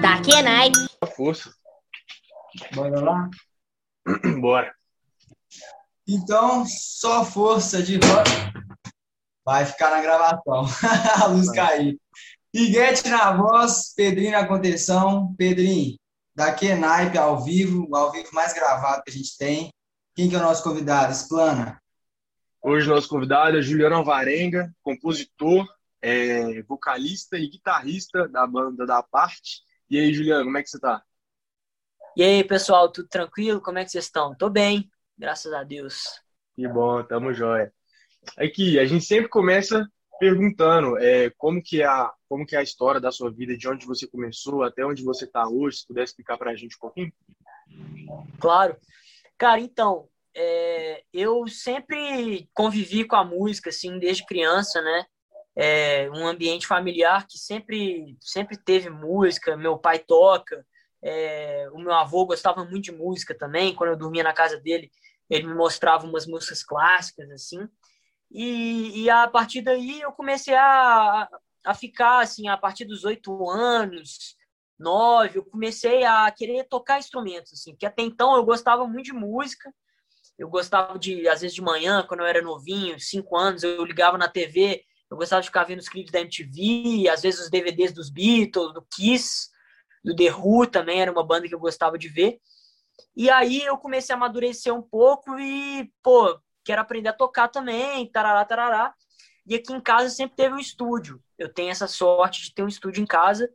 Daqui 0.00 0.32
é 0.32 0.42
naipe. 0.42 0.78
Força. 1.14 1.54
Bora 2.74 3.00
lá? 3.00 3.30
Bora. 4.40 4.74
Então, 6.08 6.64
só 6.66 7.22
força 7.24 7.82
de 7.82 7.96
rock. 7.96 8.30
Vai 9.44 9.66
ficar 9.66 9.90
na 9.90 10.00
gravação. 10.00 10.64
A 11.22 11.26
luz 11.26 11.50
caiu. 11.50 12.00
Iguete 12.52 13.08
na 13.08 13.32
voz, 13.32 13.92
Pedrinho 13.94 14.32
na 14.32 14.46
contenção. 14.46 15.34
Pedrinho, 15.34 15.98
daqui 16.34 16.68
é 16.68 16.76
naipe 16.76 17.18
ao 17.18 17.44
vivo, 17.44 17.94
ao 17.94 18.10
vivo 18.10 18.30
mais 18.32 18.54
gravado 18.54 19.02
que 19.04 19.10
a 19.10 19.14
gente 19.14 19.36
tem. 19.36 19.70
Quem 20.14 20.30
que 20.30 20.34
é 20.34 20.38
o 20.38 20.42
nosso 20.42 20.62
convidado? 20.62 21.12
Explana. 21.12 21.80
Hoje 22.62 22.88
nosso 22.88 23.08
convidado 23.08 23.58
é 23.58 23.62
Juliano 23.62 23.96
Alvarenga, 23.96 24.74
compositor, 24.82 25.66
é, 26.02 26.62
vocalista 26.62 27.38
e 27.38 27.48
guitarrista 27.48 28.26
da 28.28 28.46
banda 28.46 28.86
da 28.86 29.02
Parte. 29.02 29.68
E 29.90 29.98
aí, 29.98 30.14
Juliano, 30.14 30.44
como 30.44 30.56
é 30.56 30.62
que 30.62 30.70
você 30.70 30.78
tá? 30.78 31.02
E 32.16 32.22
aí, 32.22 32.44
pessoal, 32.44 32.92
tudo 32.92 33.08
tranquilo? 33.08 33.60
Como 33.60 33.76
é 33.76 33.84
que 33.84 33.90
vocês 33.90 34.04
estão? 34.04 34.32
Tô 34.36 34.48
bem, 34.48 34.88
graças 35.18 35.52
a 35.52 35.64
Deus. 35.64 36.04
Que 36.54 36.68
bom, 36.68 37.02
tamo 37.02 37.34
jóia. 37.34 37.74
Aqui, 38.36 38.78
a 38.78 38.84
gente 38.84 39.04
sempre 39.04 39.28
começa 39.28 39.84
perguntando 40.20 40.96
é, 40.96 41.30
como, 41.30 41.60
que 41.60 41.82
é 41.82 41.86
a, 41.86 42.12
como 42.28 42.46
que 42.46 42.54
é 42.54 42.60
a 42.60 42.62
história 42.62 43.00
da 43.00 43.10
sua 43.10 43.32
vida, 43.32 43.56
de 43.56 43.66
onde 43.66 43.84
você 43.84 44.06
começou 44.06 44.62
até 44.62 44.86
onde 44.86 45.02
você 45.02 45.24
está 45.24 45.48
hoje, 45.48 45.78
se 45.78 45.86
puder 45.88 46.04
explicar 46.04 46.38
para 46.38 46.52
a 46.52 46.54
gente 46.54 46.76
um 46.76 46.80
pouquinho. 46.80 47.12
Claro. 48.38 48.76
Cara, 49.36 49.58
então, 49.58 50.08
é, 50.36 51.02
eu 51.12 51.48
sempre 51.48 52.48
convivi 52.54 53.04
com 53.04 53.16
a 53.16 53.24
música, 53.24 53.70
assim, 53.70 53.98
desde 53.98 54.24
criança, 54.24 54.80
né? 54.80 55.04
É, 55.56 56.08
um 56.10 56.26
ambiente 56.26 56.66
familiar 56.66 57.26
que 57.26 57.36
sempre, 57.36 58.16
sempre 58.20 58.56
teve 58.56 58.88
música, 58.88 59.56
meu 59.56 59.76
pai 59.78 59.98
toca, 59.98 60.64
é, 61.02 61.68
o 61.72 61.78
meu 61.78 61.92
avô 61.92 62.26
gostava 62.26 62.64
muito 62.64 62.84
de 62.84 62.92
música 62.92 63.36
também, 63.36 63.74
quando 63.74 63.90
eu 63.90 63.96
dormia 63.96 64.22
na 64.22 64.32
casa 64.32 64.58
dele, 64.60 64.90
ele 65.28 65.46
me 65.46 65.54
mostrava 65.54 66.06
umas 66.06 66.26
músicas 66.26 66.62
clássicas, 66.62 67.30
assim, 67.30 67.68
e, 68.30 69.02
e 69.02 69.10
a 69.10 69.26
partir 69.26 69.62
daí 69.62 70.00
eu 70.00 70.12
comecei 70.12 70.54
a, 70.54 71.28
a 71.64 71.74
ficar, 71.74 72.20
assim, 72.20 72.48
a 72.48 72.56
partir 72.56 72.84
dos 72.84 73.04
oito 73.04 73.48
anos, 73.50 74.36
nove, 74.78 75.38
eu 75.38 75.44
comecei 75.44 76.04
a 76.04 76.30
querer 76.30 76.64
tocar 76.64 76.98
instrumentos, 76.98 77.52
assim, 77.52 77.74
que 77.76 77.84
até 77.84 78.02
então 78.02 78.36
eu 78.36 78.44
gostava 78.44 78.86
muito 78.86 79.06
de 79.06 79.12
música, 79.12 79.72
eu 80.38 80.48
gostava 80.48 80.98
de, 80.98 81.28
às 81.28 81.42
vezes 81.42 81.54
de 81.54 81.60
manhã, 81.60 82.04
quando 82.06 82.20
eu 82.20 82.26
era 82.26 82.40
novinho, 82.40 82.98
cinco 82.98 83.36
anos, 83.36 83.62
eu 83.62 83.84
ligava 83.84 84.16
na 84.16 84.28
TV, 84.28 84.82
eu 85.10 85.16
gostava 85.16 85.42
de 85.42 85.48
ficar 85.48 85.64
vendo 85.64 85.80
os 85.80 85.88
clipes 85.88 86.12
da 86.12 86.20
MTV, 86.20 87.08
às 87.08 87.22
vezes 87.22 87.40
os 87.40 87.50
DVDs 87.50 87.92
dos 87.92 88.08
Beatles, 88.10 88.72
do 88.72 88.82
Kiss, 88.82 89.48
do 90.04 90.14
The 90.14 90.32
Who 90.32 90.66
também 90.66 91.02
era 91.02 91.10
uma 91.10 91.26
banda 91.26 91.48
que 91.48 91.54
eu 91.54 91.58
gostava 91.58 91.98
de 91.98 92.08
ver. 92.08 92.38
E 93.16 93.28
aí 93.28 93.62
eu 93.62 93.76
comecei 93.76 94.14
a 94.14 94.16
amadurecer 94.16 94.72
um 94.72 94.82
pouco 94.82 95.38
e, 95.38 95.90
pô, 96.02 96.40
quero 96.64 96.80
aprender 96.80 97.08
a 97.08 97.12
tocar 97.12 97.48
também, 97.48 98.06
tarará, 98.10 98.44
tarará. 98.44 98.94
E 99.46 99.54
aqui 99.56 99.72
em 99.72 99.80
casa 99.80 100.08
sempre 100.10 100.36
teve 100.36 100.54
um 100.54 100.58
estúdio. 100.58 101.20
Eu 101.36 101.52
tenho 101.52 101.70
essa 101.70 101.88
sorte 101.88 102.44
de 102.44 102.54
ter 102.54 102.62
um 102.62 102.68
estúdio 102.68 103.02
em 103.02 103.06
casa. 103.06 103.50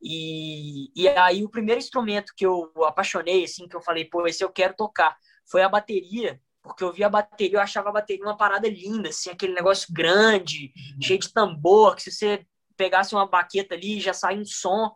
E, 0.00 0.90
e 0.94 1.08
aí 1.08 1.44
o 1.44 1.50
primeiro 1.50 1.80
instrumento 1.80 2.32
que 2.36 2.46
eu 2.46 2.72
apaixonei, 2.84 3.44
assim, 3.44 3.66
que 3.68 3.74
eu 3.74 3.80
falei, 3.80 4.04
pô, 4.04 4.26
esse 4.26 4.44
eu 4.44 4.50
quero 4.50 4.74
tocar, 4.74 5.16
foi 5.50 5.62
a 5.62 5.68
bateria. 5.68 6.40
Porque 6.62 6.84
eu 6.84 6.92
vi 6.92 7.02
a 7.02 7.08
bateria, 7.08 7.56
eu 7.56 7.60
achava 7.60 7.88
a 7.88 7.92
bateria 7.92 8.24
uma 8.24 8.36
parada 8.36 8.68
linda, 8.68 9.08
assim, 9.08 9.30
aquele 9.30 9.52
negócio 9.52 9.92
grande, 9.92 10.72
uhum. 10.94 11.02
cheio 11.02 11.18
de 11.18 11.32
tambor, 11.32 11.96
que 11.96 12.02
se 12.02 12.12
você 12.12 12.46
pegasse 12.76 13.14
uma 13.14 13.26
baqueta 13.26 13.74
ali, 13.74 14.00
já 14.00 14.14
saía 14.14 14.40
um 14.40 14.44
som. 14.44 14.94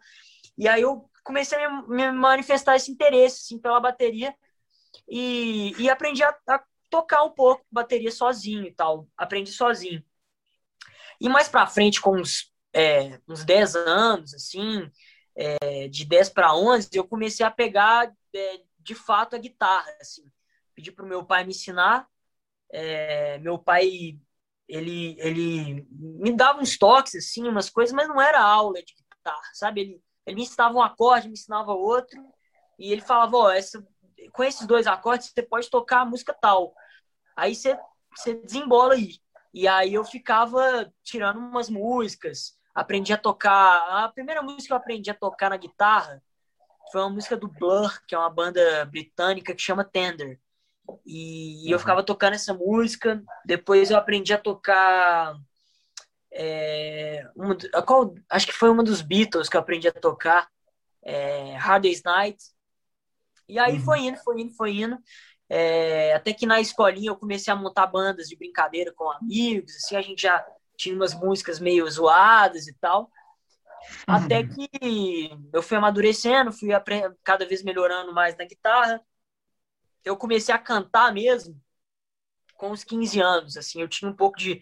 E 0.57 0.69
aí 0.69 0.83
eu 0.83 1.11
comecei 1.25 1.63
a 1.63 1.83
me 1.83 2.13
manifestar 2.13 2.77
esse 2.77 2.91
interesse, 2.91 3.43
assim, 3.43 3.59
pela 3.59 3.81
bateria 3.81 4.35
e, 5.09 5.75
e 5.79 5.91
aprendi 5.91 6.23
a, 6.23 6.35
a 6.49 6.63
tocar 6.89 7.25
um 7.25 7.31
pouco 7.31 7.65
bateria 7.71 8.11
sozinho 8.11 8.65
e 8.65 8.73
tal. 8.73 9.09
Aprendi 9.17 9.51
sozinho. 9.51 10.05
E 11.21 11.29
mais 11.29 11.49
pra 11.49 11.67
frente, 11.67 12.01
com 12.01 12.17
uns, 12.17 12.53
é, 12.73 13.19
uns 13.29 13.45
10 13.45 13.75
anos, 13.75 14.35
assim, 14.35 14.91
é, 15.35 15.89
de 15.89 16.05
10 16.05 16.31
para 16.31 16.55
11, 16.55 16.89
eu 16.93 17.05
comecei 17.05 17.45
a 17.45 17.51
pegar, 17.51 18.13
é, 18.35 18.61
de 18.79 18.95
fato, 18.95 19.35
a 19.35 19.39
guitarra, 19.39 19.91
assim. 20.01 20.31
Pedi 20.77 20.93
pro 20.93 21.07
meu 21.07 21.25
pai 21.25 21.43
me 21.43 21.51
ensinar. 21.51 22.07
É, 22.71 23.39
meu 23.39 23.59
pai, 23.59 24.21
ele, 24.69 25.17
ele 25.19 25.87
me 25.91 26.37
dava 26.37 26.61
uns 26.61 26.77
toques, 26.77 27.15
assim, 27.15 27.49
umas 27.49 27.71
coisas, 27.71 27.95
mas 27.95 28.07
não 28.07 28.21
era 28.21 28.41
aula 28.41 28.83
de 28.83 28.95
guitarra, 28.95 29.51
sabe? 29.55 29.81
Ele, 29.81 30.03
ele 30.27 30.37
me 30.37 30.43
ensinava 30.43 30.77
um 30.77 30.83
acorde, 30.83 31.29
me 31.29 31.35
ensinava 31.35 31.73
outro, 31.73 32.23
e 32.79 32.93
ele 32.93 33.01
falava, 33.01 33.37
ó, 33.39 33.51
essa, 33.51 33.83
com 34.33 34.45
esses 34.45 34.67
dois 34.67 34.87
acordes 34.87 35.33
você 35.35 35.43
pode 35.43 35.71
tocar 35.71 36.03
a 36.03 36.05
música 36.05 36.35
tal. 36.35 36.75
Aí 37.35 37.55
você, 37.55 37.79
você 38.15 38.35
desembola 38.35 38.95
aí. 38.95 39.19
E 39.55 39.67
aí 39.67 39.95
eu 39.95 40.05
ficava 40.05 40.93
tirando 41.03 41.39
umas 41.39 41.71
músicas, 41.71 42.59
aprendi 42.75 43.15
a 43.15 43.19
tocar. 43.19 44.05
A 44.05 44.09
primeira 44.11 44.43
música 44.43 44.67
que 44.67 44.73
eu 44.75 44.77
aprendi 44.77 45.11
a 45.11 45.15
tocar 45.15 45.49
na 45.49 45.57
guitarra 45.57 46.23
foi 46.93 47.01
uma 47.01 47.11
música 47.11 47.37
do 47.37 47.49
Blur, 47.49 48.01
que 48.07 48.15
é 48.15 48.19
uma 48.19 48.29
banda 48.29 48.85
britânica 48.85 49.55
que 49.55 49.63
chama 49.63 49.85
Tender. 49.85 50.39
E, 51.05 51.71
eu 51.71 51.75
uhum. 51.75 51.79
ficava 51.79 52.03
tocando 52.03 52.35
essa 52.35 52.55
música. 52.55 53.23
Depois 53.45 53.91
eu 53.91 53.97
aprendi 53.97 54.33
a 54.33 54.39
tocar. 54.39 55.37
É, 56.33 57.27
uma, 57.35 57.57
qual, 57.85 58.15
acho 58.31 58.47
que 58.47 58.53
foi 58.53 58.69
uma 58.69 58.85
dos 58.85 59.01
Beatles 59.01 59.49
que 59.49 59.57
eu 59.57 59.61
aprendi 59.61 59.89
a 59.89 59.93
tocar. 59.93 60.49
É, 61.03 61.55
Hard 61.57 61.83
Day's 61.83 62.03
Night. 62.03 62.39
E 63.49 63.59
aí 63.59 63.75
uhum. 63.75 63.85
foi 63.85 64.01
indo, 64.01 64.19
foi 64.19 64.41
indo, 64.41 64.55
foi 64.55 64.77
indo. 64.77 64.99
É, 65.49 66.15
até 66.15 66.33
que 66.33 66.47
na 66.47 66.61
escolinha 66.61 67.11
eu 67.11 67.17
comecei 67.17 67.53
a 67.53 67.57
montar 67.57 67.87
bandas 67.87 68.29
de 68.29 68.37
brincadeira 68.37 68.93
com 68.93 69.09
amigos, 69.13 69.77
assim, 69.77 69.95
a 69.95 70.03
gente 70.03 70.23
já 70.23 70.45
tinha 70.77 70.95
umas 70.95 71.15
músicas 71.15 71.61
meio 71.61 71.89
zoadas 71.89 72.67
e 72.67 72.75
tal. 72.81 73.11
Até 74.07 74.41
uhum. 74.41 74.49
que 74.49 75.31
eu 75.53 75.63
fui 75.63 75.77
amadurecendo, 75.77 76.53
fui 76.53 76.71
cada 77.23 77.47
vez 77.47 77.63
melhorando 77.63 78.13
mais 78.13 78.37
na 78.37 78.45
guitarra. 78.45 79.01
Eu 80.07 80.17
comecei 80.17 80.55
a 80.55 80.59
cantar 80.59 81.13
mesmo 81.13 81.61
com 82.57 82.71
uns 82.71 82.85
15 82.85 83.21
anos, 83.21 83.57
assim, 83.57 83.81
eu 83.83 83.89
tinha 83.89 84.11
um 84.11 84.17
pouco 84.17 84.39
de, 84.39 84.61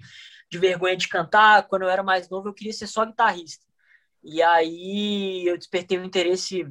de 0.50 0.58
vergonha 0.58 0.96
de 0.96 1.08
cantar. 1.08 1.68
Quando 1.68 1.82
eu 1.82 1.88
era 1.88 2.02
mais 2.02 2.28
novo, 2.28 2.48
eu 2.48 2.54
queria 2.54 2.72
ser 2.72 2.88
só 2.88 3.04
guitarrista. 3.04 3.64
E 4.22 4.42
aí 4.42 5.46
eu 5.46 5.56
despertei 5.56 5.98
um 5.98 6.04
interesse, 6.04 6.66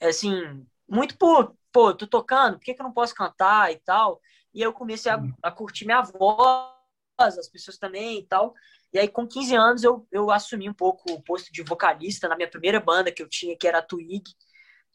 assim, 0.00 0.66
muito 0.88 1.18
por 1.18 1.56
pô, 1.76 1.92
tô 1.92 2.06
tocando, 2.06 2.54
por 2.56 2.64
que, 2.64 2.72
que 2.72 2.80
eu 2.80 2.84
não 2.84 2.92
posso 2.92 3.14
cantar 3.14 3.70
e 3.70 3.76
tal? 3.76 4.18
E 4.54 4.62
eu 4.62 4.72
comecei 4.72 5.12
a, 5.12 5.22
a 5.42 5.50
curtir 5.50 5.84
minha 5.84 6.00
voz, 6.00 6.72
as 7.18 7.48
pessoas 7.50 7.76
também 7.76 8.20
e 8.20 8.26
tal. 8.26 8.54
E 8.94 8.98
aí, 8.98 9.06
com 9.08 9.26
15 9.26 9.54
anos, 9.54 9.84
eu, 9.84 10.06
eu 10.10 10.30
assumi 10.30 10.70
um 10.70 10.72
pouco 10.72 11.12
o 11.12 11.22
posto 11.22 11.52
de 11.52 11.62
vocalista 11.62 12.28
na 12.28 12.34
minha 12.36 12.48
primeira 12.48 12.80
banda 12.80 13.12
que 13.12 13.22
eu 13.22 13.28
tinha, 13.28 13.54
que 13.58 13.68
era 13.68 13.80
a 13.80 13.82
Twig, 13.82 14.24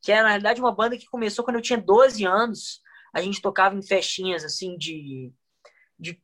que 0.01 0.11
era, 0.11 0.23
na 0.23 0.29
realidade, 0.29 0.59
uma 0.59 0.71
banda 0.73 0.97
que 0.97 1.05
começou 1.05 1.45
quando 1.45 1.57
eu 1.57 1.61
tinha 1.61 1.79
12 1.79 2.25
anos. 2.25 2.81
A 3.13 3.21
gente 3.21 3.41
tocava 3.41 3.75
em 3.75 3.81
festinhas, 3.81 4.43
assim, 4.43 4.77
de, 4.77 5.31
de 5.99 6.21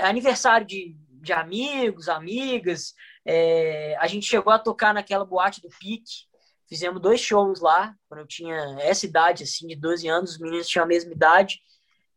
aniversário 0.00 0.66
de, 0.66 0.96
de 1.22 1.32
amigos, 1.32 2.08
amigas. 2.08 2.94
É, 3.24 3.96
a 3.98 4.06
gente 4.06 4.26
chegou 4.26 4.52
a 4.52 4.58
tocar 4.58 4.92
naquela 4.94 5.24
boate 5.24 5.60
do 5.60 5.68
Pique, 5.68 6.30
Fizemos 6.70 7.02
dois 7.02 7.20
shows 7.20 7.60
lá, 7.60 7.92
quando 8.08 8.20
eu 8.20 8.26
tinha 8.28 8.54
essa 8.78 9.04
idade, 9.04 9.42
assim, 9.42 9.66
de 9.66 9.74
12 9.74 10.06
anos, 10.06 10.30
os 10.30 10.38
meninos 10.38 10.68
tinham 10.68 10.84
a 10.84 10.86
mesma 10.86 11.12
idade. 11.12 11.60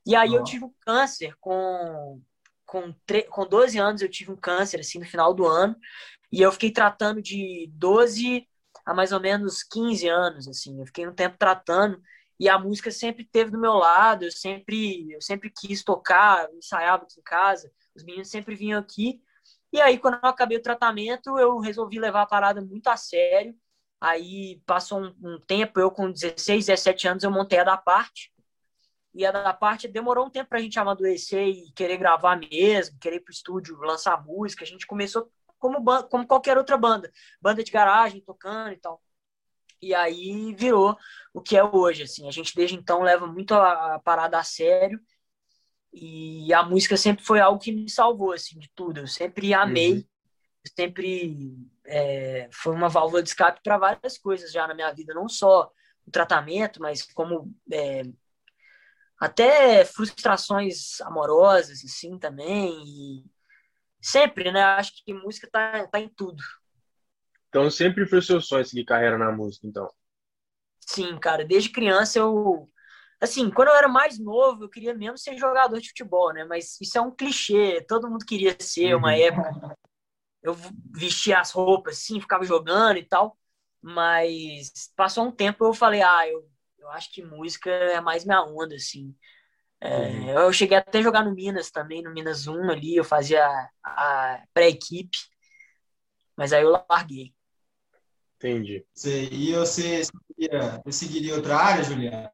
E 0.05 0.15
aí 0.15 0.29
oh. 0.29 0.35
eu 0.35 0.43
tive 0.43 0.65
um 0.65 0.73
câncer 0.81 1.35
com, 1.41 2.21
com, 2.63 2.93
com 3.31 3.47
12 3.47 3.79
anos, 3.79 4.03
eu 4.03 4.09
tive 4.09 4.31
um 4.31 4.35
câncer, 4.35 4.79
assim, 4.79 4.99
no 4.99 5.05
final 5.05 5.33
do 5.33 5.47
ano. 5.47 5.75
E 6.31 6.39
eu 6.39 6.51
fiquei 6.51 6.69
tratando 6.69 7.19
de 7.19 7.67
12 7.73 8.47
a 8.85 8.93
mais 8.93 9.11
ou 9.11 9.19
menos 9.19 9.63
15 9.63 10.07
anos, 10.07 10.47
assim. 10.47 10.79
Eu 10.79 10.85
fiquei 10.85 11.07
um 11.07 11.15
tempo 11.15 11.35
tratando 11.35 11.99
e 12.39 12.49
a 12.49 12.57
música 12.59 12.91
sempre 12.91 13.25
teve 13.25 13.51
do 13.51 13.59
meu 13.59 13.73
lado, 13.73 14.25
eu 14.25 14.31
sempre, 14.31 15.11
eu 15.11 15.21
sempre 15.21 15.49
quis 15.49 15.83
tocar, 15.83 16.49
ensaiava 16.53 17.03
aqui 17.03 17.19
em 17.19 17.23
casa, 17.23 17.71
os 17.95 18.03
meninos 18.03 18.29
sempre 18.29 18.55
vinham 18.55 18.79
aqui. 18.79 19.21
E 19.71 19.81
aí, 19.81 19.97
quando 19.97 20.15
eu 20.15 20.29
acabei 20.29 20.57
o 20.57 20.61
tratamento, 20.61 21.37
eu 21.39 21.59
resolvi 21.59 21.99
levar 21.99 22.23
a 22.23 22.27
parada 22.27 22.61
muito 22.61 22.87
a 22.87 22.97
sério 22.97 23.55
Aí 24.03 24.61
passou 24.65 24.99
um, 25.01 25.15
um, 25.23 25.39
tempo, 25.39 25.79
eu 25.79 25.89
com 25.89 26.11
16, 26.11 26.65
17 26.65 27.07
anos, 27.07 27.23
eu 27.23 27.31
montei 27.31 27.59
a 27.59 27.63
da 27.63 27.77
parte. 27.77 28.33
E 29.13 29.25
a 29.25 29.31
da 29.31 29.53
parte 29.53 29.87
demorou 29.87 30.25
um 30.25 30.29
tempo 30.29 30.49
para 30.49 30.59
a 30.59 30.61
gente 30.61 30.77
amadurecer 30.77 31.47
e 31.47 31.71
querer 31.71 31.95
gravar 31.95 32.35
mesmo, 32.35 32.99
querer 32.99 33.17
ir 33.17 33.19
pro 33.21 33.31
estúdio, 33.31 33.77
lançar 33.77 34.21
música. 34.25 34.65
A 34.65 34.67
gente 34.67 34.85
começou 34.85 35.31
como, 35.57 35.81
como 36.09 36.27
qualquer 36.27 36.57
outra 36.57 36.75
banda, 36.75 37.09
banda 37.41 37.63
de 37.63 37.71
garagem, 37.71 38.19
tocando 38.19 38.73
e 38.73 38.77
tal. 38.77 39.01
E 39.87 39.93
aí 39.95 40.53
virou 40.55 40.97
o 41.33 41.41
que 41.41 41.57
é 41.57 41.63
hoje, 41.63 42.03
assim. 42.03 42.27
A 42.27 42.31
gente 42.31 42.55
desde 42.55 42.75
então 42.75 43.01
leva 43.01 43.27
muito 43.27 43.53
a, 43.53 43.95
a 43.95 43.99
parada 43.99 44.39
a 44.39 44.43
sério. 44.43 44.99
E 45.91 46.53
a 46.53 46.63
música 46.63 46.97
sempre 46.97 47.23
foi 47.23 47.39
algo 47.39 47.59
que 47.59 47.71
me 47.71 47.89
salvou, 47.89 48.31
assim, 48.31 48.57
de 48.57 48.69
tudo. 48.73 49.01
Eu 49.01 49.07
sempre 49.07 49.53
amei. 49.53 49.93
Uhum 49.93 50.03
sempre 50.75 51.55
é, 51.85 52.47
foi 52.51 52.73
uma 52.73 52.89
válvula 52.89 53.21
de 53.21 53.29
escape 53.29 53.61
para 53.63 53.77
várias 53.77 54.17
coisas 54.17 54.51
já 54.51 54.67
na 54.67 54.73
minha 54.73 54.91
vida, 54.93 55.13
não 55.13 55.27
só 55.27 55.69
o 56.05 56.11
tratamento, 56.11 56.81
mas 56.81 57.01
como 57.01 57.53
é, 57.71 58.03
até 59.19 59.85
frustrações 59.85 60.99
amorosas, 61.01 61.83
assim, 61.83 62.17
também. 62.17 62.83
E 62.85 63.25
sempre, 64.01 64.51
né? 64.51 64.61
Acho 64.61 64.91
que 65.03 65.13
música 65.13 65.49
tá, 65.51 65.87
tá 65.87 65.99
em 65.99 66.09
tudo. 66.09 66.43
Então 67.53 67.69
sempre 67.69 68.07
foi 68.07 68.17
o 68.17 68.21
seu 68.23 68.41
sonho 68.41 68.65
seguir 68.65 68.83
carreira 68.83 69.15
na 69.15 69.31
música, 69.31 69.67
então? 69.67 69.87
Sim, 70.79 71.19
cara. 71.19 71.45
Desde 71.45 71.69
criança 71.69 72.17
eu 72.17 72.67
assim, 73.21 73.49
quando 73.51 73.67
eu 73.67 73.75
era 73.75 73.87
mais 73.87 74.17
novo, 74.17 74.63
eu 74.63 74.69
queria 74.69 74.91
mesmo 74.93 75.19
ser 75.19 75.37
jogador 75.37 75.79
de 75.79 75.89
futebol, 75.89 76.33
né? 76.33 76.43
Mas 76.45 76.81
isso 76.81 76.97
é 76.97 77.01
um 77.01 77.11
clichê, 77.11 77.79
todo 77.87 78.09
mundo 78.09 78.25
queria 78.25 78.55
ser 78.59 78.95
uma 78.95 79.09
uhum. 79.09 79.21
época. 79.21 79.77
Eu 80.41 80.57
vestia 80.91 81.39
as 81.39 81.51
roupas 81.51 81.99
assim, 81.99 82.19
ficava 82.19 82.43
jogando 82.43 82.97
e 82.97 83.05
tal, 83.05 83.37
mas 83.79 84.71
passou 84.95 85.25
um 85.25 85.31
tempo 85.31 85.63
eu 85.63 85.75
falei, 85.75 86.01
ah, 86.01 86.27
eu, 86.27 86.49
eu 86.79 86.89
acho 86.89 87.13
que 87.13 87.23
música 87.23 87.69
é 87.69 88.01
mais 88.01 88.25
minha 88.25 88.43
onda, 88.43 88.75
assim. 88.75 89.15
É, 89.79 90.07
uhum. 90.07 90.29
Eu 90.29 90.51
cheguei 90.51 90.77
até 90.77 90.97
a 90.97 91.03
jogar 91.03 91.23
no 91.23 91.35
Minas 91.35 91.69
também, 91.69 92.01
no 92.01 92.11
Minas 92.11 92.47
1 92.47 92.71
ali, 92.71 92.95
eu 92.95 93.03
fazia 93.03 93.45
a, 93.83 94.43
pré-equipe, 94.53 95.19
mas 96.35 96.51
aí 96.51 96.63
eu 96.63 96.71
larguei. 96.89 97.33
Entendi. 98.43 98.85
E 99.31 99.53
você 99.53 100.03
seguiria, 100.03 100.81
você 100.83 101.05
seguiria 101.05 101.35
outra 101.35 101.55
área, 101.55 101.81
Juliana? 101.81 102.29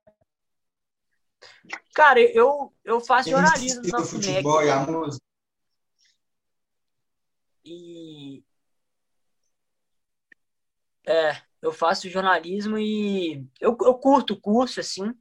Cara, 1.93 2.19
eu, 2.19 2.73
eu 2.83 2.99
faço 2.99 3.29
jornalismo 3.29 3.83
na 3.91 4.03
futebol 4.03 4.63
e 4.63 4.69
a 4.71 4.79
música. 4.79 5.23
E 7.63 8.43
é, 11.05 11.39
eu 11.61 11.71
faço 11.71 12.09
jornalismo 12.09 12.79
e 12.79 13.45
eu, 13.61 13.77
eu 13.79 13.93
curto 13.93 14.33
o 14.33 14.41
curso 14.41 14.79
assim, 14.79 15.13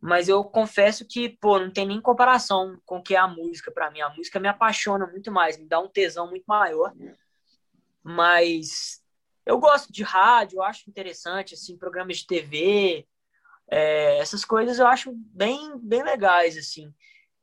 mas 0.00 0.28
eu 0.28 0.42
confesso 0.42 1.06
que, 1.06 1.28
pô, 1.28 1.60
não 1.60 1.72
tem 1.72 1.86
nem 1.86 2.00
comparação 2.00 2.76
com 2.84 2.96
o 2.96 3.02
que 3.04 3.14
é 3.14 3.18
a 3.18 3.28
música 3.28 3.70
para 3.70 3.88
mim. 3.88 4.00
A 4.00 4.10
música 4.10 4.40
me 4.40 4.48
apaixona 4.48 5.06
muito 5.06 5.30
mais, 5.30 5.56
me 5.56 5.68
dá 5.68 5.78
um 5.78 5.88
tesão 5.88 6.28
muito 6.28 6.44
maior. 6.48 6.92
Mas 8.02 9.03
eu 9.46 9.58
gosto 9.58 9.92
de 9.92 10.02
rádio, 10.02 10.58
eu 10.58 10.62
acho 10.62 10.88
interessante 10.88 11.54
assim, 11.54 11.76
programas 11.76 12.18
de 12.18 12.26
TV, 12.26 13.06
é, 13.68 14.18
essas 14.18 14.44
coisas 14.44 14.78
eu 14.78 14.86
acho 14.86 15.12
bem, 15.14 15.78
bem 15.78 16.02
legais, 16.02 16.56
assim. 16.56 16.92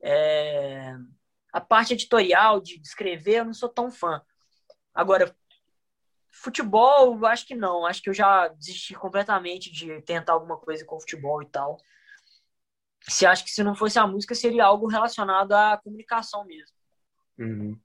É, 0.02 0.96
a 1.52 1.62
parte 1.62 1.94
editorial, 1.94 2.62
de 2.62 2.80
escrever, 2.82 3.40
eu 3.40 3.46
não 3.46 3.54
sou 3.54 3.70
tão 3.70 3.92
fã. 3.92 4.22
Agora, 4.94 5.36
futebol, 6.30 7.16
eu 7.16 7.26
acho 7.26 7.46
que 7.46 7.56
não. 7.56 7.86
Acho 7.86 8.02
que 8.02 8.10
eu 8.10 8.14
já 8.14 8.48
desisti 8.50 8.94
completamente 8.94 9.72
de 9.72 10.02
tentar 10.02 10.34
alguma 10.34 10.58
coisa 10.58 10.86
com 10.86 11.00
futebol 11.00 11.42
e 11.42 11.46
tal. 11.48 11.78
Você 13.08 13.26
acha 13.26 13.44
que 13.44 13.50
se 13.50 13.64
não 13.64 13.76
fosse 13.76 13.98
a 13.98 14.08
música, 14.08 14.36
seria 14.36 14.66
algo 14.66 14.88
relacionado 14.88 15.54
à 15.54 15.78
comunicação 15.78 16.46
mesmo. 16.46 16.76
Uhum. 17.38 17.80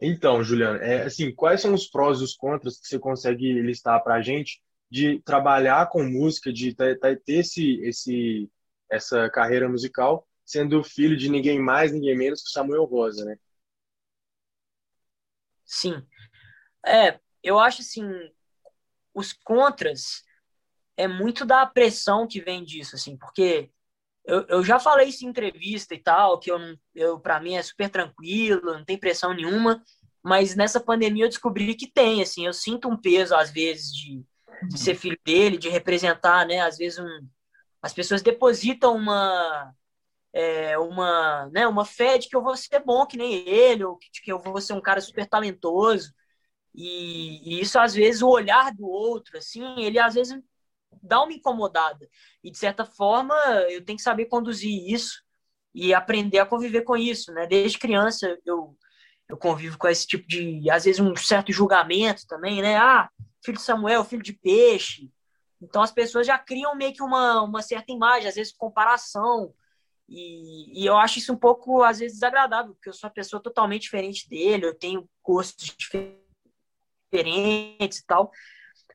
Então, 0.00 0.42
Juliano, 0.42 0.78
é, 0.80 1.02
assim, 1.02 1.34
quais 1.34 1.60
são 1.60 1.74
os 1.74 1.88
prós 1.88 2.20
e 2.20 2.24
os 2.24 2.34
contras 2.34 2.80
que 2.80 2.86
você 2.86 2.98
consegue 2.98 3.60
listar 3.60 4.02
para 4.02 4.14
a 4.14 4.22
gente 4.22 4.62
de 4.90 5.20
trabalhar 5.20 5.88
com 5.88 6.02
música, 6.02 6.52
de 6.52 6.74
ter, 6.74 6.98
ter 6.98 7.22
esse, 7.26 7.80
esse, 7.82 8.50
essa 8.90 9.28
carreira 9.28 9.68
musical, 9.68 10.26
sendo 10.44 10.82
filho 10.82 11.16
de 11.16 11.28
ninguém 11.28 11.60
mais, 11.60 11.92
ninguém 11.92 12.16
menos 12.16 12.42
que 12.42 12.50
Samuel 12.50 12.84
Rosa, 12.84 13.24
né? 13.24 13.36
Sim. 15.64 16.02
É, 16.86 17.20
eu 17.42 17.58
acho 17.58 17.82
assim, 17.82 18.04
os 19.12 19.32
contras 19.32 20.24
é 20.96 21.06
muito 21.06 21.44
da 21.44 21.66
pressão 21.66 22.26
que 22.26 22.40
vem 22.40 22.64
disso, 22.64 22.96
assim, 22.96 23.16
porque 23.16 23.70
eu, 24.28 24.46
eu 24.48 24.64
já 24.64 24.78
falei 24.78 25.08
isso 25.08 25.24
em 25.24 25.28
entrevista 25.28 25.94
e 25.94 25.98
tal, 25.98 26.38
que 26.38 26.50
eu, 26.50 26.58
eu 26.94 27.18
para 27.18 27.40
mim 27.40 27.56
é 27.56 27.62
super 27.62 27.90
tranquilo, 27.90 28.74
não 28.74 28.84
tem 28.84 28.98
pressão 28.98 29.34
nenhuma, 29.34 29.82
mas 30.22 30.54
nessa 30.54 30.80
pandemia 30.80 31.24
eu 31.24 31.28
descobri 31.28 31.74
que 31.74 31.90
tem, 31.90 32.22
assim, 32.22 32.46
eu 32.46 32.52
sinto 32.52 32.88
um 32.88 32.96
peso 32.96 33.34
às 33.34 33.50
vezes 33.50 33.92
de 33.92 34.24
de 34.62 34.78
ser 34.78 34.94
filho 34.94 35.18
dele, 35.24 35.58
de 35.58 35.68
representar, 35.68 36.46
né? 36.46 36.60
Às 36.60 36.78
vezes 36.78 36.98
um, 36.98 37.28
as 37.82 37.92
pessoas 37.92 38.22
depositam 38.22 38.96
uma 38.96 39.74
é, 40.32 40.78
uma, 40.78 41.48
né, 41.52 41.66
uma 41.66 41.84
fé 41.84 42.18
de 42.18 42.28
que 42.28 42.36
eu 42.36 42.42
vou 42.42 42.56
ser 42.56 42.80
bom 42.84 43.06
que 43.06 43.16
nem 43.16 43.48
ele, 43.48 43.84
ou 43.84 43.98
de 43.98 44.20
que 44.22 44.30
eu 44.32 44.38
vou 44.38 44.60
ser 44.60 44.74
um 44.74 44.80
cara 44.80 45.00
super 45.00 45.26
talentoso. 45.26 46.12
E, 46.74 47.56
e, 47.56 47.60
isso, 47.60 47.78
às 47.78 47.94
vezes, 47.94 48.22
o 48.22 48.28
olhar 48.28 48.72
do 48.74 48.86
outro, 48.86 49.38
assim, 49.38 49.80
ele 49.82 49.98
às 49.98 50.14
vezes 50.14 50.38
dá 51.02 51.22
uma 51.22 51.32
incomodada. 51.32 52.08
E, 52.42 52.50
de 52.50 52.58
certa 52.58 52.84
forma, 52.84 53.34
eu 53.70 53.84
tenho 53.84 53.96
que 53.96 54.02
saber 54.02 54.26
conduzir 54.26 54.92
isso 54.92 55.22
e 55.74 55.94
aprender 55.94 56.38
a 56.38 56.46
conviver 56.46 56.82
com 56.82 56.96
isso, 56.96 57.32
né? 57.32 57.46
Desde 57.46 57.78
criança, 57.78 58.38
eu, 58.44 58.76
eu 59.28 59.36
convivo 59.36 59.78
com 59.78 59.88
esse 59.88 60.06
tipo 60.06 60.26
de, 60.26 60.68
às 60.70 60.84
vezes, 60.84 61.00
um 61.00 61.14
certo 61.16 61.52
julgamento 61.52 62.26
também, 62.26 62.62
né? 62.62 62.76
Ah, 62.76 63.08
filho 63.44 63.58
de 63.58 63.62
Samuel, 63.62 64.04
filho 64.04 64.22
de 64.22 64.32
peixe. 64.32 65.10
Então 65.60 65.82
as 65.82 65.90
pessoas 65.90 66.26
já 66.26 66.38
criam 66.38 66.74
meio 66.76 66.92
que 66.92 67.02
uma, 67.02 67.42
uma 67.42 67.62
certa 67.62 67.92
imagem, 67.92 68.28
às 68.28 68.36
vezes 68.36 68.52
comparação. 68.52 69.52
E, 70.08 70.82
e 70.82 70.86
eu 70.86 70.96
acho 70.96 71.18
isso 71.18 71.32
um 71.32 71.36
pouco, 71.36 71.82
às 71.82 71.98
vezes, 71.98 72.14
desagradável, 72.14 72.74
porque 72.74 72.88
eu 72.88 72.94
sou 72.94 73.08
uma 73.08 73.14
pessoa 73.14 73.42
totalmente 73.42 73.82
diferente 73.82 74.28
dele, 74.28 74.66
eu 74.66 74.74
tenho 74.74 75.08
gostos 75.22 75.74
diferentes 77.12 77.98
e 77.98 78.06
tal. 78.06 78.30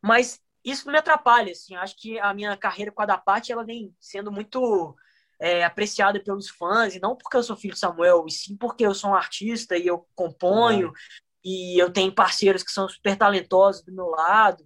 Mas 0.01 0.41
isso 0.63 0.85
não 0.85 0.93
me 0.93 0.99
atrapalha, 0.99 1.51
assim. 1.51 1.75
Acho 1.75 1.95
que 1.97 2.19
a 2.19 2.33
minha 2.33 2.55
carreira 2.57 2.91
com 2.91 3.01
a 3.01 3.05
da 3.05 3.17
parte 3.17 3.51
ela 3.51 3.65
vem 3.65 3.95
sendo 3.99 4.31
muito 4.31 4.95
é, 5.39 5.63
apreciada 5.63 6.19
pelos 6.23 6.49
fãs, 6.49 6.95
e 6.95 6.99
não 6.99 7.15
porque 7.15 7.37
eu 7.37 7.43
sou 7.43 7.55
filho 7.55 7.73
de 7.73 7.79
Samuel, 7.79 8.25
e 8.27 8.31
sim 8.31 8.55
porque 8.55 8.85
eu 8.85 8.93
sou 8.93 9.11
um 9.11 9.15
artista 9.15 9.77
e 9.77 9.87
eu 9.87 10.07
componho, 10.15 10.87
uhum 10.87 10.93
e 11.43 11.77
eu 11.77 11.91
tenho 11.91 12.13
parceiros 12.13 12.63
que 12.63 12.71
são 12.71 12.87
super 12.87 13.17
talentosos 13.17 13.83
do 13.83 13.91
meu 13.91 14.07
lado, 14.07 14.63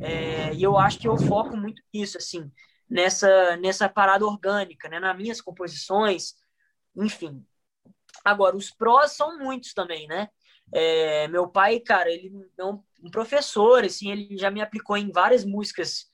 é, 0.00 0.52
e 0.52 0.62
eu 0.62 0.76
acho 0.76 0.98
que 0.98 1.06
eu 1.06 1.16
foco 1.16 1.56
muito 1.56 1.80
nisso, 1.94 2.18
assim, 2.18 2.50
nessa, 2.90 3.56
nessa 3.56 3.88
parada 3.88 4.26
orgânica, 4.26 4.88
né, 4.88 4.98
nas 4.98 5.16
minhas 5.16 5.40
composições, 5.40 6.34
enfim. 6.96 7.44
Agora, 8.24 8.56
os 8.56 8.70
prós 8.70 9.12
são 9.12 9.38
muitos 9.38 9.72
também, 9.72 10.08
né? 10.08 10.28
É, 10.72 11.28
meu 11.28 11.48
pai, 11.48 11.80
cara, 11.80 12.10
ele 12.10 12.32
é 12.58 12.64
um, 12.64 12.82
um 13.02 13.10
professor, 13.10 13.84
assim, 13.84 14.10
ele 14.10 14.36
já 14.36 14.50
me 14.50 14.60
aplicou 14.60 14.96
em 14.96 15.10
várias 15.10 15.44
músicas, 15.44 16.06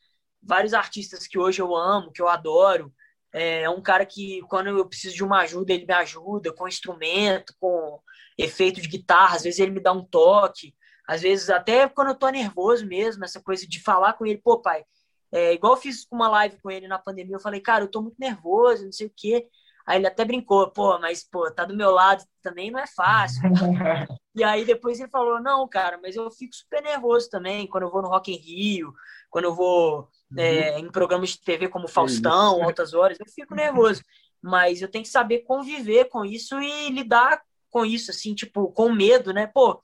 vários 0.42 0.74
artistas 0.74 1.26
que 1.26 1.38
hoje 1.38 1.60
eu 1.60 1.74
amo, 1.74 2.12
que 2.12 2.22
eu 2.22 2.28
adoro. 2.28 2.92
É, 3.32 3.62
é 3.62 3.70
um 3.70 3.82
cara 3.82 4.06
que, 4.06 4.42
quando 4.48 4.68
eu 4.68 4.86
preciso 4.86 5.14
de 5.14 5.24
uma 5.24 5.40
ajuda, 5.40 5.72
ele 5.72 5.86
me 5.86 5.94
ajuda 5.94 6.52
com 6.52 6.68
instrumento, 6.68 7.54
com 7.58 8.00
efeito 8.38 8.80
de 8.80 8.88
guitarra, 8.88 9.36
às 9.36 9.42
vezes 9.42 9.58
ele 9.58 9.72
me 9.72 9.80
dá 9.80 9.92
um 9.92 10.04
toque, 10.04 10.74
às 11.06 11.22
vezes 11.22 11.50
até 11.50 11.88
quando 11.88 12.08
eu 12.08 12.14
tô 12.14 12.28
nervoso 12.28 12.86
mesmo, 12.86 13.24
essa 13.24 13.40
coisa 13.40 13.66
de 13.66 13.82
falar 13.82 14.14
com 14.14 14.26
ele, 14.26 14.38
pô, 14.38 14.60
pai, 14.60 14.84
é, 15.32 15.52
igual 15.52 15.74
eu 15.74 15.80
fiz 15.80 16.06
uma 16.12 16.28
live 16.28 16.60
com 16.60 16.70
ele 16.70 16.86
na 16.86 16.98
pandemia, 16.98 17.36
eu 17.36 17.40
falei, 17.40 17.60
cara, 17.60 17.84
eu 17.84 17.90
tô 17.90 18.00
muito 18.00 18.16
nervoso, 18.18 18.84
não 18.84 18.92
sei 18.92 19.08
o 19.08 19.12
quê. 19.16 19.48
Aí 19.86 19.98
ele 19.98 20.06
até 20.06 20.24
brincou, 20.24 20.70
pô, 20.70 20.98
mas, 20.98 21.22
pô, 21.22 21.50
tá 21.50 21.64
do 21.64 21.76
meu 21.76 21.90
lado 21.90 22.24
também 22.42 22.70
não 22.70 22.80
é 22.80 22.86
fácil. 22.86 23.42
e 24.34 24.42
aí 24.42 24.64
depois 24.64 24.98
ele 24.98 25.10
falou, 25.10 25.40
não, 25.40 25.68
cara, 25.68 25.98
mas 26.02 26.16
eu 26.16 26.30
fico 26.30 26.54
super 26.54 26.82
nervoso 26.82 27.28
também 27.28 27.66
quando 27.66 27.84
eu 27.84 27.90
vou 27.90 28.00
no 28.00 28.08
Rock 28.08 28.32
in 28.32 28.36
Rio, 28.36 28.94
quando 29.30 29.44
eu 29.44 29.54
vou 29.54 30.08
é, 30.36 30.78
em 30.78 30.90
programas 30.90 31.30
de 31.30 31.40
TV 31.40 31.68
como 31.68 31.88
Faustão, 31.88 32.62
Altas 32.62 32.94
Horas, 32.94 33.18
eu 33.20 33.26
fico 33.26 33.54
nervoso. 33.54 34.02
Mas 34.40 34.82
eu 34.82 34.90
tenho 34.90 35.04
que 35.04 35.10
saber 35.10 35.40
conviver 35.40 36.06
com 36.06 36.24
isso 36.24 36.60
e 36.60 36.90
lidar 36.90 37.40
com 37.70 37.84
isso, 37.84 38.10
assim, 38.10 38.34
tipo, 38.34 38.70
com 38.72 38.92
medo, 38.92 39.32
né? 39.32 39.46
Pô, 39.46 39.82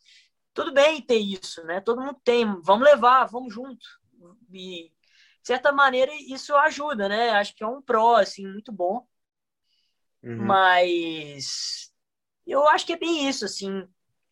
tudo 0.55 0.73
bem 0.73 1.01
ter 1.01 1.19
isso, 1.19 1.65
né? 1.65 1.81
Todo 1.81 2.01
mundo 2.01 2.19
tem, 2.23 2.45
vamos 2.63 2.85
levar, 2.85 3.25
vamos 3.27 3.53
junto. 3.53 3.87
E, 4.53 4.85
de 4.85 5.47
certa 5.47 5.73
maneira, 5.73 6.13
isso 6.15 6.55
ajuda, 6.57 7.09
né? 7.09 7.31
Acho 7.31 7.55
que 7.55 7.65
é 7.65 7.67
um 7.67 7.83
pró, 7.83 8.17
assim, 8.17 8.47
muito 8.47 8.71
bom. 8.71 9.07
Uhum. 10.23 10.45
Mas 10.45 11.93
eu 12.47 12.67
acho 12.69 12.87
que 12.87 12.93
é 12.93 12.99
bem 12.99 13.29
isso, 13.29 13.45
assim. 13.45 13.87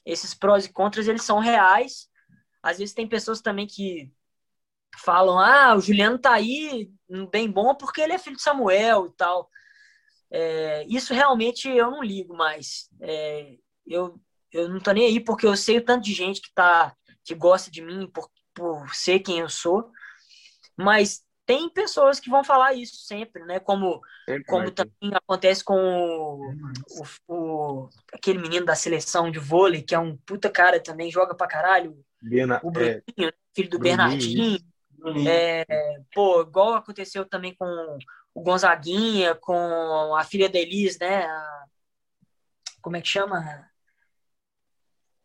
Esses 0.04 0.35
prós 0.35 0.66
e 0.66 0.73
contras, 0.73 1.09
eles 1.09 1.23
são 1.23 1.38
reais. 1.38 2.09
Às 2.62 2.78
vezes 2.78 2.95
tem 2.95 3.07
pessoas 3.07 3.40
também 3.40 3.66
que 3.66 4.11
falam, 4.97 5.38
ah, 5.38 5.75
o 5.76 5.80
Juliano 5.80 6.18
tá 6.18 6.35
aí 6.35 6.90
bem 7.30 7.50
bom 7.50 7.75
porque 7.75 8.00
ele 8.00 8.12
é 8.12 8.18
filho 8.18 8.37
de 8.37 8.42
Samuel 8.42 9.07
e 9.07 9.12
tal. 9.16 9.49
É, 10.30 10.85
isso 10.88 11.14
realmente 11.14 11.68
eu 11.68 11.90
não 11.90 12.02
ligo 12.02 12.37
mais. 12.37 12.88
É, 13.00 13.57
eu, 13.87 14.21
eu 14.52 14.68
não 14.68 14.80
tô 14.80 14.92
nem 14.92 15.07
aí 15.07 15.21
porque 15.21 15.47
eu 15.47 15.57
sei 15.57 15.78
o 15.78 15.85
tanto 15.85 16.04
de 16.04 16.12
gente 16.12 16.40
que 16.40 16.52
tá 16.54 16.95
que 17.25 17.35
gosta 17.35 17.71
de 17.71 17.83
mim 17.83 18.11
por, 18.11 18.30
por 18.54 18.95
ser 18.95 19.21
quem 19.21 19.40
eu 19.40 19.49
sou. 19.49 19.90
Mas 20.76 21.23
tem 21.49 21.67
pessoas 21.71 22.21
que 22.21 22.28
vão 22.28 22.45
falar 22.45 22.75
isso 22.75 22.97
sempre, 22.97 23.43
né? 23.47 23.59
Como, 23.59 24.02
sempre 24.26 24.45
como 24.45 24.71
também 24.71 25.14
acontece 25.14 25.64
com 25.64 25.75
o, 25.75 26.52
o, 27.26 27.35
o, 27.35 27.88
aquele 28.12 28.38
menino 28.38 28.67
da 28.67 28.75
seleção 28.75 29.31
de 29.31 29.38
vôlei, 29.38 29.81
que 29.81 29.95
é 29.95 29.99
um 29.99 30.14
puta 30.14 30.50
cara 30.50 30.78
também, 30.78 31.11
joga 31.11 31.35
pra 31.35 31.47
caralho. 31.47 32.05
Bena, 32.21 32.61
o 32.62 32.71
Bruninho, 32.71 33.00
é, 33.19 33.33
filho 33.57 33.71
do 33.71 33.78
Bruninho, 33.78 33.97
Bernardinho. 33.97 34.59
É, 35.26 35.64
pô, 36.12 36.43
igual 36.43 36.75
aconteceu 36.75 37.25
também 37.25 37.55
com 37.55 37.99
o 38.35 38.43
Gonzaguinha, 38.43 39.35
com 39.35 40.14
a 40.14 40.25
filha 40.25 40.50
da 40.50 40.59
Elis, 40.59 40.99
né? 40.99 41.25
A, 41.25 41.64
como 42.83 42.99
é 42.99 43.00
que 43.00 43.09
chama? 43.09 43.71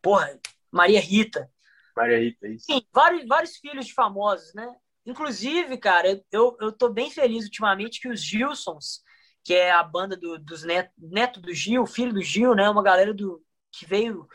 Porra, 0.01 0.39
Maria 0.71 1.01
Rita. 1.01 1.51
Maria 1.93 2.17
Rita, 2.17 2.47
isso. 2.47 2.67
Sim, 2.67 2.81
vários, 2.93 3.27
vários 3.27 3.57
filhos 3.57 3.87
de 3.87 3.93
famosos, 3.93 4.53
né? 4.53 4.73
Inclusive, 5.05 5.77
cara, 5.77 6.23
eu, 6.31 6.55
eu 6.61 6.71
tô 6.71 6.89
bem 6.89 7.11
feliz 7.11 7.45
ultimamente 7.45 7.99
que 7.99 8.07
os 8.07 8.21
Gilsons, 8.21 9.01
que 9.43 9.53
é 9.53 9.71
a 9.71 9.83
banda 9.83 10.15
do, 10.15 10.39
dos 10.39 10.63
netos 10.63 10.93
neto 10.97 11.41
do 11.41 11.53
Gil, 11.53 11.85
filho 11.85 12.13
do 12.13 12.21
Gil, 12.21 12.55
né? 12.55 12.69
Uma 12.69 12.83
galera 12.83 13.13
do 13.13 13.43
que 13.71 13.85
veio, 13.85 14.27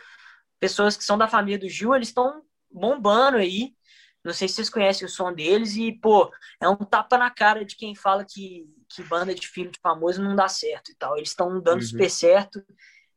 pessoas 0.61 0.97
que 0.97 1.05
são 1.05 1.17
da 1.17 1.29
família 1.29 1.59
do 1.59 1.69
Gil, 1.69 1.95
eles 1.95 2.09
estão 2.09 2.43
bombando 2.71 3.39
aí. 3.39 3.75
Não 4.23 4.33
sei 4.35 4.49
se 4.49 4.55
vocês 4.55 4.69
conhecem 4.69 5.07
o 5.07 5.11
som 5.11 5.33
deles 5.33 5.77
e, 5.77 5.93
pô, 5.93 6.31
é 6.61 6.69
um 6.69 6.77
tapa 6.77 7.17
na 7.17 7.31
cara 7.31 7.65
de 7.65 7.77
quem 7.77 7.95
fala 7.95 8.25
que, 8.25 8.67
que 8.89 9.03
banda 9.05 9.35
de 9.35 9.49
filho 9.49 9.71
de 9.71 9.79
famoso 9.81 10.23
não 10.23 10.37
dá 10.37 10.49
certo 10.49 10.91
e 10.91 10.95
tal. 10.97 11.17
Eles 11.17 11.31
estão 11.31 11.61
dando 11.63 11.81
uhum. 11.81 11.87
super 11.87 12.11
certo 12.11 12.63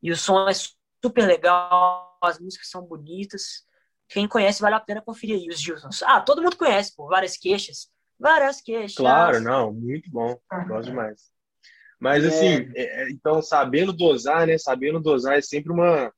e 0.02 0.12
o 0.12 0.16
som 0.16 0.48
é 0.48 0.54
super 0.54 1.26
legal, 1.26 2.18
as 2.22 2.40
músicas 2.40 2.70
são 2.70 2.84
bonitas. 2.84 3.66
Quem 4.12 4.28
conhece, 4.28 4.62
vale 4.62 4.76
a 4.76 4.80
pena 4.80 5.02
conferir 5.02 5.38
aí 5.38 5.48
os 5.48 5.60
Gilsons. 5.60 6.04
Ah, 6.04 6.20
todo 6.20 6.42
mundo 6.42 6.58
conhece, 6.58 6.94
pô, 6.94 7.08
várias 7.08 7.38
queixas. 7.38 7.90
Várias 8.20 8.62
queixas. 8.62 8.98
Claro, 8.98 9.40
não, 9.40 9.72
muito 9.72 10.12
bom. 10.12 10.38
Gosto 10.68 10.90
demais. 10.90 11.32
Mas, 11.98 12.26
assim, 12.26 12.70
é... 12.76 13.04
é, 13.04 13.10
então, 13.10 13.42
sabendo 13.42 13.94
dosar, 13.94 14.46
né? 14.46 14.58
Sabendo 14.58 15.00
dosar 15.00 15.38
é 15.38 15.42
sempre 15.42 15.72
uma, 15.72 16.14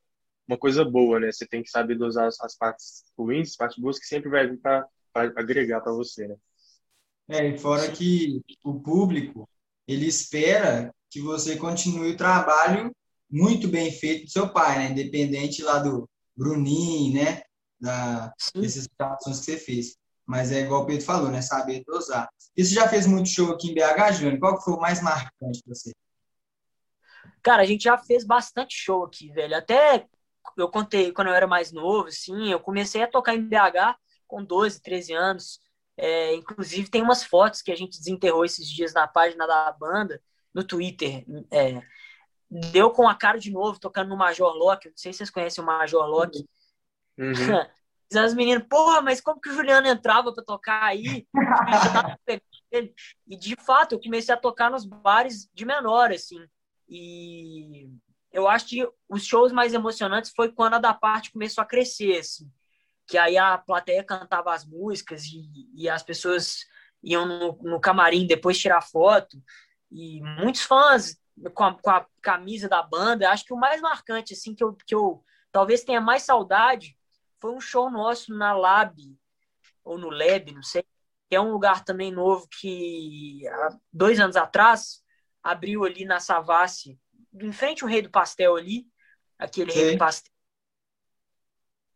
uma 0.47 0.57
coisa 0.57 0.83
boa, 0.83 1.19
né? 1.19 1.31
Você 1.31 1.45
tem 1.45 1.61
que 1.61 1.69
saber 1.69 1.95
dosar 1.95 2.25
as, 2.27 2.39
as 2.41 2.57
partes 2.57 3.03
ruins, 3.15 3.51
as 3.51 3.55
partes 3.55 3.77
boas, 3.77 3.99
que 3.99 4.07
sempre 4.07 4.27
vai 4.27 4.47
vir 4.47 4.59
para 4.59 4.87
agregar 5.13 5.79
para 5.81 5.93
você, 5.93 6.27
né? 6.27 6.35
É, 7.29 7.47
e 7.47 7.57
fora 7.59 7.91
que 7.91 8.41
o 8.65 8.79
público, 8.79 9.47
ele 9.87 10.07
espera 10.07 10.91
que 11.11 11.21
você 11.21 11.57
continue 11.57 12.13
o 12.13 12.17
trabalho 12.17 12.91
muito 13.29 13.67
bem 13.67 13.91
feito 13.91 14.25
do 14.25 14.31
seu 14.31 14.49
pai, 14.49 14.79
né? 14.79 14.91
Independente 14.91 15.61
lá 15.61 15.77
do 15.77 16.09
Bruninho, 16.35 17.13
né? 17.13 17.43
Da, 17.83 18.33
dessas 18.55 18.87
ações 18.97 19.39
que 19.39 19.45
você 19.45 19.57
fez. 19.57 19.97
Mas 20.25 20.53
é 20.53 20.61
igual 20.61 20.83
o 20.83 20.85
Pedro 20.85 21.05
falou, 21.05 21.29
né? 21.29 21.41
Saber 21.41 21.83
dosar. 21.85 22.29
E 22.55 22.63
você 22.63 22.73
já 22.73 22.87
fez 22.87 23.05
muito 23.05 23.27
show 23.27 23.51
aqui 23.51 23.71
em 23.71 23.73
BH, 23.73 24.13
Júnior? 24.13 24.39
Qual 24.39 24.57
que 24.57 24.63
foi 24.63 24.73
o 24.73 24.79
mais 24.79 25.01
marcante 25.01 25.61
para 25.63 25.75
você? 25.75 25.91
Cara, 27.41 27.61
a 27.61 27.65
gente 27.65 27.83
já 27.83 27.97
fez 27.97 28.23
bastante 28.23 28.73
show 28.73 29.03
aqui, 29.03 29.29
velho. 29.31 29.57
Até 29.57 30.07
eu 30.55 30.69
contei 30.69 31.11
quando 31.11 31.27
eu 31.27 31.33
era 31.33 31.45
mais 31.45 31.73
novo, 31.73 32.07
assim, 32.07 32.51
eu 32.51 32.59
comecei 32.59 33.03
a 33.03 33.07
tocar 33.07 33.35
em 33.35 33.45
BH 33.45 33.97
com 34.27 34.43
12, 34.43 34.81
13 34.81 35.13
anos. 35.13 35.59
É, 35.97 36.33
inclusive, 36.35 36.89
tem 36.89 37.01
umas 37.01 37.23
fotos 37.23 37.61
que 37.61 37.71
a 37.71 37.75
gente 37.75 37.99
desenterrou 37.99 38.45
esses 38.45 38.67
dias 38.69 38.93
na 38.93 39.07
página 39.07 39.45
da 39.45 39.71
banda, 39.73 40.21
no 40.53 40.63
Twitter. 40.63 41.25
É, 41.51 41.81
deu 42.49 42.91
com 42.91 43.09
a 43.09 43.15
cara 43.15 43.37
de 43.37 43.51
novo, 43.51 43.77
tocando 43.77 44.07
no 44.07 44.17
Major 44.17 44.53
Loki. 44.55 44.87
Não 44.87 44.97
sei 44.97 45.11
se 45.11 45.17
vocês 45.17 45.29
conhecem 45.29 45.61
o 45.61 45.67
Major 45.67 46.05
Loki. 46.07 46.39
Uhum. 46.39 46.45
As 48.15 48.33
meninas, 48.33 48.63
porra, 48.69 49.01
mas 49.01 49.19
como 49.19 49.41
que 49.41 49.49
o 49.49 49.53
Juliano 49.53 49.87
entrava 49.87 50.31
para 50.33 50.43
tocar 50.43 50.83
aí? 50.83 51.27
e 53.27 53.37
de 53.37 53.55
fato, 53.55 53.93
eu 53.95 54.01
comecei 54.01 54.33
a 54.33 54.37
tocar 54.37 54.69
nos 54.69 54.85
bares 54.85 55.49
de 55.53 55.65
menor, 55.65 56.11
assim. 56.11 56.39
E 56.87 57.89
eu 58.31 58.47
acho 58.47 58.67
que 58.67 58.87
os 59.09 59.25
shows 59.25 59.51
mais 59.51 59.73
emocionantes 59.73 60.31
foi 60.35 60.51
quando 60.51 60.75
a 60.75 60.79
da 60.79 60.93
parte 60.93 61.31
começou 61.31 61.61
a 61.61 61.67
crescer, 61.67 62.19
assim. 62.19 62.51
Que 63.07 63.17
aí 63.17 63.37
a 63.37 63.57
plateia 63.57 64.03
cantava 64.03 64.53
as 64.53 64.65
músicas 64.65 65.25
e, 65.25 65.69
e 65.75 65.89
as 65.89 66.03
pessoas 66.03 66.65
iam 67.01 67.25
no, 67.25 67.59
no 67.63 67.79
camarim 67.79 68.27
depois 68.27 68.59
tirar 68.59 68.81
foto. 68.81 69.41
E 69.91 70.21
muitos 70.21 70.61
fãs 70.61 71.17
com 71.53 71.63
a, 71.63 71.73
com 71.73 71.89
a 71.89 72.05
camisa 72.21 72.69
da 72.69 72.81
banda. 72.81 73.29
Acho 73.29 73.45
que 73.45 73.53
o 73.53 73.57
mais 73.57 73.81
marcante, 73.81 74.33
assim, 74.33 74.53
que 74.55 74.63
eu, 74.63 74.73
que 74.85 74.95
eu 74.95 75.23
talvez 75.51 75.83
tenha 75.83 76.01
mais 76.01 76.23
saudade 76.23 76.97
foi 77.43 77.51
um 77.51 77.59
show 77.59 77.91
nosso 77.91 78.33
na 78.33 78.53
Lab, 78.53 78.95
ou 79.83 79.97
no 79.97 80.09
Lab, 80.09 80.49
não 80.53 80.63
sei, 80.63 80.85
que 81.29 81.35
é 81.35 81.41
um 81.41 81.51
lugar 81.51 81.83
também 81.83 82.09
novo 82.09 82.47
que 82.47 83.45
há 83.49 83.77
dois 83.91 84.17
anos 84.17 84.37
atrás 84.37 85.03
abriu 85.43 85.83
ali 85.83 86.05
na 86.05 86.21
Savassi, 86.21 86.97
em 87.33 87.51
frente 87.51 87.83
ao 87.83 87.89
Rei 87.89 88.01
do 88.01 88.09
Pastel 88.09 88.55
ali, 88.55 88.87
aquele 89.37 89.73
Sim. 89.73 89.79
Rei 89.79 89.91
do 89.91 89.97
Pastel 89.97 90.31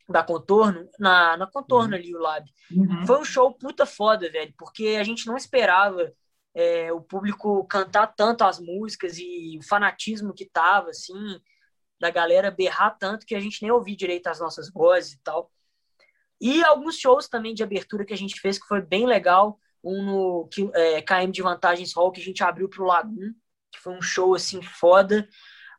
da 0.10 0.22
Contorno, 0.22 0.90
na, 1.00 1.38
na 1.38 1.48
Contorno 1.48 1.94
uhum. 1.94 2.00
ali 2.00 2.14
o 2.14 2.20
Lab. 2.20 2.46
Uhum. 2.70 3.08
Foi 3.08 3.18
um 3.18 3.26
show 3.26 3.54
puta 3.54 3.86
foda, 3.86 4.30
velho, 4.30 4.54
porque 4.58 4.98
a 5.00 5.04
gente 5.04 5.26
não 5.28 5.38
esperava 5.38 6.12
é, 6.54 6.92
o 6.92 7.00
público 7.00 7.66
cantar 7.68 8.08
tanto 8.08 8.44
as 8.44 8.60
músicas 8.60 9.18
e 9.18 9.58
o 9.58 9.66
fanatismo 9.66 10.34
que 10.34 10.46
tava, 10.46 10.90
assim, 10.90 11.40
da 12.00 12.10
galera 12.10 12.52
berrar 12.52 12.98
tanto 12.98 13.26
que 13.26 13.36
a 13.36 13.40
gente 13.40 13.62
nem 13.62 13.72
ouvia 13.72 13.96
direito 13.96 14.28
as 14.28 14.40
nossas 14.40 14.72
vozes 14.72 15.14
e 15.14 15.20
tal. 15.24 15.52
E 16.40 16.64
alguns 16.64 16.98
shows 16.98 17.28
também 17.28 17.54
de 17.54 17.64
abertura 17.64 18.06
que 18.06 18.14
a 18.14 18.18
gente 18.18 18.40
fez 18.40 18.60
que 18.60 18.68
foi 18.68 18.82
bem 18.82 19.06
legal. 19.06 19.60
Um 19.84 20.04
no 20.04 20.50
é, 20.74 21.02
KM 21.02 21.32
de 21.32 21.42
Vantagens 21.42 21.94
Hall 21.96 22.12
que 22.12 22.22
a 22.22 22.24
gente 22.24 22.44
abriu 22.44 22.70
para 22.70 22.84
o 22.84 22.86
Lagoon, 22.86 23.34
que 23.72 23.80
foi 23.80 23.94
um 23.94 24.02
show 24.02 24.36
assim 24.36 24.62
foda. 24.62 25.28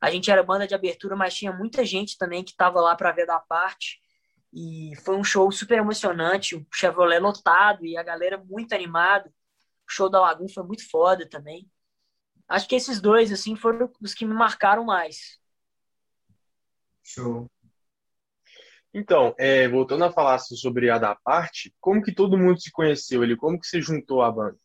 A 0.00 0.10
gente 0.10 0.30
era 0.30 0.42
banda 0.42 0.66
de 0.66 0.74
abertura, 0.74 1.16
mas 1.16 1.34
tinha 1.34 1.52
muita 1.52 1.84
gente 1.84 2.16
também 2.16 2.44
que 2.44 2.52
estava 2.52 2.80
lá 2.80 2.94
para 2.96 3.12
ver 3.12 3.26
da 3.26 3.38
parte. 3.38 4.00
E 4.52 4.92
foi 5.04 5.16
um 5.16 5.24
show 5.24 5.50
super 5.52 5.78
emocionante, 5.78 6.56
o 6.56 6.66
Chevrolet 6.72 7.18
lotado 7.18 7.84
e 7.84 7.96
a 7.96 8.02
galera 8.02 8.38
muito 8.38 8.72
animada. 8.74 9.28
O 9.88 9.92
show 9.92 10.08
da 10.08 10.20
Lagoon 10.20 10.48
foi 10.48 10.62
muito 10.64 10.88
foda 10.88 11.28
também. 11.28 11.68
Acho 12.48 12.66
que 12.68 12.76
esses 12.76 13.00
dois 13.00 13.30
assim 13.32 13.56
foram 13.56 13.90
os 14.00 14.14
que 14.14 14.24
me 14.24 14.34
marcaram 14.34 14.84
mais. 14.84 15.38
Show. 17.08 17.50
Então, 18.92 19.34
é, 19.38 19.66
voltando 19.66 20.04
a 20.04 20.12
falar 20.12 20.38
sobre 20.38 20.90
a 20.90 20.98
da 20.98 21.14
parte, 21.14 21.74
como 21.80 22.02
que 22.02 22.14
todo 22.14 22.36
mundo 22.36 22.60
se 22.60 22.70
conheceu 22.70 23.22
ali? 23.22 23.34
Como 23.34 23.58
que 23.58 23.66
você 23.66 23.80
juntou 23.80 24.22
a 24.22 24.30
banda? 24.30 24.58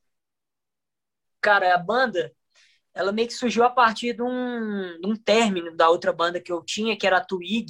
Cara, 1.40 1.74
a 1.74 1.78
banda, 1.78 2.34
ela 2.94 3.14
meio 3.14 3.30
que 3.30 3.34
surgiu 3.34 3.64
a 3.64 3.70
partir 3.70 4.14
de 4.14 4.22
um, 4.22 5.00
de 5.00 5.08
um 5.08 5.16
término 5.16 5.74
da 5.76 5.90
outra 5.90 6.12
banda 6.12 6.42
que 6.42 6.52
eu 6.52 6.62
tinha, 6.62 6.98
que 6.98 7.08
era 7.08 7.18
a 7.18 7.26
Twig, 7.26 7.68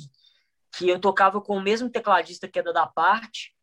que 0.76 0.90
eu 0.90 1.00
tocava 1.00 1.40
com 1.40 1.56
o 1.56 1.62
mesmo 1.62 1.90
tecladista 1.90 2.48
que 2.48 2.58
era 2.58 2.74
da 2.74 2.88
parte. 2.88 3.54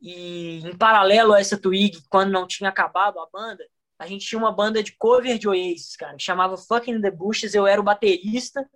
E 0.00 0.58
em 0.58 0.76
paralelo 0.76 1.32
a 1.32 1.40
essa 1.40 1.60
Twig, 1.60 2.00
quando 2.08 2.30
não 2.30 2.46
tinha 2.46 2.70
acabado 2.70 3.18
a 3.18 3.28
banda, 3.32 3.64
a 3.98 4.06
gente 4.06 4.26
tinha 4.26 4.38
uma 4.38 4.52
banda 4.52 4.82
de 4.84 4.96
cover 4.96 5.36
de 5.36 5.48
Oasis, 5.48 5.96
cara, 5.96 6.16
que 6.16 6.22
chamava 6.22 6.56
Fucking 6.56 7.00
the 7.00 7.10
Bushes. 7.10 7.54
Eu 7.54 7.66
era 7.66 7.80
o 7.80 7.84
baterista 7.84 8.68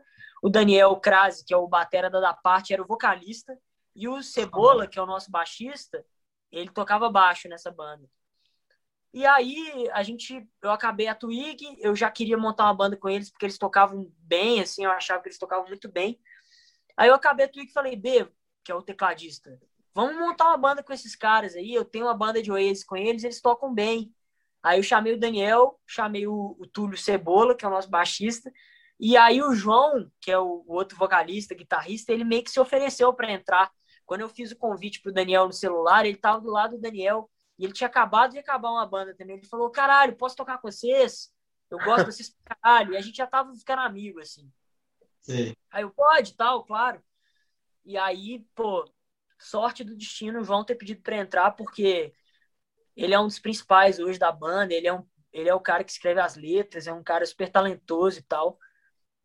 o 0.42 0.48
Daniel 0.48 0.96
Krause, 0.96 1.44
que 1.44 1.52
é 1.52 1.56
o 1.56 1.66
batera 1.66 2.08
da 2.10 2.32
parte, 2.32 2.72
era 2.72 2.82
o 2.82 2.86
vocalista, 2.86 3.58
e 3.94 4.08
o 4.08 4.22
Cebola, 4.22 4.86
que 4.86 4.98
é 4.98 5.02
o 5.02 5.06
nosso 5.06 5.30
baixista, 5.30 6.04
ele 6.52 6.70
tocava 6.70 7.10
baixo 7.10 7.48
nessa 7.48 7.70
banda. 7.70 8.08
E 9.12 9.26
aí 9.26 9.88
a 9.92 10.02
gente, 10.02 10.46
eu 10.62 10.70
acabei 10.70 11.08
a 11.08 11.14
Twig, 11.14 11.76
eu 11.80 11.96
já 11.96 12.10
queria 12.10 12.36
montar 12.36 12.64
uma 12.64 12.74
banda 12.74 12.96
com 12.96 13.08
eles 13.08 13.30
porque 13.30 13.46
eles 13.46 13.58
tocavam 13.58 14.12
bem, 14.18 14.60
assim, 14.60 14.84
eu 14.84 14.90
achava 14.90 15.22
que 15.22 15.28
eles 15.28 15.38
tocavam 15.38 15.66
muito 15.66 15.90
bem. 15.90 16.20
Aí 16.96 17.08
eu 17.08 17.14
acabei 17.14 17.46
a 17.46 17.48
Twig 17.48 17.70
e 17.70 17.72
falei, 17.72 17.96
B, 17.96 18.30
que 18.62 18.70
é 18.70 18.74
o 18.74 18.82
tecladista, 18.82 19.58
vamos 19.94 20.16
montar 20.16 20.48
uma 20.48 20.58
banda 20.58 20.82
com 20.82 20.92
esses 20.92 21.16
caras 21.16 21.56
aí, 21.56 21.74
eu 21.74 21.84
tenho 21.84 22.06
uma 22.06 22.14
banda 22.14 22.42
de 22.42 22.52
Oasis 22.52 22.84
com 22.84 22.96
eles, 22.96 23.24
eles 23.24 23.40
tocam 23.40 23.74
bem. 23.74 24.14
Aí 24.62 24.78
eu 24.78 24.82
chamei 24.82 25.14
o 25.14 25.18
Daniel, 25.18 25.80
chamei 25.86 26.26
o, 26.26 26.56
o 26.58 26.66
Túlio 26.66 26.96
Cebola, 26.96 27.56
que 27.56 27.64
é 27.64 27.68
o 27.68 27.70
nosso 27.70 27.88
baixista, 27.88 28.52
e 28.98 29.16
aí 29.16 29.42
o 29.42 29.54
João, 29.54 30.10
que 30.20 30.30
é 30.30 30.38
o, 30.38 30.64
outro 30.66 30.96
vocalista, 30.96 31.54
guitarrista, 31.54 32.12
ele 32.12 32.24
meio 32.24 32.42
que 32.42 32.50
se 32.50 32.58
ofereceu 32.58 33.12
para 33.12 33.30
entrar. 33.30 33.70
Quando 34.04 34.22
eu 34.22 34.28
fiz 34.28 34.50
o 34.50 34.56
convite 34.56 35.00
pro 35.00 35.12
Daniel 35.12 35.46
no 35.46 35.52
celular, 35.52 36.04
ele 36.04 36.16
tava 36.16 36.40
do 36.40 36.50
lado 36.50 36.76
do 36.76 36.80
Daniel 36.80 37.30
e 37.58 37.64
ele 37.64 37.72
tinha 37.72 37.86
acabado 37.86 38.32
de 38.32 38.38
acabar 38.38 38.70
uma 38.70 38.86
banda 38.86 39.14
também. 39.14 39.36
Ele 39.36 39.46
falou: 39.46 39.70
"Caralho, 39.70 40.16
posso 40.16 40.34
tocar 40.36 40.58
com 40.58 40.70
vocês? 40.70 41.32
Eu 41.70 41.78
gosto 41.78 42.06
de 42.06 42.12
vocês 42.12 42.34
pra 42.44 42.56
caralho". 42.56 42.94
E 42.94 42.96
a 42.96 43.00
gente 43.00 43.16
já 43.16 43.26
tava 43.26 43.54
ficando 43.54 43.82
amigo 43.82 44.20
assim. 44.20 44.50
Sim. 45.20 45.54
Aí 45.70 45.82
eu 45.82 45.90
pode, 45.90 46.34
tal, 46.34 46.64
claro. 46.64 47.02
E 47.84 47.96
aí, 47.96 48.44
pô, 48.54 48.84
sorte 49.38 49.84
do 49.84 49.96
destino 49.96 50.40
o 50.40 50.44
João 50.44 50.64
ter 50.64 50.74
pedido 50.74 51.02
para 51.02 51.16
entrar 51.16 51.52
porque 51.52 52.12
ele 52.96 53.14
é 53.14 53.20
um 53.20 53.26
dos 53.26 53.38
principais 53.38 53.98
hoje 53.98 54.18
da 54.18 54.32
banda, 54.32 54.74
ele 54.74 54.88
é 54.88 54.92
um 54.92 55.06
ele 55.30 55.48
é 55.48 55.54
o 55.54 55.60
cara 55.60 55.84
que 55.84 55.92
escreve 55.92 56.20
as 56.20 56.36
letras, 56.36 56.86
é 56.86 56.92
um 56.92 57.02
cara 57.02 57.24
super 57.26 57.50
talentoso 57.50 58.18
e 58.18 58.22
tal. 58.22 58.58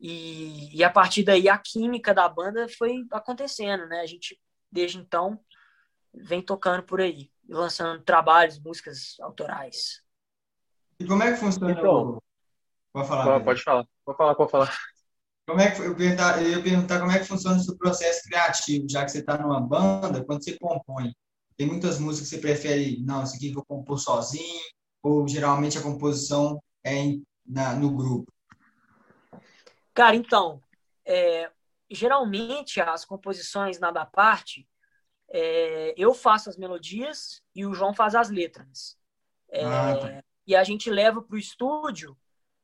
E, 0.05 0.75
e 0.75 0.83
a 0.83 0.89
partir 0.89 1.23
daí 1.23 1.47
a 1.47 1.57
química 1.57 2.13
da 2.13 2.27
banda 2.27 2.67
foi 2.77 3.05
acontecendo, 3.09 3.87
né? 3.87 4.01
A 4.01 4.05
gente, 4.05 4.37
desde 4.69 4.97
então, 4.97 5.39
vem 6.13 6.41
tocando 6.41 6.83
por 6.83 6.99
aí, 6.99 7.31
lançando 7.47 8.03
trabalhos, 8.03 8.59
músicas 8.59 9.15
autorais. 9.21 10.01
E 10.99 11.05
como 11.05 11.23
é 11.23 11.31
que 11.31 11.37
funciona? 11.37 11.71
Então, 11.71 12.21
pode 12.91 13.07
falar. 13.07 13.23
Pode, 13.23 13.45
pode 13.45 13.63
falar. 13.63 13.87
Pode 14.03 14.17
falar, 14.17 14.35
pode 14.35 14.51
falar. 14.51 14.77
Como 15.47 15.61
é 15.61 15.71
que 15.71 15.79
eu, 15.79 15.95
perguntar, 15.95 16.43
eu 16.43 16.49
ia 16.49 16.61
perguntar 16.61 16.99
como 16.99 17.11
é 17.13 17.19
que 17.19 17.25
funciona 17.25 17.55
o 17.55 17.63
seu 17.63 17.77
processo 17.77 18.23
criativo, 18.23 18.85
já 18.89 19.05
que 19.05 19.11
você 19.11 19.19
está 19.19 19.37
numa 19.37 19.61
banda, 19.61 20.21
quando 20.25 20.43
você 20.43 20.57
compõe. 20.59 21.13
Tem 21.55 21.65
muitas 21.65 21.97
músicas 21.97 22.29
que 22.29 22.35
você 22.35 22.41
prefere, 22.41 23.01
não, 23.05 23.23
isso 23.23 23.37
aqui 23.37 23.47
eu 23.47 23.53
vou 23.53 23.65
compor 23.65 23.97
sozinho, 23.97 24.61
ou 25.01 25.25
geralmente 25.29 25.77
a 25.77 25.81
composição 25.81 26.61
é 26.83 26.93
em, 26.93 27.23
na, 27.45 27.73
no 27.73 27.95
grupo? 27.95 28.32
Cara, 29.93 30.15
então, 30.15 30.61
é, 31.05 31.51
geralmente 31.89 32.81
as 32.81 33.05
composições 33.05 33.79
nada 33.79 34.05
parte, 34.05 34.67
é, 35.29 35.93
eu 35.97 36.13
faço 36.13 36.49
as 36.49 36.57
melodias 36.57 37.41
e 37.55 37.65
o 37.65 37.73
João 37.73 37.93
faz 37.93 38.15
as 38.15 38.29
letras. 38.29 38.97
É, 39.49 39.63
ah, 39.65 39.97
tá. 39.97 40.23
E 40.45 40.55
a 40.55 40.63
gente 40.63 40.89
leva 40.89 41.21
para 41.21 41.35
o 41.35 41.39
estúdio 41.39 42.17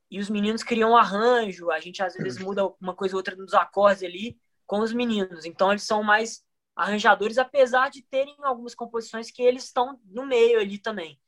e 0.09 0.19
os 0.19 0.29
meninos 0.29 0.63
criam 0.63 0.91
um 0.91 0.97
arranjo, 0.97 1.71
a 1.71 1.79
gente 1.79 2.01
às 2.01 2.15
vezes 2.15 2.39
muda 2.39 2.65
uma 2.81 2.95
coisa 2.95 3.15
ou 3.15 3.19
outra 3.19 3.35
nos 3.35 3.53
acordes 3.53 4.03
ali 4.03 4.39
com 4.65 4.79
os 4.79 4.91
meninos. 4.91 5.45
Então 5.45 5.71
eles 5.71 5.83
são 5.83 6.03
mais 6.03 6.43
arranjadores, 6.75 7.37
apesar 7.37 7.89
de 7.89 8.01
terem 8.03 8.35
algumas 8.41 8.73
composições 8.73 9.29
que 9.29 9.41
eles 9.41 9.65
estão 9.65 9.99
no 10.05 10.25
meio 10.25 10.59
ali 10.59 10.77
também. 10.79 11.19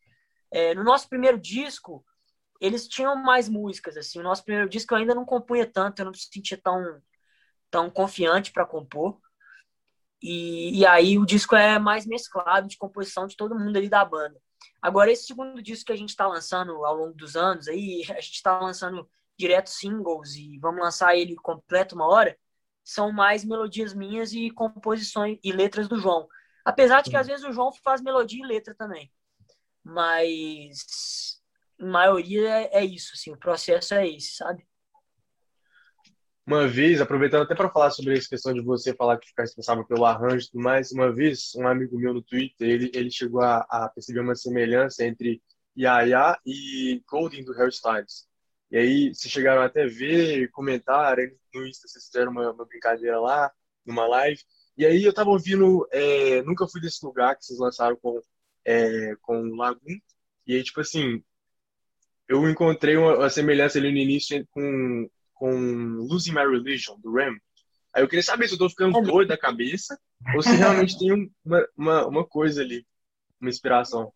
É, 0.50 0.74
no 0.74 0.84
nosso 0.84 1.08
primeiro 1.08 1.40
disco, 1.40 2.06
eles 2.62 2.88
tinham 2.88 3.16
mais 3.16 3.50
músicas, 3.50 3.98
assim. 3.98 4.20
O 4.20 4.24
nosso 4.24 4.44
primeiro 4.46 4.70
disco 4.70 4.94
eu 4.94 5.00
ainda 5.00 5.16
não 5.16 5.26
compunha 5.26 5.66
tanto, 5.66 6.00
eu 6.00 6.06
não 6.06 6.12
me 6.12 6.18
sentia 6.18 6.60
tão, 6.62 7.02
tão 7.72 7.90
confiante 7.90 8.52
para 8.52 8.66
compor. 8.66 9.20
E, 10.22 10.80
e 10.80 10.86
aí 10.86 11.18
o 11.18 11.26
disco 11.26 11.56
é 11.56 11.80
mais 11.80 12.06
mesclado 12.06 12.68
de 12.68 12.78
composição 12.78 13.26
de 13.26 13.36
todo 13.36 13.58
mundo 13.58 13.76
ali 13.76 13.90
da 13.90 14.06
banda. 14.06 14.40
Agora, 14.80 15.12
esse 15.12 15.26
segundo 15.26 15.62
disco 15.62 15.88
que 15.88 15.92
a 15.92 15.96
gente 15.96 16.10
está 16.10 16.28
lançando 16.28 16.86
ao 16.86 16.96
longo 16.96 17.16
dos 17.16 17.36
anos, 17.36 17.68
aí 17.68 18.04
a 18.12 18.22
gente 18.22 18.36
está 18.36 18.60
lançando 18.60 19.10
direto 19.38 19.72
singles 19.72 20.36
e 20.36 20.60
vamos 20.60 20.82
lançar 20.82 21.16
ele 21.16 21.36
completo 21.36 21.96
uma 21.96 22.08
hora, 22.08 22.38
são 22.84 23.12
mais 23.12 23.44
melodias 23.44 23.94
minhas 23.94 24.34
e 24.34 24.52
composições 24.52 25.40
e 25.44 25.52
letras 25.52 25.88
do 25.88 26.00
João. 26.00 26.28
Apesar 26.64 27.02
de 27.02 27.10
que 27.10 27.18
às 27.18 27.26
vezes 27.26 27.44
o 27.44 27.52
João 27.52 27.72
faz 27.84 28.02
melodia 28.02 28.44
e 28.44 28.48
letra 28.48 28.76
também. 28.76 29.12
Mas 29.84 31.41
maioria 31.82 32.50
é, 32.50 32.80
é 32.80 32.86
isso, 32.86 33.12
assim, 33.14 33.32
o 33.32 33.38
processo 33.38 33.94
é 33.94 34.08
esse, 34.08 34.36
sabe? 34.36 34.66
Uma 36.46 36.68
vez, 36.68 37.00
aproveitando 37.00 37.44
até 37.44 37.56
para 37.56 37.70
falar 37.70 37.92
sobre 37.92 38.18
essa 38.18 38.28
questão 38.28 38.54
de 38.54 38.62
você 38.62 38.94
falar 38.96 39.18
que 39.18 39.28
ficar 39.28 39.44
responsável 39.44 39.86
pelo 39.86 40.06
arranjo 40.06 40.46
e 40.46 40.50
tudo 40.52 40.64
mais, 40.64 40.92
uma 40.92 41.14
vez, 41.14 41.52
um 41.56 41.68
amigo 41.68 41.98
meu 41.98 42.14
no 42.14 42.22
Twitter, 42.22 42.68
ele, 42.68 42.92
ele 42.94 43.12
chegou 43.12 43.42
a, 43.42 43.60
a 43.70 43.90
perceber 43.90 44.22
uma 44.22 44.36
semelhança 44.36 45.06
entre 45.06 45.42
Yaya 45.78 46.38
e 46.46 47.02
Golden 47.08 47.46
do 47.46 47.54
Hairstyles. 47.54 48.28
E 48.72 48.78
aí, 48.78 49.16
se 49.16 49.30
chegaram 49.30 49.62
até 49.62 49.86
ver, 49.86 50.50
comentar, 50.52 51.18
no 51.54 51.68
Insta 51.68 51.88
vocês 51.88 52.06
fizeram 52.06 52.32
uma, 52.32 52.52
uma, 52.52 52.66
brincadeira 52.66 53.20
lá, 53.20 53.52
numa 53.86 54.08
live. 54.08 54.42
E 54.78 54.86
aí 54.86 55.04
eu 55.04 55.14
tava 55.14 55.30
ouvindo 55.30 55.88
é, 55.92 56.42
Nunca 56.44 56.68
Fui 56.68 56.82
Desse 56.82 57.06
Lugar, 57.06 57.36
que 57.38 57.46
vocês 57.46 57.60
lançaram 57.60 57.96
com, 57.98 58.20
é, 58.66 59.16
com 59.22 59.42
o 59.42 59.56
Lagoon. 59.56 60.00
E 60.48 60.56
aí, 60.56 60.64
tipo 60.64 60.82
assim, 60.82 61.24
eu 62.32 62.50
encontrei 62.50 62.96
uma, 62.96 63.18
uma 63.18 63.30
semelhança 63.30 63.78
ali 63.78 63.92
no 63.92 63.98
início 63.98 64.48
com 64.52 65.10
com 65.34 65.50
Losing 66.08 66.34
My 66.34 66.46
Religion, 66.46 67.00
do 67.00 67.12
Ram. 67.12 67.36
Aí 67.92 68.04
eu 68.04 68.08
queria 68.08 68.22
saber 68.22 68.48
se 68.48 68.54
eu 68.54 68.60
tô 68.60 68.70
ficando 68.70 69.00
é 69.00 69.02
doido 69.02 69.30
da 69.30 69.38
cabeça 69.38 70.00
ou 70.36 70.44
se 70.44 70.52
realmente 70.52 71.00
tem 71.00 71.34
uma, 71.44 71.68
uma, 71.76 72.08
uma 72.08 72.28
coisa 72.28 72.62
ali, 72.62 72.86
uma 73.40 73.50
inspiração. 73.50 74.14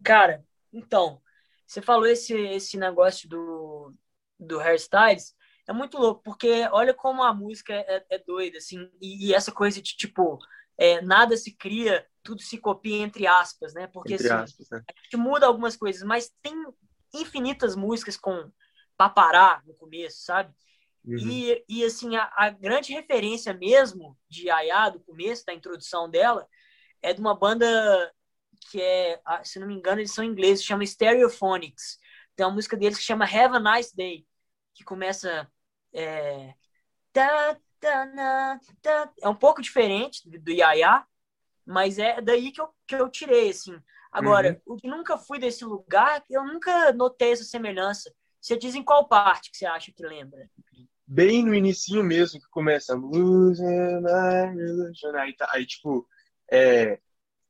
Cara, 0.00 0.44
então, 0.72 1.20
você 1.66 1.82
falou 1.82 2.06
esse, 2.06 2.34
esse 2.34 2.76
negócio 2.76 3.28
do, 3.28 3.92
do 4.38 4.60
hairstyles, 4.60 5.34
é 5.66 5.72
muito 5.72 5.98
louco, 5.98 6.22
porque 6.22 6.68
olha 6.70 6.94
como 6.94 7.20
a 7.24 7.34
música 7.34 7.74
é, 7.74 8.04
é 8.10 8.18
doida, 8.18 8.58
assim, 8.58 8.88
e, 9.00 9.26
e, 9.26 9.34
essa 9.34 9.50
coisa 9.50 9.82
de, 9.82 9.96
tipo, 9.96 10.38
é, 10.76 11.00
nada 11.00 11.36
se 11.36 11.52
cria, 11.54 12.06
tudo 12.22 12.42
se 12.42 12.58
copia 12.58 12.98
entre 12.98 13.26
aspas, 13.26 13.74
né? 13.74 13.86
Porque, 13.86 14.14
assim, 14.14 14.28
aspas, 14.28 14.68
né? 14.70 14.82
a 14.88 15.02
gente 15.02 15.16
muda 15.16 15.46
algumas 15.46 15.76
coisas, 15.76 16.02
mas 16.02 16.32
tem 16.42 16.54
infinitas 17.12 17.76
músicas 17.76 18.16
com 18.16 18.50
para 18.96 19.10
parar 19.10 19.62
no 19.66 19.74
começo, 19.74 20.22
sabe? 20.22 20.54
Uhum. 21.04 21.18
E, 21.18 21.64
e 21.68 21.84
assim, 21.84 22.16
a, 22.16 22.32
a, 22.36 22.50
grande 22.50 22.92
referência 22.92 23.52
mesmo 23.52 24.16
de 24.28 24.48
Aya, 24.48 24.88
do 24.88 25.00
começo, 25.00 25.44
da 25.44 25.52
introdução 25.52 26.08
dela, 26.08 26.46
é 27.02 27.12
de 27.12 27.20
uma 27.20 27.36
banda 27.36 28.12
que 28.70 28.80
é, 28.80 29.20
se 29.42 29.58
não 29.58 29.66
me 29.66 29.74
engano, 29.74 30.00
eles 30.00 30.14
são 30.14 30.24
ingleses, 30.24 30.64
chama 30.64 30.86
Stereophonics. 30.86 31.98
Tem 32.34 32.46
uma 32.46 32.54
música 32.54 32.76
deles 32.76 32.96
que 32.96 33.04
chama 33.04 33.24
Have 33.24 33.56
a 33.56 33.60
Nice 33.60 33.94
Day, 33.94 34.26
que 34.74 34.84
começa. 34.84 35.50
É, 35.92 36.54
é 37.86 39.28
um 39.28 39.34
pouco 39.34 39.62
diferente 39.62 40.28
do 40.28 40.50
Yaya, 40.50 41.04
mas 41.66 41.98
é 41.98 42.20
daí 42.20 42.52
que 42.52 42.60
eu, 42.60 42.68
que 42.86 42.94
eu 42.94 43.08
tirei, 43.08 43.50
assim. 43.50 43.78
Agora, 44.12 44.60
uhum. 44.66 44.74
o 44.74 44.76
que 44.76 44.86
nunca 44.86 45.18
fui 45.18 45.38
desse 45.38 45.64
lugar, 45.64 46.22
eu 46.30 46.44
nunca 46.44 46.92
notei 46.92 47.32
essa 47.32 47.44
semelhança. 47.44 48.14
Você 48.40 48.56
diz 48.56 48.74
em 48.74 48.82
qual 48.82 49.08
parte 49.08 49.50
que 49.50 49.56
você 49.56 49.66
acha 49.66 49.90
que 49.90 50.06
lembra? 50.06 50.48
Bem 51.06 51.44
no 51.44 51.54
inicinho 51.54 52.04
mesmo, 52.04 52.40
que 52.40 52.48
começa 52.48 52.94
aí, 55.16 55.34
tá, 55.34 55.50
aí 55.52 55.66
tipo, 55.66 56.06
é, 56.50 57.00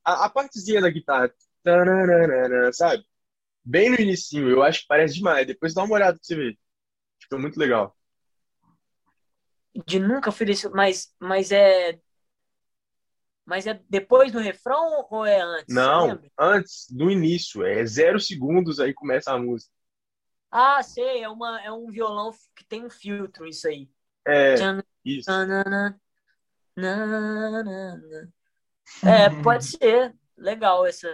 a, 0.05 0.25
a 0.25 0.31
partezinha 0.31 0.81
da 0.81 0.89
guitarra, 0.89 1.33
sabe? 2.73 3.05
Bem 3.65 3.91
no 3.91 3.97
inicinho, 3.97 4.49
eu 4.49 4.63
acho 4.63 4.83
que 4.83 4.89
parece 4.89 5.15
demais. 5.15 5.47
Depois 5.47 5.75
dá 5.75 5.83
uma 5.83 5.95
olhada 5.95 6.17
pra 6.17 6.25
você 6.25 6.37
ver. 6.37 6.59
Ficou 7.21 7.39
muito 7.39 7.59
legal. 7.59 7.97
De 9.87 9.99
nunca 9.99 10.31
fui 10.31 10.47
desse, 10.47 10.69
mas, 10.69 11.13
mas 11.19 11.51
é 11.51 11.99
mas 13.45 13.67
é 13.67 13.79
depois 13.91 14.33
do 14.33 14.39
refrão 14.39 15.07
ou 15.11 15.27
é 15.27 15.41
antes? 15.41 15.75
Não, 15.75 16.21
antes, 16.39 16.87
do 16.91 17.11
início. 17.11 17.65
É 17.65 17.85
zero 17.85 18.19
segundos, 18.19 18.81
aí 18.81 18.95
começa 18.95 19.33
a 19.33 19.39
música. 19.39 19.71
Ah, 20.51 20.83
sei, 20.83 21.23
é, 21.23 21.29
uma, 21.29 21.61
é 21.63 21.71
um 21.71 21.91
violão 21.91 22.33
que 22.55 22.65
tem 22.65 22.85
um 22.85 22.91
filtro, 22.91 23.47
isso 23.47 23.69
aí. 23.69 23.89
É, 24.27 24.55
isso. 25.05 25.31
É, 29.05 29.29
pode 29.43 29.65
ser. 29.65 30.15
Legal 30.37 30.85
essa. 30.87 31.09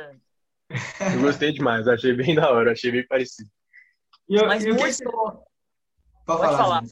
Eu 1.13 1.21
gostei 1.21 1.53
demais, 1.53 1.87
achei 1.87 2.13
bem 2.15 2.35
da 2.35 2.51
hora, 2.51 2.73
achei 2.73 2.91
bem 2.91 3.07
parecido. 3.07 3.51
Eu, 4.29 4.47
Mas 4.47 4.65
eu 4.65 4.75
música. 4.75 5.11
Pode, 5.11 5.45
pode 6.27 6.57
falar. 6.57 6.83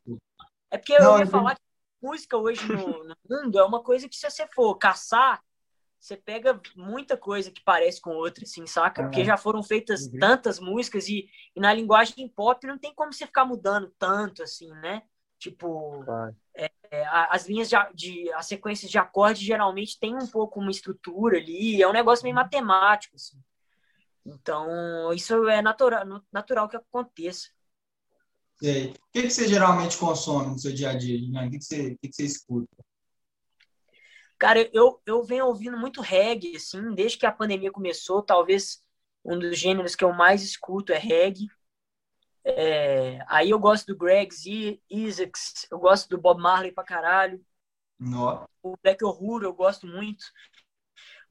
É 0.70 0.78
porque 0.78 0.98
Não, 0.98 1.12
eu 1.12 1.18
ia 1.18 1.24
eu... 1.24 1.28
falar 1.28 1.54
que 1.54 1.62
música 2.00 2.36
hoje 2.36 2.66
no, 2.66 2.76
no 3.04 3.16
mundo 3.28 3.58
é 3.58 3.64
uma 3.64 3.82
coisa 3.82 4.08
que, 4.08 4.16
se 4.16 4.28
você 4.30 4.46
for 4.48 4.74
caçar, 4.76 5.42
você 6.00 6.16
pega 6.16 6.60
muita 6.76 7.16
coisa 7.16 7.50
que 7.50 7.62
parece 7.62 8.00
com 8.00 8.10
outra, 8.10 8.44
assim, 8.44 8.66
saca? 8.66 9.02
Porque 9.02 9.24
já 9.24 9.36
foram 9.36 9.62
feitas 9.62 10.06
uhum. 10.06 10.18
tantas 10.20 10.60
músicas 10.60 11.08
e, 11.08 11.28
e, 11.54 11.60
na 11.60 11.72
linguagem 11.72 12.28
pop 12.28 12.64
não 12.66 12.78
tem 12.78 12.94
como 12.94 13.12
você 13.12 13.26
ficar 13.26 13.44
mudando 13.44 13.92
tanto, 13.98 14.42
assim, 14.42 14.70
né? 14.74 15.02
Tipo, 15.38 16.04
é, 16.54 16.70
é, 16.90 17.06
as 17.06 17.46
linhas 17.46 17.68
de, 17.68 17.76
de, 17.94 18.32
as 18.32 18.46
sequências 18.46 18.90
de 18.90 18.98
acordes 18.98 19.42
geralmente 19.42 19.98
tem 19.98 20.14
um 20.14 20.26
pouco 20.26 20.60
uma 20.60 20.70
estrutura 20.70 21.38
ali, 21.38 21.82
é 21.82 21.88
um 21.88 21.92
negócio 21.92 22.24
meio 22.24 22.36
uhum. 22.36 22.42
matemático, 22.42 23.16
assim. 23.16 23.40
Então, 24.24 25.12
isso 25.12 25.48
é 25.48 25.62
natural, 25.62 26.04
natural 26.30 26.68
que 26.68 26.76
aconteça. 26.76 27.48
Sei. 28.60 28.90
O 28.90 28.94
que, 29.12 29.22
que 29.22 29.30
você 29.30 29.46
geralmente 29.46 29.96
consome 29.96 30.50
no 30.50 30.58
seu 30.58 30.72
dia 30.72 30.90
a 30.90 30.94
dia, 30.94 31.16
O 31.16 31.50
que, 31.50 31.58
que, 31.58 31.64
você, 31.64 31.92
o 31.92 31.98
que, 31.98 32.08
que 32.08 32.14
você 32.14 32.24
escuta? 32.24 32.76
Cara, 34.38 34.68
eu, 34.72 35.00
eu 35.04 35.22
venho 35.24 35.46
ouvindo 35.46 35.76
muito 35.76 36.00
reggae, 36.00 36.56
assim, 36.56 36.94
desde 36.94 37.18
que 37.18 37.26
a 37.26 37.32
pandemia 37.32 37.72
começou. 37.72 38.22
Talvez 38.22 38.82
um 39.24 39.38
dos 39.38 39.58
gêneros 39.58 39.94
que 39.94 40.04
eu 40.04 40.12
mais 40.12 40.42
escuto 40.42 40.92
é 40.92 40.98
reggae. 40.98 41.48
É, 42.44 43.18
aí 43.28 43.50
eu 43.50 43.58
gosto 43.58 43.86
do 43.88 43.96
Greg 43.96 44.32
Z, 44.34 44.80
Isaacs, 44.88 45.66
eu 45.70 45.78
gosto 45.78 46.08
do 46.08 46.18
Bob 46.18 46.40
Marley 46.40 46.72
pra 46.72 46.84
caralho. 46.84 47.44
No. 47.98 48.48
O 48.62 48.76
Black 48.82 49.04
Horror 49.04 49.42
eu 49.42 49.52
gosto 49.52 49.86
muito. 49.86 50.24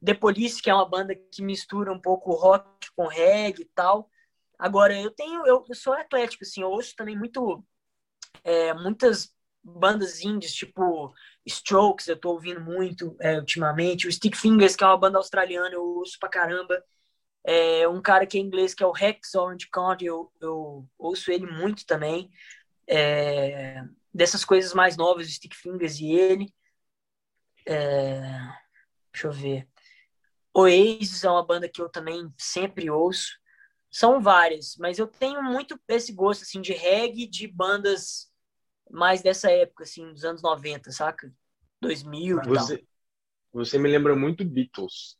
The 0.04 0.14
Police, 0.14 0.62
que 0.62 0.70
é 0.70 0.74
uma 0.74 0.88
banda 0.88 1.14
que 1.14 1.42
mistura 1.42 1.92
um 1.92 2.00
pouco 2.00 2.32
rock 2.32 2.88
com 2.94 3.06
reggae 3.06 3.62
e 3.62 3.70
tal. 3.74 4.08
Agora, 4.58 4.98
eu 5.00 5.10
tenho, 5.10 5.46
eu, 5.46 5.64
eu 5.68 5.74
sou 5.74 5.94
eclético, 5.94 6.44
assim, 6.44 6.62
eu 6.62 6.70
ouço 6.70 6.94
também 6.96 7.16
muito, 7.16 7.64
é, 8.44 8.74
muitas 8.74 9.34
bandas 9.62 10.22
indies, 10.22 10.54
tipo 10.54 11.14
Strokes, 11.46 12.08
eu 12.08 12.18
tô 12.18 12.30
ouvindo 12.32 12.60
muito 12.60 13.16
é, 13.20 13.38
ultimamente. 13.38 14.06
O 14.08 14.12
Stick 14.12 14.36
Fingers, 14.36 14.76
que 14.76 14.84
é 14.84 14.86
uma 14.86 14.98
banda 14.98 15.18
australiana, 15.18 15.74
eu 15.74 15.82
ouço 15.82 16.18
pra 16.18 16.28
caramba. 16.28 16.82
É, 17.44 17.88
um 17.88 18.02
cara 18.02 18.26
que 18.26 18.38
é 18.38 18.40
inglês, 18.40 18.74
que 18.74 18.82
é 18.82 18.86
o 18.86 18.92
Rex 18.92 19.34
Orange 19.34 19.68
County, 19.70 20.06
eu, 20.06 20.32
eu 20.40 20.86
ouço 20.98 21.30
ele 21.30 21.46
muito 21.46 21.86
também. 21.86 22.30
É, 22.86 23.82
dessas 24.12 24.44
coisas 24.44 24.74
mais 24.74 24.96
novas, 24.96 25.26
o 25.26 25.30
Stick 25.30 25.54
Fingers 25.54 26.00
e 26.00 26.10
ele. 26.10 26.54
É, 27.66 28.20
deixa 29.12 29.28
eu 29.28 29.32
ver. 29.32 29.68
Oasis 30.54 31.24
é 31.24 31.30
uma 31.30 31.44
banda 31.44 31.68
que 31.68 31.80
eu 31.80 31.88
também 31.88 32.32
sempre 32.36 32.90
ouço. 32.90 33.38
São 33.90 34.20
várias, 34.20 34.76
mas 34.76 34.98
eu 34.98 35.06
tenho 35.06 35.42
muito 35.42 35.80
esse 35.88 36.12
gosto 36.12 36.42
assim 36.42 36.60
de 36.60 36.72
reggae 36.72 37.26
de 37.26 37.46
bandas 37.48 38.30
mais 38.90 39.22
dessa 39.22 39.50
época 39.50 39.84
assim, 39.84 40.12
dos 40.12 40.24
anos 40.24 40.42
90, 40.42 40.90
saca? 40.90 41.32
2000 41.80 42.36
você, 42.44 42.74
e 42.74 42.78
tal. 42.78 42.88
Você 43.52 43.78
me 43.78 43.88
lembra 43.88 44.14
muito 44.14 44.44
Beatles. 44.44 45.16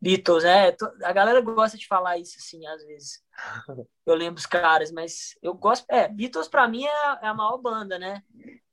Beatles, 0.00 0.44
é. 0.44 0.76
A 1.02 1.12
galera 1.12 1.40
gosta 1.40 1.78
de 1.78 1.86
falar 1.86 2.18
isso, 2.18 2.36
assim, 2.38 2.66
às 2.66 2.84
vezes. 2.84 3.22
Eu 4.04 4.14
lembro 4.14 4.38
os 4.38 4.44
caras, 4.44 4.92
mas 4.92 5.34
eu 5.40 5.54
gosto. 5.54 5.86
É, 5.88 6.06
Beatles 6.06 6.46
pra 6.46 6.68
mim 6.68 6.84
é, 6.84 6.88
é 7.22 7.26
a 7.26 7.32
maior 7.32 7.56
banda, 7.56 7.98
né? 7.98 8.22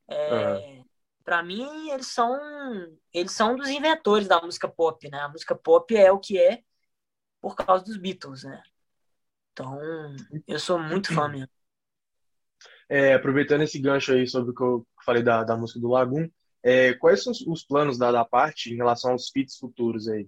É, 0.09 0.35
uhum. 0.35 0.85
Pra 1.23 1.41
mim, 1.41 1.89
eles 1.89 2.07
são. 2.07 2.37
Eles 3.13 3.31
são 3.31 3.55
dos 3.55 3.69
inventores 3.69 4.27
da 4.27 4.41
música 4.41 4.67
pop, 4.67 5.09
né? 5.09 5.21
A 5.21 5.29
música 5.29 5.55
pop 5.55 5.95
é 5.95 6.11
o 6.11 6.19
que 6.19 6.37
é 6.37 6.61
por 7.39 7.55
causa 7.55 7.85
dos 7.85 7.95
Beatles, 7.95 8.43
né? 8.43 8.61
Então, 9.61 10.15
eu 10.47 10.59
sou 10.59 10.79
muito 10.79 11.13
fã 11.13 11.27
mesmo. 11.27 11.49
É, 12.89 13.13
aproveitando 13.13 13.61
esse 13.61 13.79
gancho 13.79 14.11
aí 14.11 14.27
sobre 14.27 14.51
o 14.51 14.53
que 14.55 14.63
eu 14.63 14.87
falei 15.05 15.23
da, 15.23 15.43
da 15.43 15.55
música 15.55 15.79
do 15.79 15.87
Lagoon, 15.87 16.27
é, 16.63 16.93
quais 16.95 17.23
são 17.23 17.31
os 17.47 17.63
planos 17.63 17.97
da, 17.97 18.11
da 18.11 18.25
parte 18.25 18.71
em 18.71 18.75
relação 18.75 19.11
aos 19.11 19.29
feats 19.29 19.57
futuros 19.57 20.07
aí? 20.07 20.27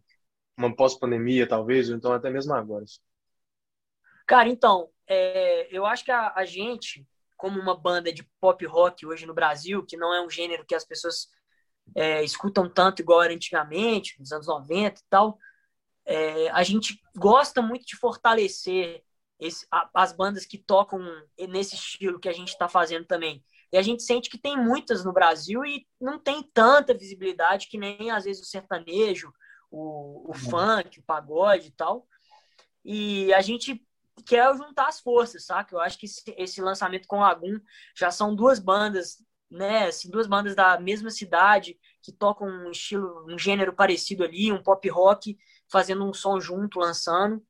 Uma 0.57 0.73
pós-pandemia, 0.73 1.47
talvez, 1.47 1.89
ou 1.89 1.95
então 1.95 2.13
até 2.13 2.29
mesmo 2.29 2.53
agora? 2.53 2.85
Cara, 4.25 4.47
então, 4.47 4.89
é, 5.07 5.67
eu 5.75 5.85
acho 5.85 6.05
que 6.05 6.11
a, 6.11 6.31
a, 6.35 6.45
gente, 6.45 7.05
como 7.35 7.59
uma 7.59 7.75
banda 7.75 8.13
de 8.13 8.23
pop 8.39 8.65
rock 8.65 9.05
hoje 9.05 9.25
no 9.25 9.33
Brasil, 9.33 9.85
que 9.85 9.97
não 9.97 10.13
é 10.13 10.25
um 10.25 10.29
gênero 10.29 10.65
que 10.65 10.75
as 10.75 10.85
pessoas 10.85 11.27
é, 11.95 12.23
escutam 12.23 12.69
tanto 12.69 13.01
igual 13.01 13.21
era 13.21 13.33
antigamente, 13.33 14.17
nos 14.19 14.31
anos 14.31 14.47
90 14.47 15.01
e 15.01 15.03
tal, 15.09 15.37
é, 16.05 16.49
a 16.49 16.63
gente 16.63 16.99
gosta 17.15 17.61
muito 17.61 17.85
de 17.85 17.97
fortalecer 17.97 19.03
esse, 19.43 19.67
a, 19.71 19.89
as 19.93 20.13
bandas 20.13 20.45
que 20.45 20.57
tocam 20.57 20.99
nesse 21.49 21.75
estilo 21.75 22.19
que 22.19 22.29
a 22.29 22.33
gente 22.33 22.49
está 22.49 22.69
fazendo 22.69 23.05
também. 23.05 23.43
E 23.71 23.77
a 23.77 23.81
gente 23.81 24.03
sente 24.03 24.29
que 24.29 24.37
tem 24.37 24.55
muitas 24.55 25.03
no 25.03 25.11
Brasil 25.11 25.65
e 25.65 25.85
não 25.99 26.19
tem 26.19 26.43
tanta 26.53 26.93
visibilidade 26.93 27.67
que 27.67 27.77
nem 27.77 28.11
às 28.11 28.23
vezes 28.23 28.41
o 28.41 28.45
sertanejo, 28.45 29.33
o, 29.69 30.25
o 30.25 30.27
uhum. 30.27 30.33
funk, 30.33 30.99
o 30.99 31.03
pagode 31.03 31.67
e 31.67 31.71
tal. 31.71 32.07
E 32.85 33.33
a 33.33 33.41
gente 33.41 33.85
quer 34.25 34.55
juntar 34.55 34.87
as 34.87 34.99
forças, 34.99 35.45
saca? 35.45 35.75
Eu 35.75 35.81
acho 35.81 35.97
que 35.97 36.05
esse, 36.05 36.23
esse 36.37 36.61
lançamento 36.61 37.07
com 37.07 37.17
o 37.17 37.21
Lagoon 37.21 37.59
já 37.95 38.11
são 38.11 38.35
duas 38.35 38.59
bandas, 38.59 39.23
né? 39.49 39.87
Assim, 39.87 40.09
duas 40.09 40.27
bandas 40.27 40.55
da 40.55 40.79
mesma 40.79 41.09
cidade 41.09 41.77
que 42.01 42.11
tocam 42.11 42.47
um 42.47 42.71
estilo, 42.71 43.25
um 43.27 43.37
gênero 43.37 43.73
parecido 43.73 44.23
ali, 44.23 44.51
um 44.51 44.61
pop 44.61 44.87
rock, 44.89 45.37
fazendo 45.71 46.07
um 46.07 46.13
som 46.13 46.39
junto, 46.39 46.79
lançando. 46.79 47.43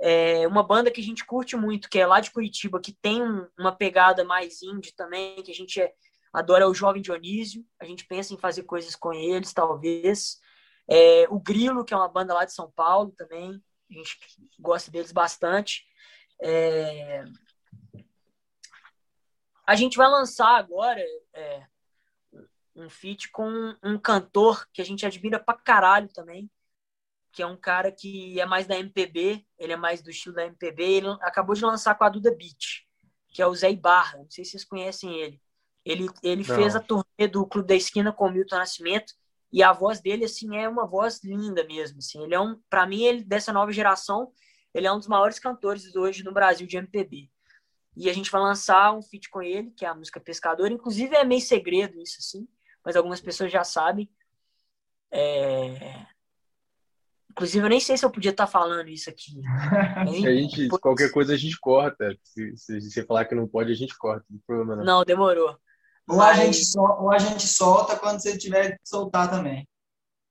É 0.00 0.46
uma 0.46 0.62
banda 0.62 0.90
que 0.90 1.00
a 1.00 1.04
gente 1.04 1.24
curte 1.24 1.56
muito, 1.56 1.88
que 1.88 1.98
é 1.98 2.06
lá 2.06 2.20
de 2.20 2.30
Curitiba, 2.30 2.80
que 2.80 2.92
tem 2.92 3.20
uma 3.58 3.74
pegada 3.74 4.24
mais 4.24 4.62
indie 4.62 4.94
também, 4.94 5.42
que 5.42 5.50
a 5.50 5.54
gente 5.54 5.80
é, 5.80 5.92
adora 6.32 6.68
o 6.68 6.74
Jovem 6.74 7.02
Dionísio. 7.02 7.64
A 7.80 7.84
gente 7.84 8.06
pensa 8.06 8.32
em 8.32 8.38
fazer 8.38 8.62
coisas 8.62 8.94
com 8.94 9.12
eles, 9.12 9.52
talvez. 9.52 10.38
É, 10.88 11.26
o 11.28 11.40
Grilo, 11.40 11.84
que 11.84 11.92
é 11.92 11.96
uma 11.96 12.08
banda 12.08 12.32
lá 12.32 12.44
de 12.44 12.52
São 12.52 12.70
Paulo 12.70 13.12
também. 13.16 13.60
A 13.90 13.94
gente 13.94 14.18
gosta 14.58 14.90
deles 14.90 15.12
bastante. 15.12 15.84
É... 16.40 17.24
A 19.66 19.74
gente 19.74 19.96
vai 19.96 20.08
lançar 20.08 20.56
agora 20.56 21.02
é, 21.34 21.66
um 22.74 22.88
feat 22.88 23.30
com 23.30 23.76
um 23.82 23.98
cantor 23.98 24.66
que 24.72 24.80
a 24.80 24.84
gente 24.84 25.04
admira 25.04 25.38
pra 25.38 25.54
caralho 25.54 26.08
também, 26.08 26.50
que 27.32 27.42
é 27.42 27.46
um 27.46 27.56
cara 27.56 27.92
que 27.92 28.40
é 28.40 28.46
mais 28.46 28.66
da 28.66 28.78
MPB, 28.78 29.44
ele 29.58 29.72
é 29.72 29.76
mais 29.76 30.02
do 30.02 30.10
estilo 30.10 30.34
da 30.34 30.46
MPB, 30.46 30.82
ele 30.82 31.08
acabou 31.20 31.54
de 31.54 31.64
lançar 31.64 31.94
com 31.94 32.04
a 32.04 32.08
Duda 32.08 32.30
Beat, 32.34 32.86
que 33.28 33.42
é 33.42 33.46
o 33.46 33.54
Zé 33.54 33.74
Barra, 33.74 34.18
não 34.18 34.30
sei 34.30 34.44
se 34.44 34.52
vocês 34.52 34.64
conhecem 34.64 35.14
ele. 35.20 35.40
Ele, 35.84 36.08
ele 36.22 36.44
fez 36.44 36.76
a 36.76 36.80
turnê 36.80 37.26
do 37.30 37.46
Clube 37.46 37.68
da 37.68 37.74
Esquina 37.74 38.12
com 38.12 38.26
o 38.26 38.30
Milton 38.30 38.56
Nascimento, 38.56 39.14
e 39.50 39.62
a 39.62 39.72
voz 39.72 40.00
dele, 40.00 40.24
assim, 40.24 40.56
é 40.56 40.68
uma 40.68 40.86
voz 40.86 41.22
linda 41.24 41.64
mesmo, 41.64 41.98
assim. 41.98 42.22
Ele 42.22 42.34
é 42.34 42.40
um, 42.40 42.60
para 42.68 42.86
mim, 42.86 43.02
ele 43.04 43.24
dessa 43.24 43.52
nova 43.52 43.72
geração, 43.72 44.30
ele 44.74 44.86
é 44.86 44.92
um 44.92 44.98
dos 44.98 45.08
maiores 45.08 45.38
cantores 45.38 45.94
hoje 45.96 46.22
no 46.22 46.32
Brasil 46.32 46.66
de 46.66 46.76
MPB. 46.76 47.30
E 47.96 48.08
a 48.08 48.12
gente 48.12 48.30
vai 48.30 48.40
lançar 48.40 48.92
um 48.92 49.02
feat 49.02 49.28
com 49.30 49.42
ele, 49.42 49.70
que 49.70 49.84
é 49.84 49.88
a 49.88 49.94
música 49.94 50.20
Pescador. 50.20 50.70
Inclusive 50.70 51.16
é 51.16 51.24
meio 51.24 51.40
segredo 51.40 52.00
isso, 52.00 52.18
assim, 52.20 52.46
mas 52.84 52.94
algumas 52.94 53.20
pessoas 53.20 53.50
já 53.50 53.64
sabem. 53.64 54.08
É... 55.10 56.06
Inclusive, 57.38 57.64
eu 57.64 57.70
nem 57.70 57.78
sei 57.78 57.96
se 57.96 58.04
eu 58.04 58.10
podia 58.10 58.32
estar 58.32 58.48
falando 58.48 58.88
isso 58.88 59.08
aqui. 59.08 59.40
a 59.96 60.04
gente, 60.06 60.68
qualquer 60.80 61.12
coisa 61.12 61.34
a 61.34 61.36
gente 61.36 61.56
corta. 61.60 62.12
Se, 62.24 62.56
se, 62.56 62.80
você 62.80 63.06
falar 63.06 63.26
que 63.26 63.34
não 63.34 63.46
pode, 63.46 63.70
a 63.70 63.76
gente 63.76 63.96
corta. 63.96 64.24
Não, 64.28 64.40
problema, 64.44 64.74
não. 64.74 64.84
não 64.84 65.04
demorou. 65.04 65.56
Ou, 66.10 66.16
Mas... 66.16 66.36
a 66.36 66.44
gente 66.44 66.64
sol, 66.64 67.02
ou 67.02 67.12
a 67.12 67.18
gente 67.18 67.46
solta 67.46 67.96
quando 67.96 68.20
você 68.20 68.36
tiver 68.36 68.72
que 68.72 68.78
soltar 68.82 69.30
também. 69.30 69.68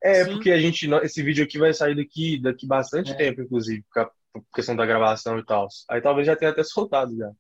É, 0.04 0.26
Sim. 0.26 0.34
porque 0.34 0.52
a 0.52 0.60
gente. 0.60 0.86
Esse 1.02 1.24
vídeo 1.24 1.46
aqui 1.46 1.58
vai 1.58 1.74
sair 1.74 1.96
daqui, 1.96 2.42
daqui 2.42 2.68
bastante 2.68 3.12
é. 3.12 3.16
tempo, 3.16 3.42
inclusive, 3.42 3.86
por 4.34 4.44
questão 4.54 4.76
da 4.76 4.86
gravação 4.86 5.40
e 5.40 5.46
tal. 5.46 5.70
Aí 5.90 6.02
talvez 6.02 6.28
já 6.28 6.36
tenha 6.36 6.52
até 6.52 6.62
soltado 6.62 7.16
já. 7.16 7.32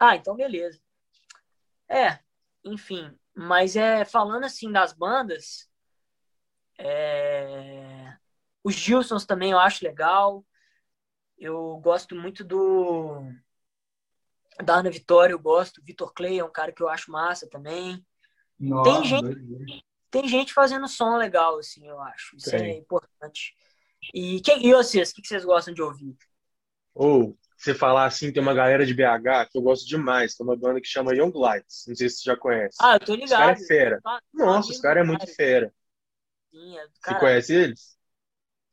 Ah, 0.00 0.16
então 0.16 0.34
beleza. 0.34 0.80
É, 1.90 2.18
enfim. 2.64 3.12
Mas 3.34 3.76
é 3.76 4.06
falando 4.06 4.44
assim 4.44 4.72
das 4.72 4.94
bandas. 4.94 5.68
É 6.78 7.83
os 8.64 8.74
Gilsons 8.74 9.26
também 9.26 9.52
eu 9.52 9.58
acho 9.58 9.84
legal. 9.84 10.44
Eu 11.38 11.78
gosto 11.82 12.16
muito 12.16 12.42
do. 12.42 13.22
Da 14.64 14.76
Ana 14.76 14.90
Vitória, 14.90 15.34
eu 15.34 15.38
gosto. 15.38 15.82
Vitor 15.84 16.12
Clay 16.14 16.38
é 16.38 16.44
um 16.44 16.50
cara 16.50 16.72
que 16.72 16.82
eu 16.82 16.88
acho 16.88 17.10
massa 17.10 17.48
também. 17.48 18.04
Nossa, 18.58 18.90
tem, 18.90 19.04
gente, 19.04 19.84
tem 20.10 20.28
gente 20.28 20.54
fazendo 20.54 20.88
som 20.88 21.16
legal, 21.16 21.58
assim, 21.58 21.86
eu 21.86 22.00
acho. 22.00 22.36
Isso 22.36 22.54
é 22.54 22.70
importante. 22.70 23.54
E, 24.14 24.40
que, 24.40 24.52
e 24.52 24.72
vocês, 24.72 25.10
o 25.10 25.14
que 25.14 25.26
vocês 25.26 25.44
gostam 25.44 25.74
de 25.74 25.82
ouvir? 25.82 26.16
Ou, 26.94 27.36
você 27.56 27.74
falar 27.74 28.04
assim, 28.04 28.32
tem 28.32 28.42
uma 28.42 28.54
galera 28.54 28.86
de 28.86 28.94
BH 28.94 29.50
que 29.50 29.58
eu 29.58 29.62
gosto 29.62 29.86
demais. 29.86 30.34
Tem 30.34 30.46
uma 30.46 30.56
banda 30.56 30.80
que 30.80 30.86
chama 30.86 31.14
Young 31.14 31.32
Lights. 31.34 31.84
Não 31.88 31.96
sei 31.96 32.08
se 32.08 32.18
você 32.18 32.30
já 32.30 32.36
conhece. 32.36 32.76
Ah, 32.80 32.94
eu 32.94 33.00
tô 33.00 33.14
ligado. 33.14 33.26
Os 33.26 33.36
cara 33.36 33.52
é 33.52 33.56
fera. 33.66 34.00
Nossa, 34.32 34.70
os 34.70 34.80
caras 34.80 35.02
é 35.02 35.06
muito 35.06 35.26
fera. 35.26 35.74
Sim, 36.50 36.78
é 36.78 36.86
você 36.86 37.18
conhece 37.18 37.52
eles? 37.52 37.98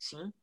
Sim. 0.01 0.33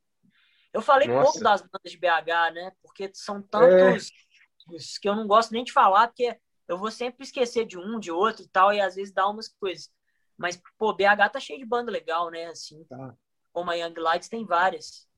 Eu 0.73 0.81
falei 0.81 1.09
Nossa. 1.09 1.25
pouco 1.25 1.41
das 1.41 1.61
bandas 1.63 1.91
de 1.91 1.99
BH, 1.99 2.55
né? 2.55 2.73
Porque 2.81 3.11
são 3.13 3.43
tantos 3.43 4.09
é. 4.09 5.01
que 5.01 5.09
eu 5.09 5.17
não 5.17 5.27
gosto 5.27 5.51
nem 5.51 5.65
de 5.65 5.73
falar, 5.73 6.07
porque 6.07 6.39
eu 6.69 6.79
vou 6.79 6.93
sempre 6.93 7.25
esquecer 7.25 7.67
de 7.67 7.77
um, 7.77 7.99
de 7.99 8.13
outro 8.13 8.45
e 8.45 8.49
tal, 8.49 8.73
e 8.73 8.81
às 8.81 8.95
vezes 8.95 9.13
dá 9.13 9.29
umas 9.29 9.49
coisas. 9.49 9.91
Mas, 10.37 10.63
pô, 10.79 10.95
BH 10.95 11.33
tá 11.33 11.41
cheio 11.41 11.59
de 11.59 11.67
banda 11.67 11.91
legal, 11.91 12.31
né? 12.31 12.47
Assim, 12.47 12.85
tá. 12.85 13.17
como 13.53 13.71
a 13.71 13.75
Young 13.75 13.95
Lights 13.99 14.29
tem 14.29 14.45
várias. 14.45 15.09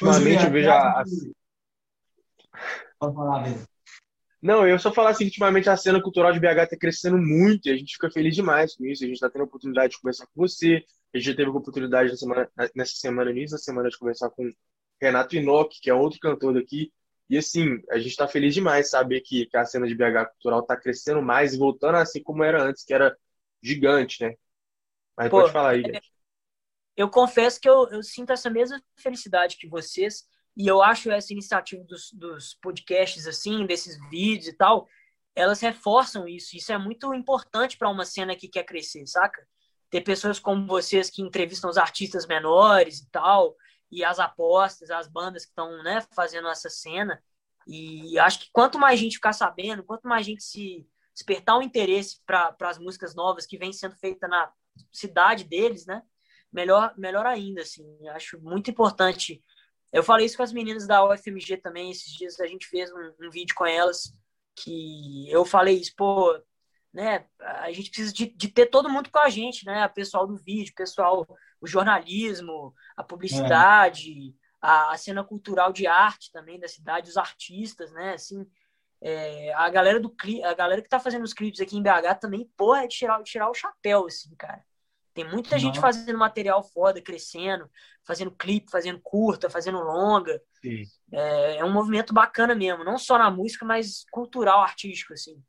Ultimamente 0.00 0.44
eu 0.44 0.50
vejo 0.50 0.70
a. 0.70 1.04
Pode 2.98 3.14
falar, 3.14 3.42
mesmo. 3.42 3.68
Não, 4.40 4.66
eu 4.66 4.78
só 4.78 4.90
falar 4.90 5.10
assim, 5.10 5.24
ultimamente 5.24 5.68
a 5.68 5.76
cena 5.76 6.02
cultural 6.02 6.32
de 6.32 6.40
BH 6.40 6.70
tá 6.70 6.76
crescendo 6.78 7.18
muito 7.18 7.68
e 7.68 7.72
a 7.72 7.76
gente 7.76 7.92
fica 7.92 8.10
feliz 8.10 8.34
demais 8.34 8.74
com 8.74 8.86
isso. 8.86 9.04
A 9.04 9.06
gente 9.06 9.20
tá 9.20 9.28
tendo 9.28 9.42
a 9.42 9.44
oportunidade 9.44 9.92
de 9.92 10.00
conversar 10.00 10.24
com 10.26 10.32
você, 10.36 10.82
a 11.12 11.18
gente 11.18 11.26
já 11.30 11.36
teve 11.36 11.48
a 11.48 11.52
oportunidade 11.52 12.16
semana, 12.16 12.50
nessa 12.74 12.94
semana, 12.94 13.30
início 13.30 13.56
da 13.56 13.58
semana, 13.58 13.88
de 13.88 13.98
conversar 13.98 14.30
com 14.30 14.50
Renato 15.00 15.36
Inoki, 15.36 15.80
que 15.80 15.90
é 15.90 15.94
outro 15.94 16.20
cantor 16.20 16.54
daqui. 16.54 16.92
E 17.28 17.38
assim, 17.38 17.80
a 17.90 17.98
gente 17.98 18.10
está 18.10 18.26
feliz 18.26 18.54
demais 18.54 18.90
saber 18.90 19.20
que, 19.20 19.46
que, 19.46 19.56
a 19.56 19.64
cena 19.64 19.86
de 19.86 19.94
BH 19.94 20.30
cultural 20.32 20.60
está 20.60 20.76
crescendo 20.76 21.22
mais 21.22 21.54
e 21.54 21.58
voltando 21.58 21.96
assim 21.96 22.22
como 22.22 22.42
era 22.42 22.62
antes, 22.62 22.84
que 22.84 22.92
era 22.92 23.16
gigante, 23.62 24.22
né? 24.22 24.34
Mas 25.16 25.30
Pô, 25.30 25.40
pode 25.40 25.52
falar 25.52 25.70
aí, 25.70 25.82
gente. 25.82 26.12
Eu 26.96 27.08
confesso 27.08 27.60
que 27.60 27.68
eu, 27.68 27.88
eu, 27.90 28.02
sinto 28.02 28.32
essa 28.32 28.50
mesma 28.50 28.82
felicidade 28.96 29.56
que 29.56 29.68
vocês, 29.68 30.24
e 30.56 30.66
eu 30.66 30.82
acho 30.82 31.10
essa 31.10 31.32
iniciativa 31.32 31.82
dos, 31.84 32.12
dos 32.12 32.54
podcasts, 32.54 33.26
assim, 33.26 33.64
desses 33.64 33.96
vídeos 34.10 34.48
e 34.48 34.52
tal, 34.52 34.86
elas 35.34 35.60
reforçam 35.60 36.28
isso. 36.28 36.56
Isso 36.56 36.72
é 36.72 36.78
muito 36.78 37.14
importante 37.14 37.78
para 37.78 37.88
uma 37.88 38.04
cena 38.04 38.36
que 38.36 38.48
quer 38.48 38.64
crescer, 38.64 39.06
saca? 39.06 39.46
Ter 39.90 40.00
pessoas 40.02 40.38
como 40.38 40.66
vocês 40.66 41.10
que 41.10 41.22
entrevistam 41.22 41.68
os 41.68 41.76
artistas 41.76 42.26
menores 42.26 43.00
e 43.00 43.10
tal, 43.10 43.56
e 43.90 44.04
as 44.04 44.18
apostas, 44.18 44.90
as 44.90 45.08
bandas 45.08 45.44
que 45.44 45.50
estão 45.50 45.82
né, 45.82 46.00
fazendo 46.14 46.48
essa 46.48 46.70
cena. 46.70 47.22
E 47.66 48.18
acho 48.18 48.40
que 48.40 48.50
quanto 48.52 48.78
mais 48.78 48.98
gente 49.00 49.16
ficar 49.16 49.32
sabendo, 49.32 49.82
quanto 49.82 50.06
mais 50.06 50.24
gente 50.24 50.42
se 50.42 50.86
despertar 51.12 51.58
um 51.58 51.62
interesse 51.62 52.20
para 52.24 52.54
as 52.62 52.78
músicas 52.78 53.14
novas 53.14 53.46
que 53.46 53.58
vêm 53.58 53.72
sendo 53.72 53.96
feitas 53.96 54.30
na 54.30 54.50
cidade 54.92 55.44
deles, 55.44 55.86
né? 55.86 56.02
Melhor, 56.52 56.94
melhor 56.96 57.26
ainda, 57.26 57.62
assim. 57.62 57.84
Acho 58.08 58.40
muito 58.40 58.70
importante. 58.70 59.42
Eu 59.92 60.02
falei 60.02 60.26
isso 60.26 60.36
com 60.36 60.42
as 60.42 60.52
meninas 60.52 60.86
da 60.86 61.04
UFMG 61.04 61.58
também. 61.58 61.90
Esses 61.90 62.12
dias 62.12 62.40
a 62.40 62.46
gente 62.46 62.66
fez 62.66 62.92
um, 62.92 63.26
um 63.26 63.30
vídeo 63.30 63.54
com 63.54 63.66
elas 63.66 64.12
que 64.54 65.30
eu 65.30 65.44
falei 65.44 65.76
isso, 65.76 65.92
pô, 65.96 66.38
né? 66.92 67.24
A 67.38 67.70
gente 67.72 67.90
precisa 67.90 68.12
de, 68.12 68.26
de, 68.26 68.48
ter 68.48 68.66
todo 68.66 68.88
mundo 68.88 69.10
com 69.10 69.18
a 69.18 69.28
gente, 69.28 69.64
né? 69.64 69.86
O 69.86 69.90
pessoal 69.90 70.26
do 70.26 70.36
vídeo, 70.36 70.74
pessoal, 70.74 71.26
o 71.60 71.66
jornalismo, 71.66 72.74
a 72.96 73.04
publicidade, 73.04 74.34
a, 74.60 74.92
a 74.92 74.96
cena 74.96 75.22
cultural 75.24 75.72
de 75.72 75.86
arte 75.86 76.30
também 76.32 76.58
da 76.58 76.68
cidade, 76.68 77.10
os 77.10 77.16
artistas, 77.16 77.92
né? 77.92 78.14
Assim, 78.14 78.46
é, 79.00 79.52
a 79.54 79.68
galera 79.70 79.98
do 79.98 80.14
a 80.44 80.54
galera 80.54 80.82
que 80.82 80.88
tá 80.88 81.00
fazendo 81.00 81.24
os 81.24 81.32
clipes 81.32 81.60
aqui 81.60 81.76
em 81.76 81.82
BH 81.82 82.18
também, 82.20 82.50
porra, 82.56 82.84
é 82.84 82.86
de 82.86 82.96
tirar, 82.96 83.22
de 83.22 83.30
tirar 83.30 83.48
o 83.48 83.54
chapéu, 83.54 84.06
assim, 84.06 84.34
cara. 84.36 84.62
Tem 85.14 85.28
muita 85.28 85.52
Não. 85.52 85.58
gente 85.58 85.80
fazendo 85.80 86.18
material 86.18 86.62
foda, 86.62 87.00
crescendo, 87.00 87.68
fazendo 88.04 88.30
clipe, 88.30 88.70
fazendo 88.70 89.00
curta, 89.00 89.50
fazendo 89.50 89.80
longa. 89.80 90.40
É, 91.12 91.56
é, 91.56 91.64
um 91.64 91.72
movimento 91.72 92.14
bacana 92.14 92.54
mesmo, 92.54 92.84
não 92.84 92.96
só 92.96 93.18
na 93.18 93.30
música, 93.30 93.64
mas 93.64 94.04
cultural, 94.10 94.60
artístico, 94.60 95.12
assim. 95.12 95.42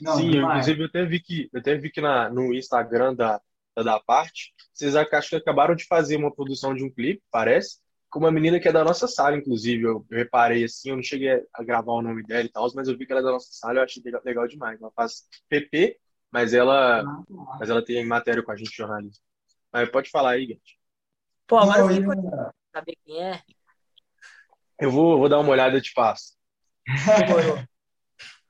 Não, 0.00 0.16
Sim, 0.16 0.36
eu, 0.36 0.42
inclusive 0.42 0.82
eu 0.82 0.86
até 0.86 1.04
vi 1.04 1.20
que, 1.20 1.48
eu 1.52 1.60
até 1.60 1.76
vi 1.76 1.90
que 1.90 2.00
na, 2.00 2.28
no 2.28 2.54
Instagram 2.54 3.14
da, 3.14 3.40
da, 3.76 3.82
da 3.82 4.00
parte, 4.00 4.52
vocês 4.72 4.96
acho 4.96 5.28
que 5.28 5.36
acabaram 5.36 5.74
de 5.74 5.86
fazer 5.86 6.16
uma 6.16 6.34
produção 6.34 6.74
de 6.74 6.84
um 6.84 6.90
clipe, 6.90 7.22
parece, 7.30 7.78
com 8.10 8.20
uma 8.20 8.30
menina 8.30 8.60
que 8.60 8.68
é 8.68 8.72
da 8.72 8.84
nossa 8.84 9.08
sala, 9.08 9.36
inclusive. 9.36 9.82
Eu, 9.82 10.06
eu 10.08 10.18
reparei 10.18 10.64
assim, 10.64 10.90
eu 10.90 10.96
não 10.96 11.02
cheguei 11.02 11.42
a 11.52 11.64
gravar 11.64 11.92
o 11.92 12.02
nome 12.02 12.22
dela 12.22 12.44
e 12.44 12.48
tal, 12.48 12.70
mas 12.74 12.88
eu 12.88 12.96
vi 12.96 13.06
que 13.06 13.12
ela 13.12 13.20
é 13.20 13.24
da 13.24 13.32
nossa 13.32 13.48
sala 13.50 13.74
e 13.74 13.76
eu 13.78 13.82
achei 13.82 14.02
legal, 14.04 14.22
legal 14.24 14.46
demais. 14.46 14.80
Ela 14.80 14.92
faz 14.94 15.24
PP, 15.48 15.98
mas 16.30 16.54
ela, 16.54 17.00
ah, 17.00 17.24
mas 17.58 17.68
ela 17.68 17.84
tem 17.84 18.06
matéria 18.06 18.42
com 18.42 18.52
a 18.52 18.56
gente 18.56 18.76
jornalista. 18.76 19.20
Mas 19.72 19.90
pode 19.90 20.10
falar 20.10 20.30
aí, 20.30 20.46
gente. 20.46 20.78
Pô, 21.46 21.58
agora 21.58 21.80
eu 21.80 21.88
fico 21.88 22.12
saber 22.72 22.96
quem 23.04 23.20
é. 23.20 23.42
Eu 24.80 24.90
vou, 24.90 25.18
vou 25.18 25.28
dar 25.28 25.40
uma 25.40 25.50
olhada 25.50 25.76
e 25.76 25.82
te 25.82 25.92
passo. 25.92 26.36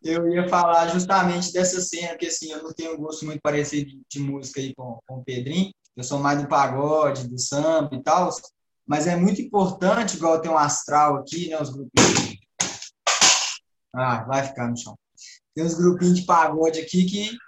eu 0.05 0.29
ia 0.29 0.49
falar 0.49 0.89
justamente 0.89 1.53
dessa 1.53 1.81
cena, 1.81 2.11
porque 2.11 2.27
assim, 2.27 2.53
eu 2.53 2.63
não 2.63 2.73
tenho 2.73 2.95
um 2.95 2.99
gosto 2.99 3.25
muito 3.25 3.41
parecido 3.41 3.91
de 4.09 4.21
música 4.21 4.61
aí 4.61 4.75
com, 4.75 4.99
com 5.07 5.17
o 5.17 5.25
Pedrinho. 5.25 5.73
Eu 5.97 6.05
sou 6.05 6.19
mais 6.19 6.41
do 6.41 6.49
pagode, 6.49 7.29
do 7.29 7.39
samba 7.39 7.91
e 7.93 8.03
tal 8.03 8.31
mas 8.87 9.07
é 9.07 9.17
muito 9.17 9.41
importante, 9.41 10.17
igual 10.17 10.41
tem 10.41 10.51
um 10.51 10.59
astral 10.59 11.17
aqui, 11.17 11.49
né, 11.49 11.61
os 11.61 11.71
grupinhos. 11.71 12.39
Ah, 13.95 14.25
vai 14.25 14.47
ficar 14.47 14.69
no 14.69 14.77
chão. 14.77 14.95
Tem 15.55 15.65
uns 15.65 15.75
grupinhos 15.75 16.19
de 16.19 16.27
pagode 16.27 16.81
aqui 16.81 17.05
que 17.07 17.39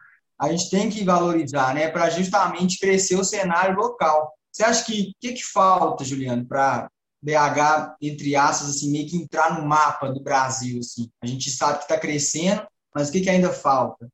a 0.41 0.51
gente 0.51 0.71
tem 0.71 0.89
que 0.89 1.05
valorizar, 1.05 1.75
né, 1.75 1.89
para 1.91 2.09
justamente 2.09 2.79
crescer 2.79 3.17
o 3.17 3.25
cenário 3.25 3.77
local. 3.77 4.33
Você 4.51 4.65
acha 4.65 4.85
que 4.85 5.11
o 5.11 5.13
que, 5.21 5.33
que 5.35 5.45
falta, 5.45 6.05
Juliano, 6.05 6.47
para 6.47 6.89
BH, 7.27 7.97
entre 8.01 8.37
aspas, 8.37 8.71
assim, 8.71 8.91
meio 8.91 9.09
que 9.09 9.17
entrar 9.17 9.59
no 9.59 9.67
mapa 9.67 10.13
do 10.13 10.21
Brasil? 10.21 10.79
Assim? 10.79 11.11
A 11.21 11.27
gente 11.27 11.51
sabe 11.51 11.79
que 11.79 11.85
está 11.85 11.99
crescendo, 11.99 12.67
mas 12.95 13.09
o 13.09 13.13
que, 13.13 13.21
que 13.21 13.31
ainda 13.31 13.53
falta? 13.53 14.09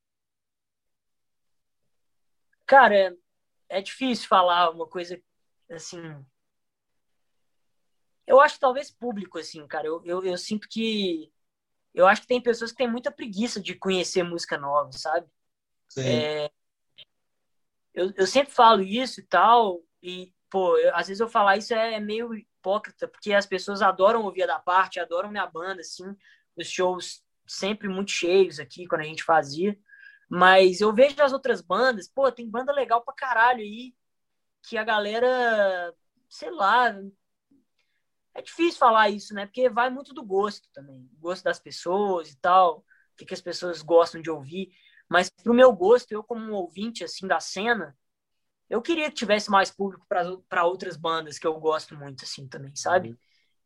Cara, 2.66 3.14
é 3.68 3.83
difícil 3.83 4.29
falar 4.29 4.70
uma 4.70 4.87
coisa 4.87 5.20
assim 5.70 6.01
eu 8.27 8.40
acho 8.40 8.59
talvez 8.59 8.90
público, 8.90 9.38
assim, 9.38 9.66
cara. 9.66 9.87
Eu, 9.87 10.03
eu, 10.05 10.25
eu, 10.25 10.38
sinto 10.38 10.68
que. 10.68 11.31
Eu 11.94 12.07
acho 12.07 12.22
que 12.22 12.29
tem 12.29 12.40
pessoas 12.40 12.70
que 12.70 12.79
têm 12.79 12.90
muita 12.90 13.11
preguiça 13.11 13.61
de 13.61 13.75
conhecer 13.75 14.22
música 14.22 14.57
nova, 14.57 14.90
sabe? 14.92 15.27
É, 15.98 16.51
eu, 17.92 18.11
eu 18.16 18.27
sempre 18.27 18.53
falo 18.53 18.81
isso 18.81 19.20
e 19.20 19.25
tal, 19.25 19.83
e, 20.03 20.33
pô, 20.48 20.79
eu, 20.79 20.96
às 20.96 21.09
vezes 21.09 21.20
eu 21.20 21.29
falar 21.29 21.59
isso 21.59 21.75
é 21.75 22.01
meio 22.01 22.31
hipócrita, 22.62 23.09
porque 23.09 23.35
as 23.35 23.44
pessoas 23.44 23.83
adoram 23.83 24.22
ouvir 24.22 24.44
a 24.44 24.46
da 24.46 24.59
parte, 24.61 25.01
adoram 25.01 25.31
minha 25.31 25.46
banda, 25.46 25.81
assim, 25.81 26.16
os 26.57 26.68
shows 26.68 27.22
sempre 27.44 27.88
muito 27.88 28.12
cheios 28.12 28.61
aqui 28.61 28.87
quando 28.87 29.01
a 29.01 29.05
gente 29.05 29.25
fazia. 29.25 29.77
Mas 30.29 30.81
eu 30.81 30.94
vejo 30.94 31.20
as 31.20 31.33
outras 31.33 31.61
bandas, 31.61 32.09
pô, 32.09 32.31
tem 32.31 32.48
banda 32.48 32.72
legal 32.72 33.03
pra 33.05 33.12
caralho 33.12 33.61
aí, 33.61 33.94
que 34.62 34.79
a 34.79 34.85
galera, 34.85 35.92
sei 36.29 36.51
lá, 36.51 36.94
é 38.35 38.40
difícil 38.40 38.79
falar 38.79 39.11
isso, 39.11 39.35
né? 39.35 39.44
Porque 39.44 39.68
vai 39.68 39.90
muito 39.90 40.14
do 40.14 40.25
gosto 40.25 40.68
também, 40.72 41.11
gosto 41.18 41.44
das 41.44 41.59
pessoas 41.59 42.31
e 42.31 42.37
tal, 42.38 42.79
o 42.79 42.85
que, 43.16 43.27
que 43.27 43.35
as 43.35 43.42
pessoas 43.42 43.83
gostam 43.83 44.22
de 44.22 44.31
ouvir. 44.31 44.72
Mas 45.09 45.29
pro 45.29 45.53
meu 45.53 45.72
gosto, 45.72 46.12
eu 46.12 46.22
como 46.22 46.42
um 46.42 46.55
ouvinte 46.55 47.05
assim 47.05 47.27
da 47.27 47.40
cena, 47.40 47.94
eu 48.73 48.81
queria 48.81 49.11
que 49.11 49.17
tivesse 49.17 49.51
mais 49.51 49.71
público 49.71 50.07
para 50.09 50.65
outras 50.65 50.97
bandas 50.97 51.39
que 51.39 51.47
eu 51.47 51.61
gosto 51.61 51.95
muito 51.95 52.25
assim 52.25 52.49
também, 52.49 52.75
sabe? 52.75 53.11
Uhum. 53.11 53.17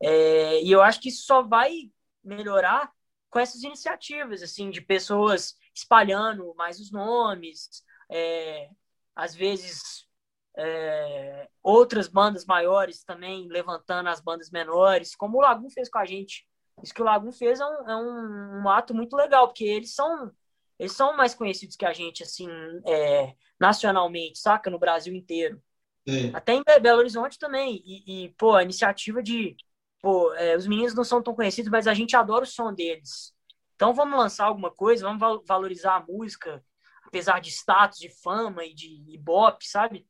É, 0.02 0.62
e 0.64 0.72
eu 0.72 0.82
acho 0.82 1.00
que 1.00 1.10
isso 1.10 1.24
só 1.24 1.42
vai 1.42 1.92
melhorar 2.24 2.90
com 3.30 3.38
essas 3.38 3.62
iniciativas 3.62 4.42
assim 4.42 4.68
de 4.68 4.80
pessoas 4.80 5.54
espalhando 5.72 6.52
mais 6.56 6.80
os 6.80 6.90
nomes, 6.90 7.84
é, 8.10 8.68
às 9.14 9.32
vezes 9.32 10.08
é, 10.56 11.48
outras 11.62 12.08
bandas 12.08 12.44
maiores 12.44 13.04
também 13.04 13.46
levantando 13.46 14.08
as 14.08 14.20
bandas 14.20 14.50
menores, 14.50 15.14
como 15.14 15.38
o 15.38 15.40
Lagoon 15.40 15.70
fez 15.70 15.88
com 15.88 16.00
a 16.00 16.04
gente. 16.04 16.44
Isso 16.82 16.92
que 16.92 17.00
o 17.00 17.04
Lagoon 17.04 17.30
fez 17.30 17.60
é 17.60 17.64
um, 17.64 17.90
é 17.90 17.96
um, 17.96 18.62
um 18.64 18.68
ato 18.68 18.92
muito 18.92 19.14
legal, 19.14 19.46
porque 19.46 19.64
eles 19.64 19.94
são 19.94 20.32
eles 20.78 20.92
são 20.92 21.16
mais 21.16 21.34
conhecidos 21.34 21.76
que 21.76 21.86
a 21.86 21.92
gente, 21.92 22.22
assim, 22.22 22.48
é, 22.84 23.34
nacionalmente, 23.58 24.38
saca? 24.38 24.70
No 24.70 24.78
Brasil 24.78 25.14
inteiro. 25.14 25.62
Sim. 26.08 26.30
Até 26.34 26.54
em 26.54 26.62
Belo 26.80 26.98
Horizonte 26.98 27.38
também. 27.38 27.82
E, 27.84 28.24
e 28.24 28.28
pô, 28.30 28.54
a 28.54 28.62
iniciativa 28.62 29.22
de. 29.22 29.56
Pô, 30.00 30.32
é, 30.34 30.56
os 30.56 30.66
meninos 30.66 30.94
não 30.94 31.04
são 31.04 31.22
tão 31.22 31.34
conhecidos, 31.34 31.70
mas 31.70 31.86
a 31.86 31.94
gente 31.94 32.14
adora 32.14 32.44
o 32.44 32.46
som 32.46 32.72
deles. 32.72 33.34
Então 33.74 33.92
vamos 33.92 34.18
lançar 34.18 34.46
alguma 34.46 34.70
coisa, 34.70 35.06
vamos 35.06 35.42
valorizar 35.46 35.96
a 35.96 36.00
música, 36.00 36.64
apesar 37.04 37.40
de 37.40 37.50
status, 37.50 37.98
de 37.98 38.08
fama 38.22 38.64
e 38.64 38.74
de 38.74 38.88
ibope, 39.08 39.66
sabe? 39.66 40.06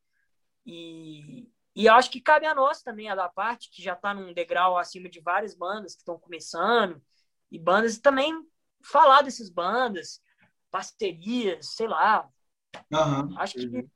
E, 0.65 1.49
e 1.75 1.89
acho 1.89 2.11
que 2.11 2.21
cabe 2.21 2.47
a 2.47 2.55
nós 2.55 2.83
também, 2.83 3.09
a 3.09 3.15
da 3.15 3.29
parte, 3.29 3.71
que 3.71 3.83
já 3.83 3.95
está 3.95 4.15
num 4.15 4.33
degrau 4.33 4.79
acima 4.79 5.09
de 5.09 5.21
várias 5.21 5.55
bandas 5.55 5.95
que 5.95 6.01
estão 6.01 6.19
começando, 6.19 7.03
e 7.51 7.59
bandas 7.59 7.99
também 7.99 8.33
falar 8.83 9.23
dessas 9.23 9.51
bandas, 9.51 10.21
parcerias, 10.71 11.75
sei 11.75 11.89
lá. 11.89 12.29
Uhum. 12.91 13.39
Acho 13.39 13.55
que 13.55 13.89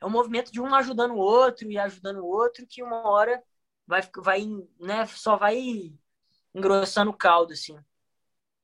é 0.00 0.06
um 0.06 0.10
movimento 0.10 0.50
de 0.50 0.60
um 0.60 0.74
ajudando 0.74 1.12
o 1.12 1.18
outro 1.18 1.70
e 1.70 1.78
ajudando 1.78 2.18
o 2.18 2.26
outro 2.26 2.66
que 2.66 2.82
uma 2.82 3.08
hora 3.08 3.40
vai, 3.86 4.02
vai 4.16 4.46
né, 4.80 5.06
só 5.06 5.36
vai 5.36 5.92
engrossando 6.52 7.10
o 7.10 7.16
caldo, 7.16 7.52
assim. 7.52 7.76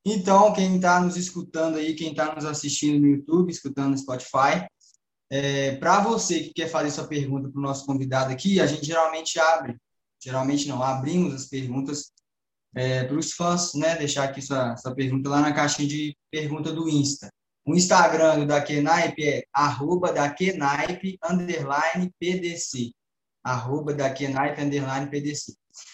Então, 0.05 0.53
quem 0.53 0.77
está 0.77 1.01
nos 1.01 1.17
escutando 1.17 1.77
aí, 1.77 1.95
quem 1.95 2.11
está 2.11 2.35
nos 2.35 2.45
assistindo 2.45 3.01
no 3.01 3.07
YouTube, 3.07 3.51
escutando 3.51 3.91
no 3.91 3.99
Spotify, 3.99 4.67
é, 5.31 5.77
para 5.77 6.01
você 6.01 6.41
que 6.41 6.55
quer 6.55 6.69
fazer 6.69 6.91
sua 6.91 7.07
pergunta 7.07 7.49
para 7.49 7.59
o 7.59 7.63
nosso 7.63 7.85
convidado 7.85 8.33
aqui, 8.33 8.61
a 8.61 8.67
gente 8.67 8.87
geralmente 8.87 9.39
abre, 9.39 9.77
geralmente 10.23 10.67
não, 10.67 10.83
abrimos 10.83 11.35
as 11.35 11.47
perguntas 11.47 12.13
é, 12.75 13.05
para 13.05 13.17
os 13.17 13.33
fãs, 13.33 13.75
né? 13.75 13.97
Deixar 13.97 14.25
aqui 14.25 14.41
sua, 14.41 14.77
sua 14.77 14.95
pergunta 14.95 15.29
lá 15.29 15.41
na 15.41 15.53
caixinha 15.53 15.89
de 15.89 16.17
pergunta 16.31 16.73
do 16.73 16.89
Insta. 16.89 17.31
O 17.69 17.75
Instagram 17.75 18.39
do 18.39 18.47
Daquenaipe 18.47 19.29
é 19.29 19.45
arroba 19.53 20.11
Daquenaipe, 20.11 21.19
underline 21.23 22.11
PDC. 22.19 22.93
Arroba 23.45 23.93
Daquenaipe, 23.93 24.63
underline 24.63 25.11
PDC. 25.11 25.53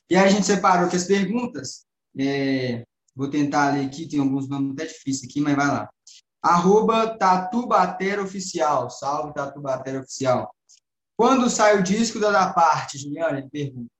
E 0.08 0.14
aí 0.14 0.24
a 0.24 0.30
gente 0.30 0.46
separou 0.46 0.87
as 0.87 1.02
perguntas. 1.02 1.84
É, 2.16 2.84
vou 3.12 3.28
tentar 3.28 3.72
ler 3.72 3.87
aqui, 3.87 4.06
tem 4.06 4.20
alguns 4.20 4.48
nomes 4.48 4.70
até 4.70 4.87
difíceis 4.87 5.28
aqui, 5.28 5.40
mas 5.40 5.56
vai 5.56 5.66
lá. 5.66 5.90
Arroba 6.40 7.18
Tatubater 7.18 8.22
Oficial. 8.22 8.88
Salve, 8.88 9.34
Tatubater 9.34 10.00
Oficial. 10.00 10.54
Quando 11.16 11.50
sai 11.50 11.80
o 11.80 11.82
disco 11.82 12.20
da 12.20 12.30
Da 12.30 12.52
Parte, 12.52 12.98
Juliana? 12.98 13.38
Ele 13.38 13.50
pergunta. 13.50 13.90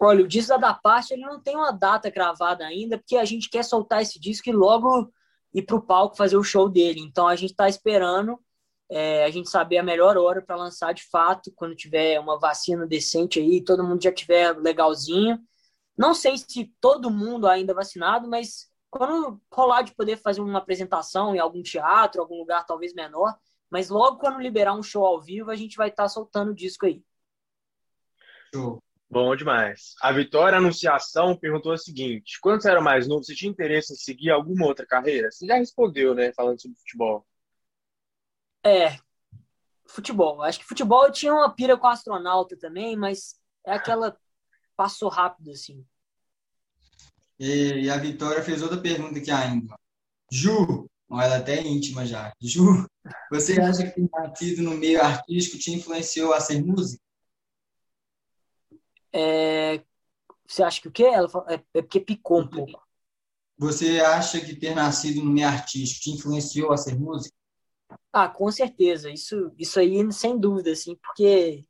Olha, 0.00 0.24
o 0.24 0.28
disco 0.28 0.48
da 0.48 0.56
Da 0.56 0.74
Parte 0.74 1.14
ele 1.14 1.22
não 1.22 1.40
tem 1.40 1.54
uma 1.54 1.70
data 1.70 2.10
gravada 2.10 2.66
ainda, 2.66 2.98
porque 2.98 3.16
a 3.16 3.24
gente 3.24 3.48
quer 3.48 3.62
soltar 3.62 4.02
esse 4.02 4.18
disco 4.18 4.48
e 4.48 4.52
logo 4.52 5.08
ir 5.56 5.62
para 5.62 5.76
o 5.76 5.82
palco 5.82 6.16
fazer 6.16 6.36
o 6.36 6.44
show 6.44 6.68
dele. 6.68 7.00
Então 7.00 7.26
a 7.26 7.34
gente 7.34 7.50
está 7.50 7.66
esperando 7.66 8.38
é, 8.90 9.24
a 9.24 9.30
gente 9.30 9.48
saber 9.48 9.78
a 9.78 9.82
melhor 9.82 10.16
hora 10.18 10.42
para 10.42 10.54
lançar 10.54 10.92
de 10.92 11.02
fato, 11.08 11.50
quando 11.56 11.74
tiver 11.74 12.20
uma 12.20 12.38
vacina 12.38 12.86
decente 12.86 13.40
aí, 13.40 13.64
todo 13.64 13.82
mundo 13.82 14.02
já 14.02 14.12
tiver 14.12 14.56
legalzinho. 14.58 15.40
Não 15.96 16.14
sei 16.14 16.36
se 16.36 16.72
todo 16.78 17.10
mundo 17.10 17.48
ainda 17.48 17.72
vacinado, 17.74 18.28
mas 18.28 18.70
quando 18.90 19.40
rolar 19.50 19.82
de 19.82 19.94
poder 19.94 20.18
fazer 20.18 20.42
uma 20.42 20.58
apresentação 20.58 21.34
em 21.34 21.38
algum 21.38 21.62
teatro, 21.62 22.20
algum 22.20 22.36
lugar 22.36 22.66
talvez 22.66 22.92
menor, 22.92 23.34
mas 23.70 23.88
logo 23.88 24.18
quando 24.18 24.40
liberar 24.40 24.74
um 24.74 24.82
show 24.82 25.04
ao 25.06 25.20
vivo, 25.22 25.50
a 25.50 25.56
gente 25.56 25.76
vai 25.76 25.88
estar 25.88 26.04
tá 26.04 26.08
soltando 26.08 26.50
o 26.50 26.54
disco 26.54 26.84
aí. 26.86 27.02
Show. 28.54 28.85
Bom 29.08 29.36
demais. 29.36 29.94
A 30.02 30.12
Vitória 30.12 30.58
Anunciação 30.58 31.36
perguntou 31.36 31.72
o 31.72 31.78
seguinte: 31.78 32.38
quando 32.40 32.60
você 32.60 32.70
era 32.70 32.80
mais 32.80 33.06
novo, 33.06 33.22
você 33.22 33.34
tinha 33.34 33.50
interesse 33.50 33.92
em 33.92 33.96
seguir 33.96 34.30
alguma 34.30 34.66
outra 34.66 34.86
carreira? 34.86 35.30
Você 35.30 35.46
já 35.46 35.56
respondeu, 35.56 36.14
né? 36.14 36.32
Falando 36.32 36.60
sobre 36.60 36.78
futebol. 36.78 37.26
É, 38.64 38.98
futebol. 39.86 40.42
Acho 40.42 40.58
que 40.58 40.64
futebol 40.64 41.04
eu 41.04 41.12
tinha 41.12 41.32
uma 41.32 41.54
pira 41.54 41.76
com 41.76 41.86
astronauta 41.86 42.56
também, 42.56 42.96
mas 42.96 43.38
é 43.64 43.72
aquela 43.72 44.16
passou 44.76 45.08
rápido 45.08 45.52
assim. 45.52 45.84
E 47.38 47.88
a 47.88 47.96
Vitória 47.96 48.42
fez 48.42 48.62
outra 48.62 48.80
pergunta 48.80 49.18
aqui 49.18 49.30
ainda. 49.30 49.78
Ju, 50.30 50.88
ela 51.10 51.36
é 51.36 51.38
até 51.38 51.58
é 51.58 51.66
íntima 51.66 52.04
já. 52.04 52.32
Ju, 52.40 52.86
você 53.30 53.60
acha 53.60 53.84
que 53.86 54.00
ter 54.00 54.08
nascido 54.10 54.62
no 54.62 54.72
meio 54.72 55.00
artístico 55.00 55.58
te 55.58 55.72
influenciou 55.72 56.32
a 56.32 56.40
ser 56.40 56.62
música? 56.64 57.05
É, 59.18 59.82
você 60.46 60.62
acha 60.62 60.80
que 60.80 60.88
o 60.88 60.92
quê? 60.92 61.04
Ela 61.04 61.28
fala, 61.28 61.46
é, 61.54 61.54
é 61.74 61.82
porque 61.82 62.00
picou 62.00 62.40
um 62.40 62.46
pouco. 62.46 62.86
Você 63.58 64.00
acha 64.00 64.38
que 64.38 64.54
ter 64.54 64.74
nascido 64.74 65.24
no 65.24 65.30
meio 65.30 65.48
artístico 65.48 66.02
te 66.02 66.10
influenciou 66.10 66.72
a 66.72 66.76
ser 66.76 66.98
músico? 66.98 67.34
Ah, 68.12 68.28
com 68.28 68.50
certeza. 68.50 69.10
Isso, 69.10 69.52
isso 69.58 69.80
aí, 69.80 70.12
sem 70.12 70.38
dúvida, 70.38 70.72
assim, 70.72 70.94
porque 70.96 71.64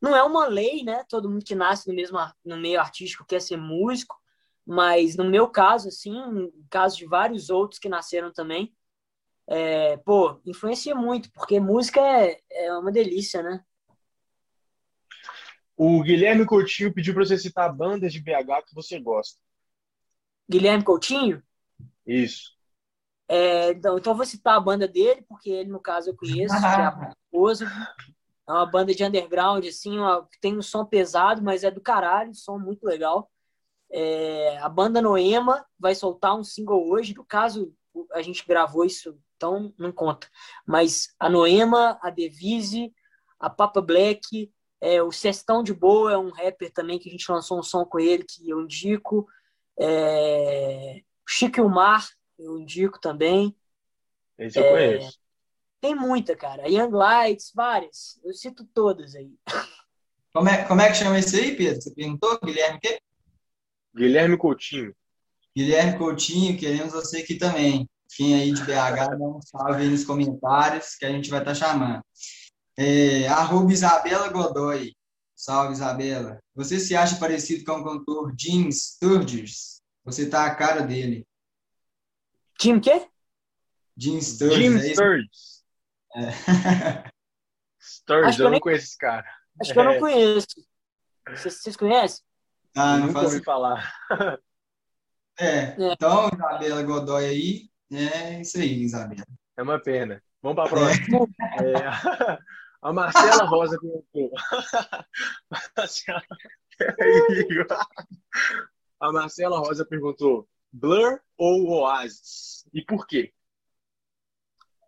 não 0.00 0.16
é 0.16 0.22
uma 0.22 0.46
lei, 0.46 0.82
né? 0.84 1.04
Todo 1.08 1.30
mundo 1.30 1.44
que 1.44 1.54
nasce 1.54 1.88
no 1.88 1.94
mesmo 1.94 2.18
no 2.44 2.56
meio 2.56 2.80
artístico 2.80 3.24
quer 3.26 3.40
ser 3.40 3.56
músico, 3.56 4.16
mas 4.66 5.16
no 5.16 5.24
meu 5.24 5.48
caso, 5.48 5.88
assim, 5.88 6.12
no 6.12 6.52
caso 6.70 6.96
de 6.96 7.06
vários 7.06 7.50
outros 7.50 7.78
que 7.78 7.88
nasceram 7.88 8.32
também, 8.32 8.74
é, 9.46 9.96
pô, 9.98 10.40
influencia 10.46 10.94
muito, 10.94 11.30
porque 11.32 11.60
música 11.60 12.00
é, 12.00 12.40
é 12.50 12.72
uma 12.78 12.92
delícia, 12.92 13.42
né? 13.42 13.64
O 15.76 16.02
Guilherme 16.02 16.46
Coutinho 16.46 16.92
pediu 16.92 17.14
para 17.14 17.24
você 17.24 17.36
citar 17.36 17.74
bandas 17.74 18.12
de 18.12 18.20
BH 18.20 18.64
que 18.66 18.74
você 18.74 18.98
gosta. 19.00 19.38
Guilherme 20.48 20.84
Coutinho? 20.84 21.42
Isso. 22.06 22.52
É, 23.28 23.70
então, 23.70 23.98
então 23.98 24.12
eu 24.12 24.16
vou 24.16 24.26
citar 24.26 24.56
a 24.56 24.60
banda 24.60 24.86
dele, 24.86 25.24
porque 25.28 25.50
ele, 25.50 25.70
no 25.70 25.80
caso, 25.80 26.10
eu 26.10 26.16
conheço, 26.16 26.54
que 26.54 26.64
é 26.64 26.68
a 26.68 27.12
esposa. 27.24 27.66
É 28.46 28.52
uma 28.52 28.66
banda 28.66 28.94
de 28.94 29.02
underground, 29.02 29.64
assim, 29.64 29.98
uma, 29.98 30.28
tem 30.40 30.56
um 30.56 30.62
som 30.62 30.84
pesado, 30.84 31.42
mas 31.42 31.64
é 31.64 31.70
do 31.70 31.80
caralho, 31.80 32.34
som 32.34 32.58
muito 32.58 32.84
legal. 32.84 33.30
É, 33.90 34.58
a 34.58 34.68
banda 34.68 35.00
Noema 35.00 35.64
vai 35.78 35.94
soltar 35.94 36.36
um 36.36 36.44
single 36.44 36.88
hoje, 36.88 37.14
no 37.14 37.24
caso, 37.24 37.74
a 38.12 38.20
gente 38.20 38.46
gravou 38.46 38.84
isso, 38.84 39.18
então 39.36 39.72
não 39.78 39.90
conta. 39.90 40.28
Mas 40.66 41.14
a 41.18 41.30
Noema, 41.30 41.98
a 42.02 42.10
Devise, 42.10 42.92
a 43.38 43.48
Papa 43.48 43.80
Black, 43.80 44.52
é, 44.84 45.02
o 45.02 45.10
Cestão 45.10 45.62
de 45.62 45.72
Boa 45.72 46.12
é 46.12 46.18
um 46.18 46.28
rapper 46.28 46.70
também 46.70 46.98
que 46.98 47.08
a 47.08 47.12
gente 47.12 47.32
lançou 47.32 47.58
um 47.58 47.62
som 47.62 47.86
com 47.86 47.98
ele 47.98 48.22
que 48.22 48.50
eu 48.50 48.60
indico. 48.60 49.26
É... 49.80 51.00
Chico 51.26 51.58
Ilmar, 51.58 52.06
eu 52.38 52.58
indico 52.58 53.00
também. 53.00 53.56
Esse 54.38 54.58
eu 54.58 54.64
é... 54.64 54.70
conheço. 54.98 55.18
Tem 55.80 55.94
muita, 55.94 56.36
cara. 56.36 56.68
Young 56.68 56.90
Lights, 56.90 57.50
várias. 57.54 58.20
Eu 58.22 58.34
cito 58.34 58.62
todas 58.74 59.14
aí. 59.14 59.32
Como 60.34 60.48
é, 60.48 60.64
como 60.64 60.80
é 60.82 60.88
que 60.88 60.96
chama 60.96 61.18
esse 61.18 61.38
aí, 61.40 61.56
Pedro? 61.56 61.80
Você 61.80 61.94
perguntou? 61.94 62.38
Guilherme 62.44 62.78
quê? 62.80 63.00
Guilherme 63.96 64.36
Coutinho. 64.36 64.94
Guilherme 65.56 65.96
Coutinho, 65.96 66.58
queremos 66.58 66.92
você 66.92 67.18
aqui 67.18 67.36
também. 67.36 67.88
Quem 68.14 68.34
aí 68.34 68.52
de 68.52 68.60
BH, 68.62 69.16
dá 69.18 69.24
um 69.24 69.40
salve 69.40 69.82
aí 69.82 69.88
nos 69.88 70.04
comentários 70.04 70.94
que 70.96 71.06
a 71.06 71.10
gente 71.10 71.30
vai 71.30 71.38
estar 71.38 71.52
tá 71.52 71.54
chamando. 71.54 72.02
É, 72.76 73.28
arroba 73.28 73.72
Isabela 73.72 74.28
Godoy. 74.28 74.94
Salve, 75.34 75.72
Isabela. 75.72 76.40
Você 76.54 76.78
se 76.78 76.94
acha 76.94 77.16
parecido 77.16 77.64
com 77.64 77.80
o 77.80 77.84
cantor 77.84 78.34
Jim 78.38 78.68
Sturgis? 78.70 79.80
Você 80.04 80.28
tá 80.28 80.46
a 80.46 80.54
cara 80.54 80.82
dele. 80.82 81.26
Jim 82.60 82.80
quê? 82.80 83.08
Jim 83.96 84.18
Sturgis. 84.20 84.58
Jim 84.58 84.76
é 84.76 84.92
Sturgis. 84.92 85.64
É. 86.16 87.10
Sturgis, 87.80 88.38
eu, 88.38 88.46
eu 88.46 88.50
não 88.52 88.60
conheço 88.60 88.84
esse 88.84 88.98
cara. 88.98 89.26
Acho 89.60 89.72
que 89.72 89.78
eu 89.78 89.84
não 89.84 89.92
é. 89.92 89.98
conheço. 89.98 90.46
Vocês, 91.28 91.54
vocês 91.54 91.76
conhecem? 91.76 92.24
Ah, 92.76 92.98
não 92.98 93.08
Nunca 93.08 93.22
ouvi 93.22 93.42
falar. 93.42 93.92
É. 95.36 95.46
é. 95.46 95.92
Então, 95.92 96.30
Isabela 96.32 96.82
Godoy 96.84 97.24
aí, 97.24 97.70
é 97.90 98.40
isso 98.40 98.56
aí, 98.56 98.82
Isabela. 98.82 99.26
É 99.56 99.62
uma 99.62 99.80
pena. 99.80 100.22
Vamos 100.40 100.56
para 100.56 100.64
a 100.64 100.68
próxima. 100.68 101.26
É. 101.60 102.38
A 102.84 102.92
Marcela 102.92 103.44
Rosa 103.44 103.78
perguntou. 103.80 104.30
A 109.00 109.10
Marcela 109.10 109.58
Rosa 109.58 109.86
perguntou: 109.86 110.46
Blur 110.70 111.18
ou 111.38 111.66
Oasis? 111.70 112.68
E 112.74 112.84
por 112.84 113.06
quê? 113.06 113.32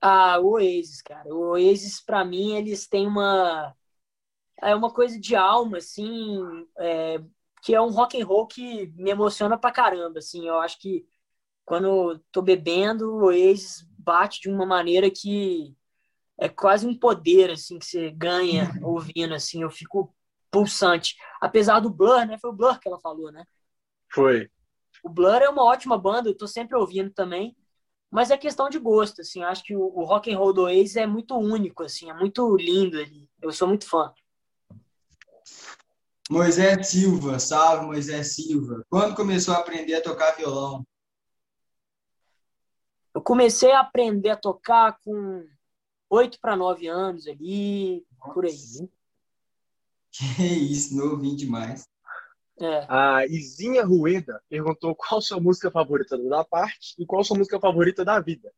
Ah, 0.02 0.38
o 0.38 0.50
Oasis, 0.50 1.00
cara. 1.00 1.34
O 1.34 1.52
Oasis, 1.52 2.02
para 2.02 2.22
mim, 2.22 2.54
eles 2.54 2.86
têm 2.86 3.06
uma 3.06 3.74
é 4.62 4.74
uma 4.74 4.92
coisa 4.92 5.18
de 5.18 5.34
alma, 5.34 5.78
assim, 5.78 6.38
é, 6.78 7.18
que 7.62 7.74
é 7.74 7.80
um 7.80 7.90
rock 7.90 8.20
and 8.20 8.26
roll 8.26 8.46
que 8.46 8.88
me 8.88 9.10
emociona 9.10 9.56
pra 9.56 9.72
caramba, 9.72 10.18
assim. 10.18 10.46
Eu 10.46 10.60
acho 10.60 10.78
que 10.78 11.06
quando 11.64 12.18
tô 12.30 12.42
bebendo, 12.42 13.10
o 13.10 13.24
Oasis 13.26 13.86
bate 13.98 14.40
de 14.42 14.50
uma 14.50 14.66
maneira 14.66 15.10
que 15.10 15.74
é 16.38 16.48
quase 16.48 16.86
um 16.86 16.96
poder 16.96 17.50
assim 17.50 17.78
que 17.78 17.86
você 17.86 18.10
ganha 18.10 18.70
ouvindo 18.82 19.34
assim, 19.34 19.62
eu 19.62 19.70
fico 19.70 20.14
pulsante. 20.50 21.16
Apesar 21.40 21.80
do 21.80 21.90
Blur, 21.90 22.26
né? 22.26 22.38
Foi 22.38 22.50
o 22.50 22.52
Blur 22.52 22.78
que 22.78 22.88
ela 22.88 23.00
falou, 23.00 23.32
né? 23.32 23.44
Foi. 24.12 24.50
O 25.02 25.08
Blur 25.08 25.42
é 25.42 25.48
uma 25.48 25.64
ótima 25.64 25.98
banda, 25.98 26.28
eu 26.28 26.36
tô 26.36 26.46
sempre 26.46 26.76
ouvindo 26.76 27.10
também, 27.10 27.56
mas 28.10 28.30
é 28.30 28.36
questão 28.36 28.68
de 28.68 28.78
gosto, 28.78 29.20
assim, 29.20 29.42
acho 29.42 29.62
que 29.62 29.76
o, 29.76 29.82
o 29.82 30.04
rock 30.04 30.32
and 30.32 30.38
roll 30.38 30.52
do 30.52 30.62
Oasis 30.62 30.96
é 30.96 31.06
muito 31.06 31.36
único, 31.36 31.82
assim, 31.82 32.10
é 32.10 32.14
muito 32.14 32.56
lindo 32.56 32.98
ali. 32.98 33.28
Eu 33.42 33.52
sou 33.52 33.68
muito 33.68 33.88
fã. 33.88 34.12
Moisés 36.30 36.88
Silva, 36.88 37.38
salve 37.38 37.86
Moisés 37.86 38.34
Silva. 38.34 38.84
Quando 38.88 39.14
começou 39.14 39.54
a 39.54 39.58
aprender 39.58 39.94
a 39.94 40.02
tocar 40.02 40.36
violão? 40.36 40.84
Eu 43.14 43.22
comecei 43.22 43.70
a 43.72 43.80
aprender 43.80 44.30
a 44.30 44.36
tocar 44.36 44.98
com 45.04 45.46
oito 46.16 46.40
para 46.40 46.56
nove 46.56 46.86
anos 46.86 47.26
ali, 47.26 48.04
Nossa. 48.18 48.34
por 48.34 48.44
aí. 48.44 48.52
Que 50.18 50.44
isso, 50.44 50.96
novinho 50.96 51.36
demais. 51.36 51.86
É. 52.58 52.86
A 52.88 53.26
Izinha 53.26 53.84
Rueda 53.84 54.42
perguntou 54.48 54.94
qual 54.94 55.20
sua 55.20 55.38
música 55.38 55.70
favorita 55.70 56.16
da 56.16 56.42
parte 56.42 56.94
e 56.98 57.04
qual 57.04 57.22
sua 57.22 57.36
música 57.36 57.60
favorita 57.60 58.02
da 58.02 58.18
vida. 58.18 58.50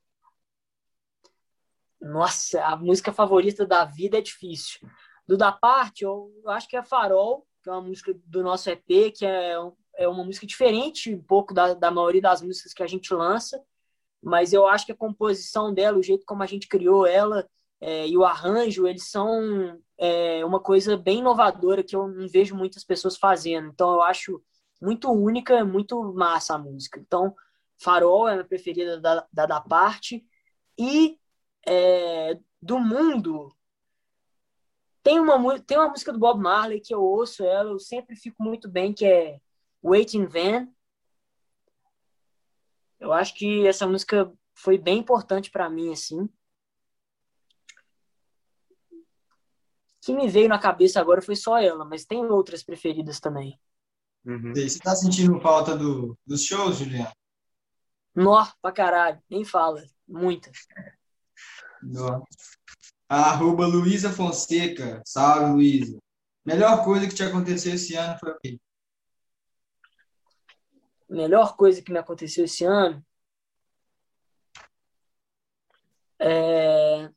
Nossa, 2.01 2.63
a 2.65 2.77
música 2.77 3.13
favorita 3.13 3.67
da 3.67 3.85
vida 3.85 4.19
é 4.19 4.21
difícil. 4.21 4.89
Do 5.27 5.37
da 5.37 5.51
parte, 5.51 6.05
eu 6.05 6.33
acho 6.47 6.69
que 6.69 6.77
é 6.77 6.83
Farol, 6.85 7.45
que 7.63 7.69
é 7.69 7.73
uma 7.73 7.83
música 7.83 8.15
do 8.25 8.43
nosso 8.43 8.71
EP, 8.71 9.13
que 9.13 9.27
é, 9.27 9.55
é 9.97 10.07
uma 10.09 10.25
música 10.25 10.47
diferente 10.47 11.13
um 11.13 11.23
pouco 11.23 11.53
da, 11.53 11.75
da 11.75 11.91
maioria 11.91 12.23
das 12.23 12.41
músicas 12.41 12.73
que 12.73 12.85
a 12.85 12.87
gente 12.87 13.13
lança 13.13 13.61
mas 14.23 14.53
eu 14.53 14.67
acho 14.67 14.87
que 14.87 14.93
a 14.93 14.97
composição 14.97 15.73
dela, 15.73 15.99
o 15.99 16.03
jeito 16.03 16.25
como 16.27 16.43
a 16.43 16.47
gente 16.47 16.69
criou 16.69 17.07
ela 17.07 17.49
é, 17.81 18.09
e 18.09 18.17
o 18.17 18.25
arranjo, 18.25 18.87
eles 18.87 19.11
são 19.11 19.81
é, 19.97 20.45
uma 20.45 20.61
coisa 20.61 20.97
bem 20.97 21.19
inovadora 21.19 21.83
que 21.83 21.95
eu 21.95 22.09
não 22.09 22.29
vejo 22.29 22.57
muitas 22.57 22.85
pessoas 22.85 23.17
fazendo. 23.17 23.69
Então 23.69 23.95
eu 23.95 24.03
acho 24.03 24.43
muito 24.81 25.11
única, 25.11 25.65
muito 25.65 26.13
massa 26.15 26.55
a 26.55 26.59
música. 26.59 27.01
Então, 27.01 27.35
Farol 27.81 28.29
é 28.29 28.33
a 28.33 28.35
minha 28.37 28.49
preferida 28.49 29.01
da, 29.01 29.27
da, 29.33 29.47
da 29.47 29.61
parte. 29.61 30.25
E 30.79 31.19
é, 31.67 32.39
do 32.61 32.79
mundo, 32.79 33.55
tem 35.03 35.19
uma, 35.21 35.61
tem 35.61 35.79
uma 35.79 35.89
música 35.89 36.13
do 36.13 36.19
Bob 36.19 36.41
Marley 36.41 36.81
que 36.81 36.95
eu 36.95 37.03
ouço 37.03 37.45
ela, 37.45 37.71
eu 37.71 37.79
sempre 37.79 38.17
fico 38.17 38.43
muito 38.43 38.69
bem, 38.69 38.93
que 38.93 39.05
é 39.07 39.41
Waiting 39.83 40.27
Van, 40.27 40.69
eu 43.01 43.13
acho 43.13 43.35
que 43.35 43.67
essa 43.67 43.87
música 43.87 44.33
foi 44.55 44.77
bem 44.79 44.99
importante 44.99 45.51
para 45.51 45.71
mim, 45.71 45.93
assim. 45.93 46.29
que 50.09 50.15
me 50.15 50.27
veio 50.27 50.49
na 50.49 50.59
cabeça 50.59 50.99
agora 50.99 51.21
foi 51.21 51.37
só 51.37 51.59
ela, 51.59 51.85
mas 51.85 52.07
tem 52.07 52.25
outras 52.25 52.63
preferidas 52.63 53.21
também. 53.21 53.61
Uhum. 54.25 54.55
Você 54.55 54.79
tá 54.79 54.97
sentindo 54.97 55.39
falta 55.39 55.77
do, 55.77 56.17
dos 56.27 56.45
shows, 56.45 56.79
Juliano? 56.79 57.13
Nó, 58.15 58.47
pra 58.63 58.73
caralho, 58.73 59.23
nem 59.29 59.45
fala. 59.45 59.85
Muita. 60.09 60.51
Nó. 61.83 62.23
Arroba 63.07 63.67
Luísa 63.67 64.11
Fonseca. 64.11 65.03
Salve, 65.07 65.53
Luísa. 65.53 65.99
Melhor 66.43 66.83
coisa 66.85 67.07
que 67.07 67.15
te 67.15 67.23
aconteceu 67.23 67.75
esse 67.75 67.95
ano 67.95 68.19
foi 68.19 68.31
o 68.31 68.39
quê? 68.43 68.59
Melhor 71.09 71.57
coisa 71.57 71.83
que 71.83 71.93
me 71.93 71.99
aconteceu 71.99 72.45
esse 72.45 72.65
ano 72.65 73.05
é... 76.19 77.11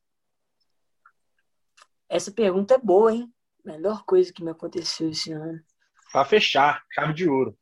Essa 2.07 2.31
pergunta 2.31 2.75
é 2.75 2.77
boa, 2.77 3.13
hein? 3.13 3.33
Melhor 3.63 4.03
coisa 4.03 4.31
que 4.33 4.43
me 4.43 4.51
aconteceu 4.51 5.09
esse 5.09 5.31
ano. 5.31 5.63
Para 6.11 6.25
fechar, 6.25 6.83
chave 6.91 7.13
de 7.13 7.27
ouro. 7.27 7.57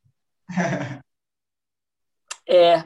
é. 2.48 2.84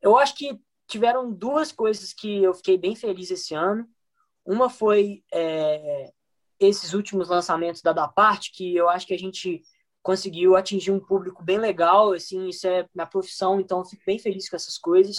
Eu 0.00 0.16
acho 0.16 0.34
que 0.34 0.58
tiveram 0.86 1.30
duas 1.30 1.72
coisas 1.72 2.12
que 2.12 2.42
eu 2.42 2.54
fiquei 2.54 2.78
bem 2.78 2.96
feliz 2.96 3.30
esse 3.30 3.54
ano. 3.54 3.86
Uma 4.44 4.70
foi 4.70 5.22
é, 5.32 6.12
esses 6.58 6.94
últimos 6.94 7.28
lançamentos 7.28 7.82
da 7.82 7.92
Da 7.92 8.08
Parte, 8.08 8.52
que 8.52 8.74
eu 8.74 8.88
acho 8.88 9.06
que 9.06 9.14
a 9.14 9.18
gente 9.18 9.62
conseguiu 10.06 10.54
atingir 10.54 10.92
um 10.92 11.00
público 11.00 11.42
bem 11.42 11.58
legal, 11.58 12.12
assim, 12.12 12.48
isso 12.48 12.64
é 12.64 12.88
minha 12.94 13.08
profissão, 13.08 13.58
então 13.58 13.84
fico 13.84 14.04
bem 14.06 14.20
feliz 14.20 14.48
com 14.48 14.54
essas 14.54 14.78
coisas, 14.78 15.16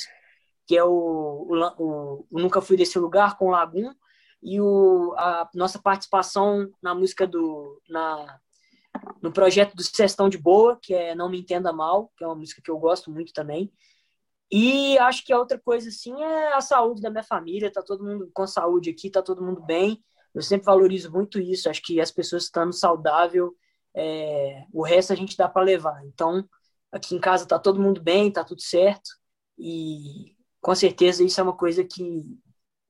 que 0.66 0.78
é 0.78 0.84
o, 0.84 1.46
o, 1.78 2.26
o 2.32 2.40
Nunca 2.40 2.62
Fui 2.62 2.78
Desse 2.78 2.98
Lugar, 2.98 3.38
com 3.38 3.48
o 3.48 3.52
Lagum, 3.52 3.94
e 4.42 4.62
o, 4.62 5.14
a 5.18 5.50
nossa 5.54 5.78
participação 5.78 6.72
na 6.82 6.96
música 6.96 7.28
do... 7.28 7.82
na 7.90 8.40
no 9.22 9.32
projeto 9.32 9.76
do 9.76 9.84
Sestão 9.84 10.30
de 10.30 10.38
Boa, 10.38 10.80
que 10.82 10.94
é 10.94 11.14
Não 11.14 11.30
Me 11.30 11.40
Entenda 11.40 11.74
Mal, 11.74 12.12
que 12.18 12.24
é 12.24 12.28
uma 12.28 12.36
música 12.36 12.62
que 12.64 12.72
eu 12.72 12.80
gosto 12.80 13.12
muito 13.12 13.34
também. 13.34 13.72
E 14.50 14.98
acho 15.00 15.24
que 15.24 15.34
a 15.34 15.38
outra 15.38 15.60
coisa, 15.60 15.90
assim, 15.90 16.20
é 16.20 16.54
a 16.54 16.62
saúde 16.62 17.02
da 17.02 17.12
minha 17.12 17.24
família. 17.24 17.72
Tá 17.72 17.84
todo 17.84 18.04
mundo 18.04 18.32
com 18.34 18.48
saúde 18.48 18.90
aqui, 18.90 19.12
tá 19.12 19.22
todo 19.22 19.44
mundo 19.44 19.62
bem. 19.62 20.04
Eu 20.34 20.42
sempre 20.42 20.66
valorizo 20.66 21.12
muito 21.12 21.40
isso. 21.40 21.70
Acho 21.70 21.82
que 21.84 22.02
as 22.02 22.10
pessoas 22.10 22.46
estando 22.46 22.74
saudável, 22.74 23.54
é... 23.98 24.66
o 24.72 24.84
resto 24.84 25.12
a 25.12 25.16
gente 25.16 25.36
dá 25.36 25.50
para 25.50 25.64
levar. 25.64 26.06
Então, 26.06 26.48
aqui 26.91 27.16
em 27.16 27.20
casa 27.20 27.48
tá 27.48 27.58
todo 27.58 27.82
mundo 27.82 28.02
bem, 28.02 28.32
tá 28.32 28.43
tudo 28.43 28.62
certo. 28.62 29.10
E 29.58 30.36
com 30.62 30.76
certeza 30.76 31.24
isso 31.24 31.39
é 31.39 31.43
uma 31.43 31.56
coisa 31.56 31.84
que 31.84 32.22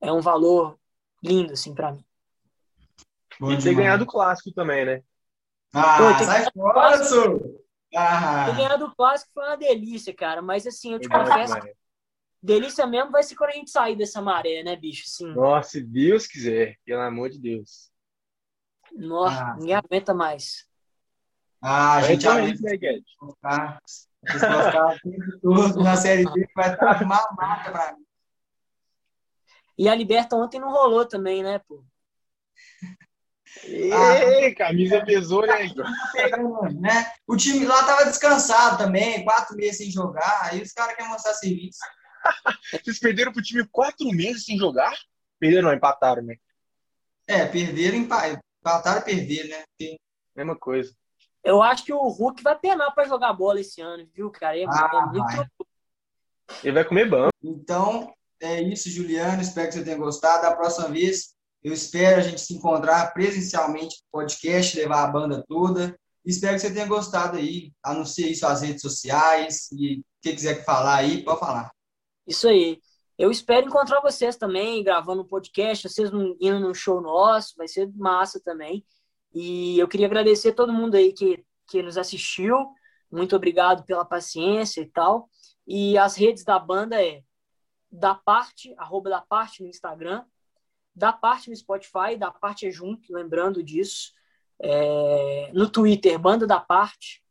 é 0.00 0.12
um 0.12 0.20
valor 0.20 0.78
lindo, 1.22 1.54
assim, 1.54 1.74
para 1.74 1.92
mim. 1.92 2.04
Bom 3.40 3.52
e 3.52 3.62
ter 3.62 3.74
ganhado 3.74 4.04
o 4.04 4.06
clássico 4.06 4.52
também, 4.52 4.84
né? 4.84 5.02
Ah, 5.72 5.98
Pô, 5.98 6.24
sai 6.24 6.46
fora, 6.52 6.98
ah. 7.94 8.46
Ter 8.46 8.56
ganhado 8.56 8.86
o 8.86 8.94
clássico 8.94 9.30
foi 9.32 9.44
uma 9.44 9.56
delícia, 9.56 10.14
cara. 10.14 10.42
Mas 10.42 10.66
assim, 10.66 10.92
eu 10.92 11.00
te 11.00 11.08
confesso, 11.08 11.54
delícia 12.42 12.86
mesmo 12.86 13.10
vai 13.10 13.22
ser 13.22 13.34
quando 13.34 13.50
a 13.50 13.54
gente 13.54 13.70
sair 13.70 13.96
dessa 13.96 14.20
maré, 14.20 14.62
né, 14.62 14.76
bicho? 14.76 15.04
Assim, 15.06 15.32
Nossa, 15.32 15.70
se 15.70 15.82
Deus 15.82 16.26
quiser, 16.26 16.76
pelo 16.84 17.00
amor 17.00 17.30
de 17.30 17.40
Deus. 17.40 17.90
Nossa, 18.92 19.42
ah. 19.42 19.56
ninguém 19.56 19.74
aguenta 19.74 20.14
mais. 20.14 20.67
Ah, 21.60 21.96
a 21.96 22.02
gente 22.02 22.26
aguenta. 22.26 22.54
Isso, 22.54 22.62
né, 22.62 22.76
Guedes? 22.76 23.04
Vocês 23.20 24.42
vão 24.42 24.64
ficar 24.64 24.96
tudo 25.42 25.82
na 25.82 25.96
Série 25.96 26.24
B, 26.24 26.48
vai 26.54 26.72
estar 26.72 27.02
uma 27.02 27.28
mata 27.36 27.70
pra 27.70 27.96
mim. 27.96 28.04
E 29.76 29.88
a 29.88 29.94
Liberta 29.94 30.36
ontem 30.36 30.60
não 30.60 30.70
rolou 30.70 31.06
também, 31.06 31.42
né, 31.42 31.60
pô? 31.60 31.84
Ei, 33.64 34.54
camisa 34.54 35.04
pesou, 35.04 35.46
né, 35.46 35.66
Igor? 35.66 35.86
né? 36.80 37.12
O 37.26 37.36
time 37.36 37.64
lá 37.64 37.84
tava 37.84 38.04
descansado 38.04 38.78
também, 38.78 39.24
quatro 39.24 39.56
meses 39.56 39.78
sem 39.78 39.90
jogar, 39.90 40.44
aí 40.44 40.60
os 40.60 40.72
caras 40.72 40.96
querem 40.96 41.10
mostrar 41.10 41.34
serviço. 41.34 41.78
Vocês 42.84 42.98
perderam 42.98 43.32
pro 43.32 43.42
time 43.42 43.66
quatro 43.70 44.08
meses 44.10 44.44
sem 44.44 44.58
jogar? 44.58 44.96
Perderam, 45.38 45.68
não, 45.68 45.74
empataram, 45.74 46.22
né? 46.22 46.36
É, 47.26 47.46
perderam, 47.46 47.98
empataram 47.98 49.00
e 49.00 49.04
perderam, 49.04 49.48
né? 49.48 49.64
Mesma 50.34 50.56
coisa. 50.56 50.94
Eu 51.48 51.62
acho 51.62 51.82
que 51.82 51.94
o 51.94 52.08
Hulk 52.08 52.42
vai 52.42 52.58
penar 52.58 52.94
para 52.94 53.08
jogar 53.08 53.32
bola 53.32 53.58
esse 53.58 53.80
ano, 53.80 54.06
viu, 54.14 54.30
cara? 54.30 54.58
É, 54.58 54.64
ah, 54.64 55.06
muito... 55.10 55.24
Vai. 55.24 55.46
Ele 56.62 56.72
vai 56.74 56.84
comer 56.84 57.08
banco. 57.08 57.32
Então, 57.42 58.12
é 58.38 58.60
isso, 58.60 58.90
Juliano. 58.90 59.40
Espero 59.40 59.68
que 59.68 59.74
você 59.74 59.82
tenha 59.82 59.96
gostado. 59.96 60.42
Da 60.42 60.54
próxima 60.54 60.88
vez, 60.88 61.34
eu 61.64 61.72
espero 61.72 62.18
a 62.18 62.22
gente 62.22 62.42
se 62.42 62.52
encontrar 62.52 63.14
presencialmente 63.14 63.96
no 63.96 64.20
podcast, 64.20 64.76
levar 64.76 65.04
a 65.04 65.10
banda 65.10 65.42
toda. 65.48 65.98
Espero 66.22 66.52
que 66.52 66.60
você 66.60 66.70
tenha 66.70 66.86
gostado 66.86 67.38
aí. 67.38 67.72
Anuncie 67.82 68.26
aí 68.26 68.34
suas 68.34 68.60
redes 68.60 68.82
sociais 68.82 69.72
e 69.72 70.02
quem 70.20 70.34
quiser 70.34 70.62
falar 70.66 70.96
aí, 70.96 71.24
pode 71.24 71.40
falar. 71.40 71.70
Isso 72.26 72.46
aí. 72.46 72.78
Eu 73.16 73.30
espero 73.30 73.66
encontrar 73.66 74.02
vocês 74.02 74.36
também, 74.36 74.84
gravando 74.84 75.22
um 75.22 75.26
podcast, 75.26 75.88
vocês 75.88 76.10
indo 76.38 76.60
num 76.60 76.74
show 76.74 77.00
nosso, 77.00 77.54
vai 77.56 77.66
ser 77.66 77.90
massa 77.96 78.38
também. 78.38 78.84
E 79.34 79.78
eu 79.78 79.88
queria 79.88 80.06
agradecer 80.06 80.50
a 80.50 80.54
todo 80.54 80.72
mundo 80.72 80.94
aí 80.94 81.12
que, 81.12 81.44
que 81.68 81.82
nos 81.82 81.98
assistiu. 81.98 82.56
Muito 83.10 83.36
obrigado 83.36 83.84
pela 83.84 84.04
paciência 84.04 84.80
e 84.80 84.86
tal. 84.86 85.28
E 85.66 85.96
as 85.98 86.16
redes 86.16 86.44
da 86.44 86.58
banda 86.58 87.02
é 87.02 87.22
da 87.90 88.14
parte, 88.14 88.74
arroba 88.76 89.10
da 89.10 89.20
parte 89.20 89.62
no 89.62 89.68
Instagram, 89.68 90.24
da 90.94 91.12
parte 91.12 91.48
no 91.48 91.56
Spotify, 91.56 92.16
da 92.18 92.30
parte 92.30 92.66
é 92.66 92.70
junto, 92.70 93.12
lembrando 93.12 93.62
disso. 93.62 94.12
É, 94.60 95.52
no 95.52 95.70
Twitter, 95.70 96.18
Banda 96.18 96.46
da 96.46 96.58
Parte. 96.58 97.22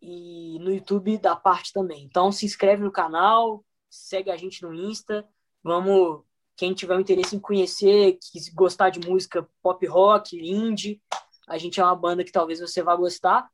E 0.00 0.58
no 0.60 0.72
YouTube, 0.72 1.16
da 1.18 1.36
parte 1.36 1.72
também. 1.72 2.04
Então 2.04 2.32
se 2.32 2.44
inscreve 2.44 2.82
no 2.82 2.90
canal, 2.90 3.64
segue 3.88 4.30
a 4.30 4.36
gente 4.36 4.60
no 4.62 4.74
Insta. 4.74 5.26
Vamos, 5.62 6.24
quem 6.56 6.74
tiver 6.74 6.96
um 6.96 7.00
interesse 7.00 7.34
em 7.34 7.40
conhecer, 7.40 8.18
que 8.20 8.38
gostar 8.54 8.90
de 8.90 9.06
música 9.08 9.46
pop 9.62 9.86
rock, 9.86 10.36
indie, 10.36 11.00
a 11.48 11.58
gente 11.58 11.80
é 11.80 11.84
uma 11.84 11.96
banda 11.96 12.24
que 12.24 12.32
talvez 12.32 12.60
você 12.60 12.82
vá 12.82 12.94
gostar. 12.94 13.48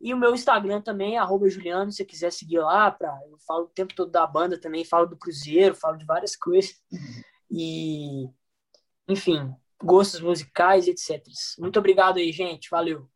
E 0.00 0.12
o 0.12 0.18
meu 0.18 0.34
Instagram 0.34 0.80
também, 0.82 1.16
arroba 1.16 1.48
Juliano, 1.48 1.90
se 1.90 1.98
você 1.98 2.04
quiser 2.04 2.32
seguir 2.32 2.58
lá, 2.58 2.90
pra, 2.90 3.16
eu 3.30 3.38
falo 3.46 3.64
o 3.64 3.68
tempo 3.68 3.94
todo 3.94 4.10
da 4.10 4.26
banda 4.26 4.60
também, 4.60 4.84
falo 4.84 5.06
do 5.06 5.16
Cruzeiro, 5.16 5.74
falo 5.74 5.96
de 5.96 6.04
várias 6.04 6.36
coisas. 6.36 6.74
E, 7.50 8.28
enfim, 9.08 9.54
gostos 9.82 10.20
musicais, 10.20 10.88
etc. 10.88 11.22
Muito 11.58 11.78
obrigado 11.78 12.18
aí, 12.18 12.32
gente. 12.32 12.68
Valeu. 12.70 13.08